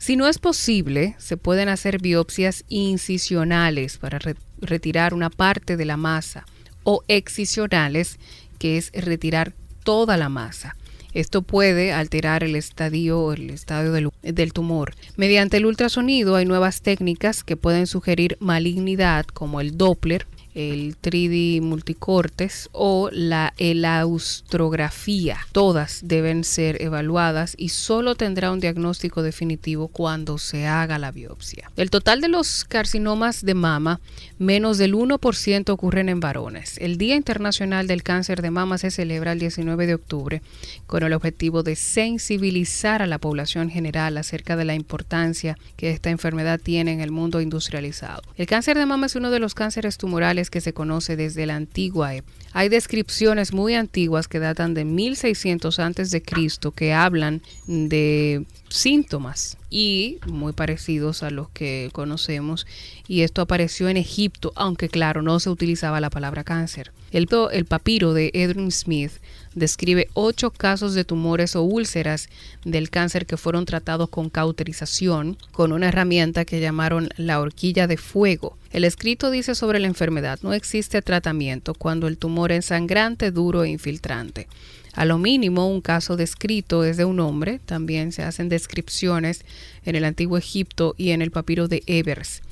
Si 0.00 0.16
no 0.16 0.26
es 0.28 0.38
posible, 0.38 1.14
se 1.18 1.36
pueden 1.36 1.68
hacer 1.68 2.00
biopsias 2.00 2.64
incisionales 2.70 3.98
para 3.98 4.18
retirar 4.58 5.12
una 5.12 5.28
parte 5.28 5.76
de 5.76 5.84
la 5.84 5.98
masa 5.98 6.46
o 6.84 7.04
excisionales, 7.06 8.18
que 8.58 8.78
es 8.78 8.92
retirar 8.94 9.52
toda 9.84 10.16
la 10.16 10.30
masa. 10.30 10.74
Esto 11.12 11.42
puede 11.42 11.92
alterar 11.92 12.42
el 12.42 12.56
estadio, 12.56 13.34
el 13.34 13.50
estadio 13.50 13.92
del, 13.92 14.08
del, 14.22 14.54
tumor. 14.54 14.94
Mediante 15.18 15.58
el 15.58 15.66
ultrasonido 15.66 16.36
hay 16.36 16.46
nuevas 16.46 16.80
técnicas 16.80 17.44
que 17.44 17.58
pueden 17.58 17.86
sugerir 17.86 18.38
malignidad 18.40 19.26
como 19.26 19.60
el 19.60 19.76
Doppler, 19.76 20.26
el 20.54 20.96
3D 21.00 21.60
multicortes 21.60 22.68
o 22.72 23.08
la 23.12 23.54
elaustrografía. 23.58 25.38
Todas 25.52 26.00
deben 26.02 26.44
ser 26.44 26.82
evaluadas 26.82 27.54
y 27.56 27.70
solo 27.70 28.14
tendrá 28.14 28.50
un 28.50 28.60
diagnóstico 28.60 29.22
definitivo 29.22 29.88
cuando 29.88 30.38
se 30.38 30.66
haga 30.66 30.98
la 30.98 31.12
biopsia. 31.12 31.70
El 31.76 31.90
total 31.90 32.20
de 32.20 32.28
los 32.28 32.64
carcinomas 32.64 33.44
de 33.44 33.54
mama, 33.54 34.00
menos 34.38 34.78
del 34.78 34.94
1% 34.94 35.70
ocurren 35.70 36.08
en 36.08 36.20
varones. 36.20 36.78
El 36.78 36.98
Día 36.98 37.16
Internacional 37.16 37.86
del 37.86 38.02
Cáncer 38.02 38.42
de 38.42 38.50
Mama 38.50 38.78
se 38.78 38.90
celebra 38.90 39.32
el 39.32 39.38
19 39.38 39.86
de 39.86 39.94
octubre 39.94 40.42
con 40.86 41.02
el 41.02 41.12
objetivo 41.12 41.62
de 41.62 41.76
sensibilizar 41.76 43.02
a 43.02 43.06
la 43.06 43.18
población 43.18 43.70
general 43.70 44.16
acerca 44.16 44.56
de 44.56 44.64
la 44.64 44.74
importancia 44.74 45.56
que 45.76 45.90
esta 45.90 46.10
enfermedad 46.10 46.60
tiene 46.60 46.92
en 46.92 47.00
el 47.00 47.10
mundo 47.10 47.40
industrializado. 47.40 48.22
El 48.36 48.46
cáncer 48.46 48.78
de 48.78 48.86
mama 48.86 49.06
es 49.06 49.16
uno 49.16 49.30
de 49.30 49.38
los 49.38 49.54
cánceres 49.54 49.98
tumorales 49.98 50.39
que 50.48 50.62
se 50.62 50.72
conoce 50.72 51.16
desde 51.16 51.44
la 51.44 51.56
antigua 51.56 52.14
época. 52.14 52.32
Hay 52.52 52.68
descripciones 52.68 53.52
muy 53.52 53.74
antiguas 53.74 54.26
que 54.26 54.38
datan 54.38 54.74
de 54.74 54.84
1600 54.84 55.78
antes 55.78 56.10
de 56.10 56.22
Cristo 56.22 56.72
que 56.72 56.92
hablan 56.92 57.42
de 57.66 58.44
síntomas 58.68 59.56
y 59.68 60.18
muy 60.26 60.52
parecidos 60.52 61.22
a 61.22 61.30
los 61.30 61.48
que 61.50 61.90
conocemos 61.92 62.66
y 63.06 63.20
esto 63.22 63.42
apareció 63.42 63.88
en 63.88 63.96
Egipto, 63.96 64.52
aunque 64.56 64.88
claro, 64.88 65.22
no 65.22 65.38
se 65.38 65.50
utilizaba 65.50 66.00
la 66.00 66.10
palabra 66.10 66.42
cáncer. 66.42 66.92
El, 67.12 67.28
el 67.52 67.64
papiro 67.66 68.14
de 68.14 68.30
Edwin 68.34 68.72
Smith 68.72 69.12
describe 69.54 70.08
ocho 70.14 70.50
casos 70.50 70.94
de 70.94 71.04
tumores 71.04 71.56
o 71.56 71.62
úlceras 71.62 72.28
del 72.64 72.90
cáncer 72.90 73.26
que 73.26 73.36
fueron 73.36 73.64
tratados 73.64 74.08
con 74.08 74.30
cauterización 74.30 75.36
con 75.52 75.72
una 75.72 75.88
herramienta 75.88 76.44
que 76.44 76.60
llamaron 76.60 77.08
la 77.16 77.40
horquilla 77.40 77.86
de 77.86 77.96
fuego. 77.96 78.56
El 78.70 78.84
escrito 78.84 79.30
dice 79.30 79.54
sobre 79.54 79.80
la 79.80 79.88
enfermedad, 79.88 80.38
no 80.42 80.52
existe 80.52 81.02
tratamiento 81.02 81.74
cuando 81.74 82.06
el 82.06 82.18
tumor 82.18 82.52
es 82.52 82.66
sangrante, 82.66 83.30
duro 83.30 83.64
e 83.64 83.70
infiltrante. 83.70 84.46
A 84.92 85.04
lo 85.04 85.18
mínimo, 85.18 85.68
un 85.68 85.80
caso 85.80 86.16
descrito 86.16 86.84
es 86.84 86.96
de 86.96 87.04
un 87.04 87.20
hombre. 87.20 87.60
También 87.64 88.12
se 88.12 88.22
hacen 88.22 88.48
descripciones 88.48 89.44
en 89.84 89.94
el 89.94 90.04
antiguo 90.04 90.36
Egipto 90.36 90.94
y 90.98 91.10
en 91.10 91.22
el 91.22 91.30
papiro 91.30 91.68
de 91.68 91.82
Ebers. 91.86 92.42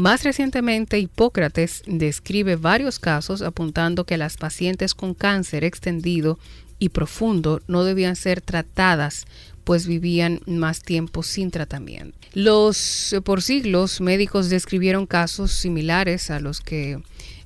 Más 0.00 0.24
recientemente, 0.24 0.98
Hipócrates 0.98 1.82
describe 1.86 2.56
varios 2.56 2.98
casos 2.98 3.42
apuntando 3.42 4.04
que 4.04 4.16
las 4.16 4.38
pacientes 4.38 4.94
con 4.94 5.12
cáncer 5.12 5.62
extendido 5.62 6.38
y 6.78 6.88
profundo 6.88 7.60
no 7.66 7.84
debían 7.84 8.16
ser 8.16 8.40
tratadas 8.40 9.26
pues 9.62 9.86
vivían 9.86 10.40
más 10.46 10.80
tiempo 10.80 11.22
sin 11.22 11.50
tratamiento. 11.50 12.16
Los 12.32 13.14
por 13.24 13.42
siglos 13.42 14.00
médicos 14.00 14.48
describieron 14.48 15.04
casos 15.06 15.52
similares 15.52 16.30
a 16.30 16.40
los 16.40 16.62
que 16.62 16.98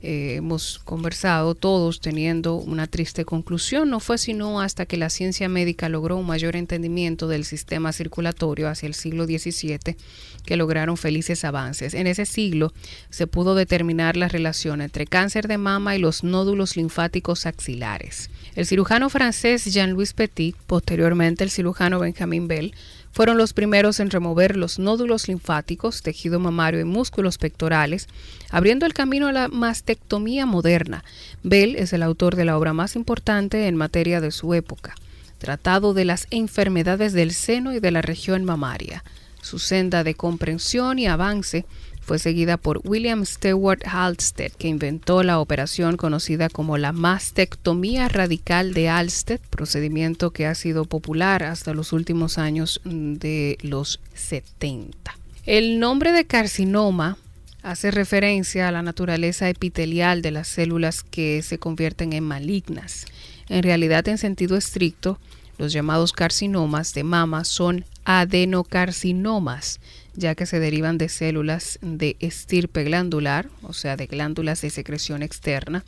eh, 0.07 0.35
hemos 0.35 0.81
conversado 0.85 1.55
todos 1.55 1.99
teniendo 1.99 2.57
una 2.57 2.87
triste 2.87 3.25
conclusión. 3.25 3.89
No 3.89 4.01
fue 4.01 4.19
sino 4.19 4.61
hasta 4.61 4.85
que 4.85 4.99
la 4.99 5.09
ciencia 5.09 5.49
médica 5.49 5.89
logró 5.89 6.19
un 6.19 6.27
mayor 6.27 6.57
entendimiento 6.57 7.27
del 7.27 7.47
sistema 7.47 7.91
circulatorio 7.91 8.69
hacia 8.69 8.87
el 8.87 8.93
siglo 8.93 9.25
XVII 9.25 9.97
que 10.45 10.57
lograron 10.59 10.99
felices 10.99 11.43
avances. 11.47 11.95
En 11.95 12.07
ese 12.07 12.27
siglo 12.27 12.75
se 13.09 13.27
pudo 13.27 13.55
determinar 13.55 14.19
la 14.19 14.29
relación 14.29 14.83
entre 14.83 15.07
cáncer 15.07 15.49
de 15.49 15.57
mama 15.57 15.97
y 15.97 16.01
los 16.01 16.23
nódulos 16.23 16.77
linfáticos 16.77 17.47
axilares. 17.47 18.29
El 18.57 18.67
cirujano 18.67 19.09
francés 19.09 19.65
Jean-Louis 19.65 20.13
Petit, 20.13 20.55
posteriormente 20.67 21.45
el 21.45 21.51
cirujano 21.51 21.99
Benjamin 21.99 22.47
Bell, 22.47 22.75
fueron 23.15 23.39
los 23.39 23.53
primeros 23.53 24.01
en 24.01 24.11
remover 24.11 24.57
los 24.57 24.81
nódulos 24.81 25.29
linfáticos, 25.29 26.03
tejido 26.03 26.41
mamario 26.41 26.81
y 26.81 26.85
músculos 26.85 27.39
pectorales, 27.39 28.09
abriendo 28.51 28.87
el 28.87 28.93
camino 28.93 29.29
a 29.29 29.33
la 29.33 29.47
mastectomía 29.47 30.47
moderna. 30.47 31.05
Bell 31.45 31.77
es 31.77 31.93
el 31.93 32.03
autor 32.03 32.35
de 32.35 32.45
la 32.45 32.59
obra 32.59 32.73
más 32.73 32.97
importante 32.97 33.69
en 33.69 33.77
materia 33.77 34.21
de 34.21 34.33
su 34.33 34.53
época, 34.53 34.97
Tratado 35.39 35.95
de 35.95 36.05
las 36.05 36.27
enfermedades 36.31 37.12
del 37.12 37.33
seno 37.33 37.73
y 37.73 37.79
de 37.79 37.91
la 37.91 38.03
región 38.03 38.45
mamaria. 38.45 39.05
Su 39.43 39.59
senda 39.59 40.03
de 40.03 40.15
comprensión 40.15 40.99
y 40.99 41.07
avance 41.07 41.67
fue 42.05 42.19
seguida 42.19 42.59
por 42.59 42.83
William 42.85 43.25
Stewart 43.25 43.83
Halstead, 43.87 44.53
que 44.53 44.69
inventó 44.69 45.23
la 45.23 45.41
operación 45.41 45.97
conocida 45.97 46.49
como 46.51 46.77
la 46.77 46.93
mastectomía 46.93 48.09
radical 48.09 48.75
de 48.75 48.91
Halstead, 48.91 49.41
procedimiento 49.49 50.31
que 50.31 50.47
ha 50.47 50.55
sido 50.55 50.85
popular 50.85 51.43
hasta 51.43 51.73
los 51.73 51.93
últimos 51.93 52.37
años 52.37 52.81
de 52.85 53.57
los 53.63 54.01
70. 54.15 55.17
El 55.47 55.81
nombre 55.81 56.13
de 56.13 56.27
carcinoma 56.27 57.17
hace 57.63 57.91
referencia 57.91 58.69
a 58.69 58.73
la 58.73 58.83
naturaleza 58.83 59.49
epitelial 59.49 60.21
de 60.21 60.31
las 60.31 60.49
células 60.49 61.03
que 61.03 61.43
se 61.43 61.59
convierten 61.59 62.13
en 62.13 62.25
malignas. 62.25 63.07
En 63.49 63.63
realidad, 63.63 64.07
en 64.09 64.19
sentido 64.19 64.59
estricto, 64.59 65.19
los 65.57 65.73
llamados 65.73 66.13
carcinomas 66.13 66.93
de 66.93 67.05
mama 67.05 67.45
son 67.45 67.85
adenocarcinomas, 68.05 69.81
ya 70.17 70.35
que 70.35 70.47
se 70.47 70.61
derivan 70.61 70.99
de 70.99 71.09
células 71.09 71.79
de 71.83 72.17
estirpe 72.21 72.85
glandular, 72.85 73.49
o 73.62 73.73
sea, 73.73 73.97
de 73.97 74.07
glándulas 74.07 74.61
de 74.61 74.71
secreción 74.71 75.23
externa. 75.23 75.85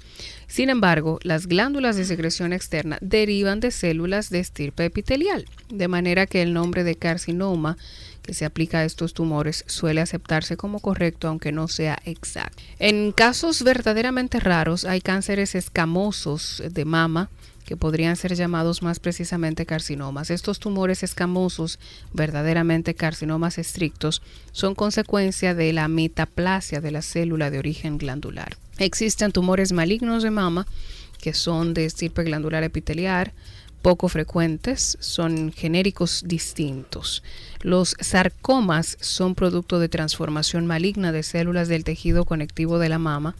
Sin 0.46 0.70
embargo, 0.70 1.18
las 1.22 1.46
glándulas 1.46 1.96
de 1.96 2.04
secreción 2.04 2.52
externa 2.52 2.98
derivan 3.00 3.60
de 3.60 3.70
células 3.70 4.30
de 4.30 4.40
estirpe 4.40 4.84
epitelial, 4.84 5.46
de 5.68 5.88
manera 5.88 6.26
que 6.26 6.42
el 6.42 6.52
nombre 6.52 6.84
de 6.84 6.96
carcinoma 6.96 7.76
que 8.22 8.34
se 8.34 8.44
aplica 8.44 8.78
a 8.78 8.84
estos 8.84 9.14
tumores 9.14 9.64
suele 9.68 10.00
aceptarse 10.00 10.56
como 10.56 10.80
correcto 10.80 11.28
aunque 11.28 11.52
no 11.52 11.68
sea 11.68 11.98
exacto. 12.04 12.62
En 12.78 13.12
casos 13.12 13.62
verdaderamente 13.62 14.40
raros 14.40 14.84
hay 14.84 15.00
cánceres 15.00 15.54
escamosos 15.54 16.62
de 16.68 16.84
mama 16.84 17.30
que 17.66 17.76
podrían 17.76 18.16
ser 18.16 18.34
llamados 18.34 18.82
más 18.82 19.00
precisamente 19.00 19.66
carcinomas. 19.66 20.30
Estos 20.30 20.60
tumores 20.60 21.02
escamosos, 21.02 21.78
verdaderamente 22.12 22.94
carcinomas 22.94 23.58
estrictos, 23.58 24.22
son 24.52 24.74
consecuencia 24.74 25.54
de 25.54 25.72
la 25.72 25.88
metaplasia 25.88 26.80
de 26.80 26.92
la 26.92 27.02
célula 27.02 27.50
de 27.50 27.58
origen 27.58 27.98
glandular. 27.98 28.56
Existen 28.78 29.32
tumores 29.32 29.72
malignos 29.72 30.22
de 30.22 30.30
mama 30.30 30.66
que 31.20 31.34
son 31.34 31.74
de 31.74 31.86
estirpe 31.86 32.22
glandular 32.22 32.62
epiteliar, 32.62 33.32
poco 33.82 34.08
frecuentes, 34.08 34.96
son 35.00 35.52
genéricos 35.52 36.22
distintos. 36.26 37.22
Los 37.62 37.96
sarcomas 38.00 38.96
son 39.00 39.34
producto 39.34 39.78
de 39.78 39.88
transformación 39.88 40.66
maligna 40.66 41.12
de 41.12 41.22
células 41.22 41.68
del 41.68 41.84
tejido 41.84 42.24
conectivo 42.24 42.78
de 42.78 42.88
la 42.88 42.98
mama 42.98 43.34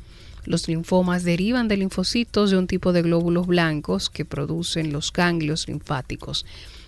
los 0.47 0.69
linfomas 0.69 1.25
derivan 1.25 1.69
de 1.69 1.77
linfocitos 1.77 2.51
de 2.51 2.59
un 2.59 2.67
tipo 2.67 2.93
de 2.93 3.03
glóbulos 3.03 3.47
blancos 3.47 4.11
que 4.11 4.25
producen 4.25 4.93
los 4.93 5.13
ganglios 5.13 5.69
linfáticos. 5.69 6.47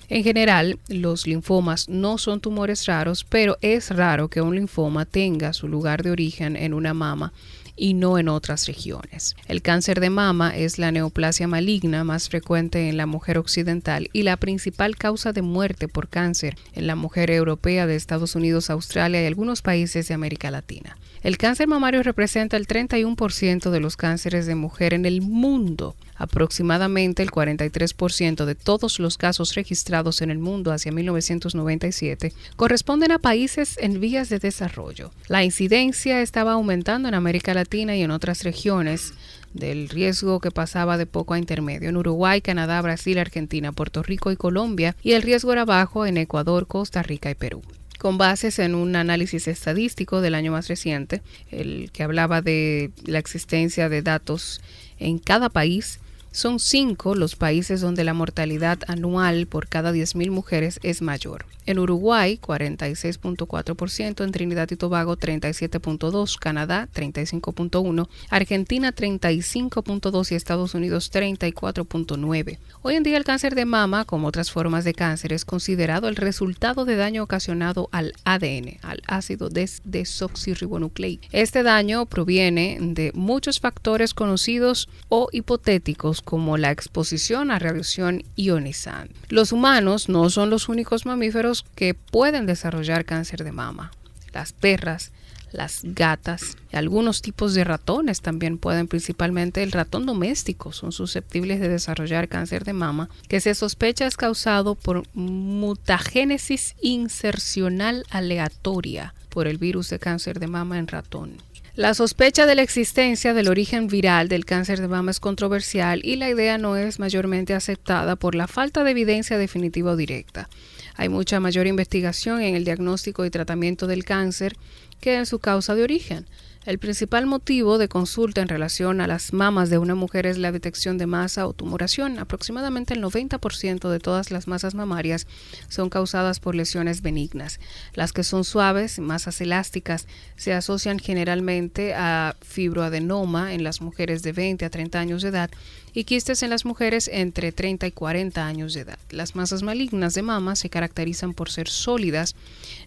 En 0.08 0.24
general, 0.24 0.78
los 0.88 1.26
linfomas 1.26 1.88
no 1.88 2.16
son 2.16 2.40
tumores 2.40 2.86
raros, 2.86 3.24
pero 3.24 3.58
es 3.60 3.90
raro 3.90 4.28
que 4.28 4.40
un 4.40 4.54
linfoma 4.54 5.04
tenga 5.04 5.52
su 5.52 5.68
lugar 5.68 6.02
de 6.02 6.10
origen 6.10 6.56
en 6.56 6.72
una 6.72 6.94
mama 6.94 7.34
y 7.78 7.94
no 7.94 8.18
en 8.18 8.28
otras 8.28 8.66
regiones. 8.66 9.36
El 9.46 9.62
cáncer 9.62 10.00
de 10.00 10.10
mama 10.10 10.56
es 10.56 10.78
la 10.78 10.90
neoplasia 10.90 11.46
maligna 11.46 12.04
más 12.04 12.28
frecuente 12.28 12.88
en 12.88 12.96
la 12.96 13.06
mujer 13.06 13.38
occidental 13.38 14.08
y 14.12 14.22
la 14.22 14.36
principal 14.36 14.96
causa 14.96 15.32
de 15.32 15.42
muerte 15.42 15.88
por 15.88 16.08
cáncer 16.08 16.56
en 16.74 16.86
la 16.86 16.96
mujer 16.96 17.30
europea 17.30 17.86
de 17.86 17.94
Estados 17.94 18.34
Unidos, 18.34 18.70
Australia 18.70 19.22
y 19.22 19.26
algunos 19.26 19.62
países 19.62 20.08
de 20.08 20.14
América 20.14 20.50
Latina. 20.50 20.96
El 21.28 21.36
cáncer 21.36 21.68
mamario 21.68 22.02
representa 22.02 22.56
el 22.56 22.66
31% 22.66 23.68
de 23.68 23.80
los 23.80 23.98
cánceres 23.98 24.46
de 24.46 24.54
mujer 24.54 24.94
en 24.94 25.04
el 25.04 25.20
mundo. 25.20 25.94
Aproximadamente 26.16 27.22
el 27.22 27.30
43% 27.30 28.46
de 28.46 28.54
todos 28.54 28.98
los 28.98 29.18
casos 29.18 29.54
registrados 29.54 30.22
en 30.22 30.30
el 30.30 30.38
mundo 30.38 30.72
hacia 30.72 30.90
1997 30.90 32.32
corresponden 32.56 33.12
a 33.12 33.18
países 33.18 33.76
en 33.76 34.00
vías 34.00 34.30
de 34.30 34.38
desarrollo. 34.38 35.10
La 35.28 35.44
incidencia 35.44 36.22
estaba 36.22 36.52
aumentando 36.52 37.08
en 37.08 37.14
América 37.14 37.52
Latina 37.52 37.94
y 37.94 38.00
en 38.00 38.10
otras 38.10 38.42
regiones 38.42 39.12
del 39.52 39.90
riesgo 39.90 40.40
que 40.40 40.50
pasaba 40.50 40.96
de 40.96 41.04
poco 41.04 41.34
a 41.34 41.38
intermedio 41.38 41.90
en 41.90 41.98
Uruguay, 41.98 42.40
Canadá, 42.40 42.80
Brasil, 42.80 43.18
Argentina, 43.18 43.72
Puerto 43.72 44.02
Rico 44.02 44.32
y 44.32 44.36
Colombia, 44.36 44.96
y 45.02 45.12
el 45.12 45.20
riesgo 45.20 45.52
era 45.52 45.66
bajo 45.66 46.06
en 46.06 46.16
Ecuador, 46.16 46.66
Costa 46.66 47.02
Rica 47.02 47.30
y 47.30 47.34
Perú 47.34 47.60
con 47.98 48.16
bases 48.16 48.58
en 48.58 48.74
un 48.74 48.96
análisis 48.96 49.48
estadístico 49.48 50.20
del 50.20 50.34
año 50.34 50.52
más 50.52 50.68
reciente, 50.68 51.20
el 51.50 51.90
que 51.92 52.04
hablaba 52.04 52.40
de 52.40 52.90
la 53.04 53.18
existencia 53.18 53.88
de 53.88 54.02
datos 54.02 54.60
en 54.98 55.18
cada 55.18 55.50
país 55.50 56.00
son 56.38 56.60
cinco 56.60 57.16
los 57.16 57.34
países 57.34 57.80
donde 57.80 58.04
la 58.04 58.14
mortalidad 58.14 58.78
anual 58.86 59.48
por 59.48 59.66
cada 59.66 59.92
10.000 59.92 60.30
mujeres 60.30 60.78
es 60.84 61.02
mayor. 61.02 61.46
En 61.66 61.80
Uruguay, 61.80 62.38
46.4%, 62.40 64.24
en 64.24 64.32
Trinidad 64.32 64.70
y 64.70 64.76
Tobago, 64.76 65.16
37.2%, 65.18 66.38
Canadá, 66.38 66.88
35.1%, 66.94 68.08
Argentina, 68.30 68.94
35.2% 68.94 70.30
y 70.30 70.34
Estados 70.36 70.74
Unidos, 70.74 71.10
34.9%. 71.12 72.58
Hoy 72.82 72.94
en 72.94 73.02
día 73.02 73.16
el 73.16 73.24
cáncer 73.24 73.56
de 73.56 73.64
mama, 73.64 74.04
como 74.04 74.28
otras 74.28 74.52
formas 74.52 74.84
de 74.84 74.94
cáncer, 74.94 75.32
es 75.32 75.44
considerado 75.44 76.08
el 76.08 76.14
resultado 76.14 76.84
de 76.84 76.94
daño 76.94 77.24
ocasionado 77.24 77.88
al 77.90 78.14
ADN, 78.24 78.78
al 78.82 79.02
ácido 79.08 79.50
desoxirribonucleico. 79.50 81.26
Este 81.32 81.64
daño 81.64 82.06
proviene 82.06 82.78
de 82.80 83.10
muchos 83.12 83.58
factores 83.58 84.14
conocidos 84.14 84.88
o 85.08 85.28
hipotéticos 85.32 86.22
como 86.28 86.58
la 86.58 86.70
exposición 86.70 87.50
a 87.50 87.58
radiación 87.58 88.22
ionizante. 88.36 89.14
Los 89.30 89.50
humanos 89.50 90.10
no 90.10 90.28
son 90.28 90.50
los 90.50 90.68
únicos 90.68 91.06
mamíferos 91.06 91.64
que 91.74 91.94
pueden 91.94 92.44
desarrollar 92.44 93.06
cáncer 93.06 93.44
de 93.44 93.52
mama. 93.52 93.92
Las 94.34 94.52
perras, 94.52 95.10
las 95.52 95.80
gatas 95.84 96.58
algunos 96.72 97.22
tipos 97.22 97.54
de 97.54 97.64
ratones 97.64 98.20
también 98.20 98.58
pueden, 98.58 98.88
principalmente 98.88 99.62
el 99.62 99.72
ratón 99.72 100.04
doméstico, 100.04 100.72
son 100.72 100.92
susceptibles 100.92 101.60
de 101.60 101.68
desarrollar 101.68 102.28
cáncer 102.28 102.64
de 102.64 102.72
mama, 102.72 103.08
que 103.28 103.40
se 103.40 103.54
sospecha 103.54 104.06
es 104.06 104.16
causado 104.16 104.74
por 104.74 105.04
mutagénesis 105.14 106.76
insercional 106.80 108.04
aleatoria 108.10 109.14
por 109.30 109.46
el 109.46 109.58
virus 109.58 109.88
de 109.90 109.98
cáncer 109.98 110.40
de 110.40 110.46
mama 110.46 110.78
en 110.78 110.88
ratón. 110.88 111.36
La 111.78 111.94
sospecha 111.94 112.44
de 112.44 112.56
la 112.56 112.62
existencia 112.62 113.34
del 113.34 113.46
origen 113.46 113.86
viral 113.86 114.28
del 114.28 114.44
cáncer 114.44 114.80
de 114.80 114.88
mama 114.88 115.12
es 115.12 115.20
controversial 115.20 116.00
y 116.02 116.16
la 116.16 116.28
idea 116.28 116.58
no 116.58 116.74
es 116.74 116.98
mayormente 116.98 117.54
aceptada 117.54 118.16
por 118.16 118.34
la 118.34 118.48
falta 118.48 118.82
de 118.82 118.90
evidencia 118.90 119.38
definitiva 119.38 119.92
o 119.92 119.96
directa. 119.96 120.48
Hay 120.96 121.08
mucha 121.08 121.38
mayor 121.38 121.68
investigación 121.68 122.40
en 122.40 122.56
el 122.56 122.64
diagnóstico 122.64 123.24
y 123.24 123.30
tratamiento 123.30 123.86
del 123.86 124.04
cáncer 124.04 124.56
que 125.00 125.14
en 125.14 125.24
su 125.24 125.38
causa 125.38 125.76
de 125.76 125.84
origen. 125.84 126.26
El 126.68 126.78
principal 126.78 127.24
motivo 127.24 127.78
de 127.78 127.88
consulta 127.88 128.42
en 128.42 128.48
relación 128.48 129.00
a 129.00 129.06
las 129.06 129.32
mamas 129.32 129.70
de 129.70 129.78
una 129.78 129.94
mujer 129.94 130.26
es 130.26 130.36
la 130.36 130.52
detección 130.52 130.98
de 130.98 131.06
masa 131.06 131.46
o 131.46 131.54
tumoración. 131.54 132.18
Aproximadamente 132.18 132.92
el 132.92 133.02
90% 133.02 133.88
de 133.88 133.98
todas 134.00 134.30
las 134.30 134.46
masas 134.48 134.74
mamarias 134.74 135.26
son 135.70 135.88
causadas 135.88 136.40
por 136.40 136.54
lesiones 136.54 137.00
benignas. 137.00 137.58
Las 137.94 138.12
que 138.12 138.22
son 138.22 138.44
suaves, 138.44 138.98
masas 138.98 139.40
elásticas, 139.40 140.06
se 140.36 140.52
asocian 140.52 140.98
generalmente 140.98 141.94
a 141.94 142.36
fibroadenoma 142.42 143.54
en 143.54 143.64
las 143.64 143.80
mujeres 143.80 144.22
de 144.22 144.32
20 144.32 144.66
a 144.66 144.68
30 144.68 145.00
años 145.00 145.22
de 145.22 145.30
edad 145.30 145.50
y 145.94 146.04
quistes 146.04 146.42
en 146.42 146.50
las 146.50 146.64
mujeres 146.64 147.08
entre 147.12 147.50
30 147.50 147.86
y 147.86 147.92
40 147.92 148.46
años 148.46 148.74
de 148.74 148.82
edad. 148.82 148.98
Las 149.10 149.34
masas 149.34 149.62
malignas 149.62 150.14
de 150.14 150.22
mama 150.22 150.54
se 150.54 150.70
caracterizan 150.70 151.34
por 151.34 151.50
ser 151.50 151.68
sólidas, 151.68 152.36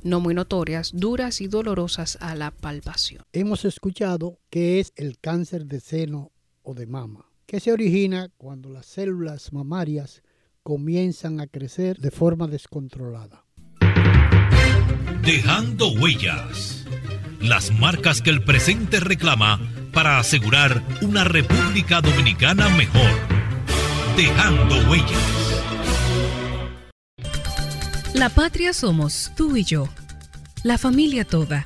no 0.04 0.20
muy 0.20 0.34
notorias, 0.34 0.92
duras 0.94 1.42
y 1.42 1.48
dolorosas 1.48 2.18
a 2.22 2.36
la 2.36 2.52
palpación. 2.52 3.24
Hemos 3.34 3.66
escuchado 3.72 4.40
que 4.50 4.80
es 4.80 4.94
el 4.96 5.18
cáncer 5.18 5.66
de 5.66 5.80
seno 5.80 6.32
o 6.62 6.74
de 6.74 6.86
mama, 6.86 7.26
que 7.46 7.60
se 7.60 7.72
origina 7.72 8.30
cuando 8.38 8.70
las 8.70 8.86
células 8.86 9.52
mamarias 9.54 10.22
comienzan 10.62 11.40
a 11.40 11.48
crecer 11.48 11.98
de 11.98 12.12
forma 12.12 12.48
descontrolada. 12.48 13.46
Dejando 15.24 15.92
huellas. 15.94 16.86
Las 17.40 17.72
marcas 17.72 18.22
que 18.22 18.30
el 18.30 18.44
presente 18.44 19.00
reclama 19.00 19.60
para 19.94 20.20
asegurar 20.20 20.84
una 21.02 21.24
República 21.24 22.02
Dominicana 22.02 22.70
mejor. 22.70 23.12
Dejando 24.16 24.76
huellas. 24.90 25.42
La 28.14 28.30
patria 28.30 28.74
somos 28.74 29.32
tú 29.36 29.56
y 29.56 29.64
yo, 29.64 29.88
la 30.64 30.78
familia 30.78 31.24
toda, 31.26 31.66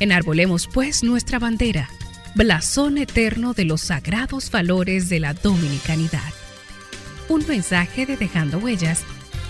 Enarbolemos 0.00 0.68
pues 0.68 1.02
nuestra 1.02 1.38
bandera, 1.38 1.88
blasón 2.34 2.98
eterno 2.98 3.52
de 3.52 3.64
los 3.64 3.80
sagrados 3.80 4.50
valores 4.50 5.08
de 5.08 5.20
la 5.20 5.34
dominicanidad. 5.34 6.32
Un 7.28 7.46
mensaje 7.46 8.06
de 8.06 8.16
Dejando 8.16 8.58
Huellas, 8.58 9.02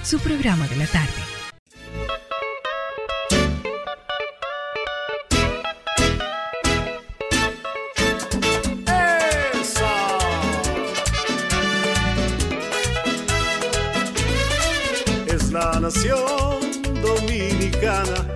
su 0.02 0.18
programa 0.18 0.66
de 0.68 0.76
la 0.76 0.86
tarde. 0.86 1.38
dominicana, 17.02 18.26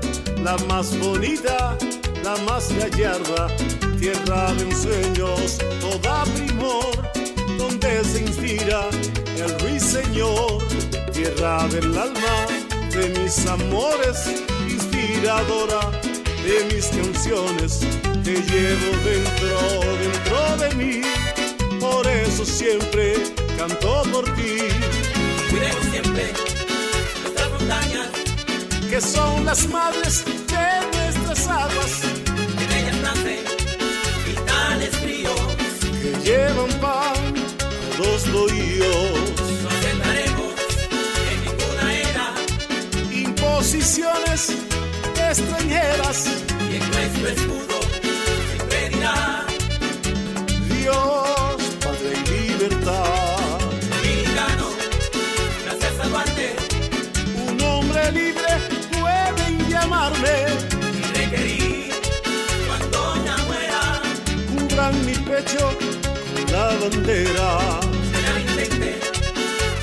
la 0.42 0.56
más 0.66 0.98
bonita, 0.98 1.76
la 2.22 2.36
más 2.44 2.72
gallarda, 2.76 3.48
tierra 3.98 4.52
de 4.54 4.62
ensueños, 4.64 5.58
toda 5.80 6.24
primor, 6.24 6.94
donde 7.58 8.04
se 8.04 8.20
inspira 8.20 8.88
el 9.36 9.60
ruiseñor, 9.60 10.62
tierra 11.12 11.66
del 11.68 11.96
alma, 11.96 12.46
de 12.90 13.08
mis 13.20 13.46
amores, 13.46 14.26
inspiradora 14.68 15.90
de 16.44 16.74
mis 16.74 16.86
canciones, 16.86 17.80
que 18.24 18.32
llevo 18.32 18.90
dentro, 19.04 19.58
dentro 20.00 20.56
de 20.58 20.74
mí, 20.76 21.02
por 21.80 22.06
eso 22.06 22.44
siempre 22.44 23.14
canto 23.58 24.02
por 24.12 24.24
ti. 24.34 24.68
Cuidemos 25.50 25.84
siempre 25.90 26.32
que 28.92 29.00
son 29.00 29.46
las 29.46 29.66
madres 29.68 30.22
de 30.26 30.98
nuestras 30.98 31.48
aguas. 31.48 32.11
Llevan 36.24 36.70
pan 36.80 37.34
a 37.64 37.98
los 37.98 38.32
bohíos. 38.32 39.34
No 39.62 39.68
aceptaremos 39.68 40.52
en 41.30 41.38
ninguna 41.44 41.94
era 41.94 42.34
imposiciones 43.12 44.40
extranjeras. 45.28 46.26
Y 46.70 46.76
en 46.76 46.90
nuestro 46.90 47.28
escudo 47.28 47.80
siempre 48.48 48.88
dirá 48.90 49.46
Dios, 50.68 51.62
Padre 51.84 52.12
y 52.26 52.48
libertad. 52.50 53.58
Dominicano, 53.90 54.66
gracias 55.64 56.00
a 56.00 56.08
Duarte. 56.08 56.56
Un 57.48 57.60
hombre 57.62 58.12
libre 58.12 58.52
pueden 59.00 59.68
llamarme 59.68 60.46
y 60.98 61.18
requerir 61.18 61.90
cuando 62.66 63.24
ya 63.24 63.36
muera. 63.44 64.02
Cubran 64.68 65.06
mi 65.06 65.14
pecho 65.14 65.71
bandera. 66.82 67.80
Será 68.10 68.40
intente 68.40 68.98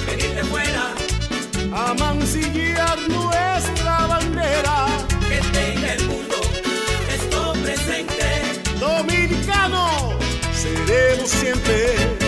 venir 0.06 0.36
de 0.36 0.44
fuera. 0.44 0.94
A 1.72 1.94
mancillar 1.94 2.98
nuestra 3.08 4.08
bandera. 4.08 4.88
Que 5.30 5.40
tenga 5.58 5.94
el 5.94 6.06
mundo 6.08 6.36
esto 7.16 7.54
presente. 7.64 8.26
Dominicano, 8.80 10.18
seremos 10.54 11.30
siempre. 11.30 12.19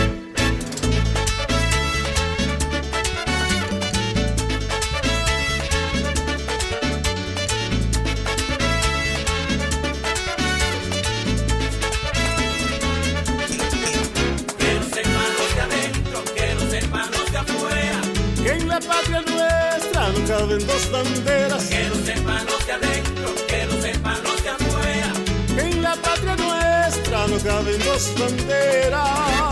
Caben 20.52 20.66
dos 20.66 20.90
banderas. 20.90 21.64
Que 21.64 21.84
no 21.88 21.94
sepan 22.04 22.46
los 22.46 22.66
de 22.66 22.72
adentro, 22.72 23.34
que 23.46 23.66
no 23.66 23.82
sepan 23.82 24.22
los 24.22 24.42
de 24.42 24.50
afuera. 24.50 25.12
En 25.56 25.82
la 25.82 25.96
patria 25.96 26.36
nuestra 26.36 27.26
no 27.26 27.38
caben 27.38 27.78
dos 27.84 28.12
banderas. 28.18 29.51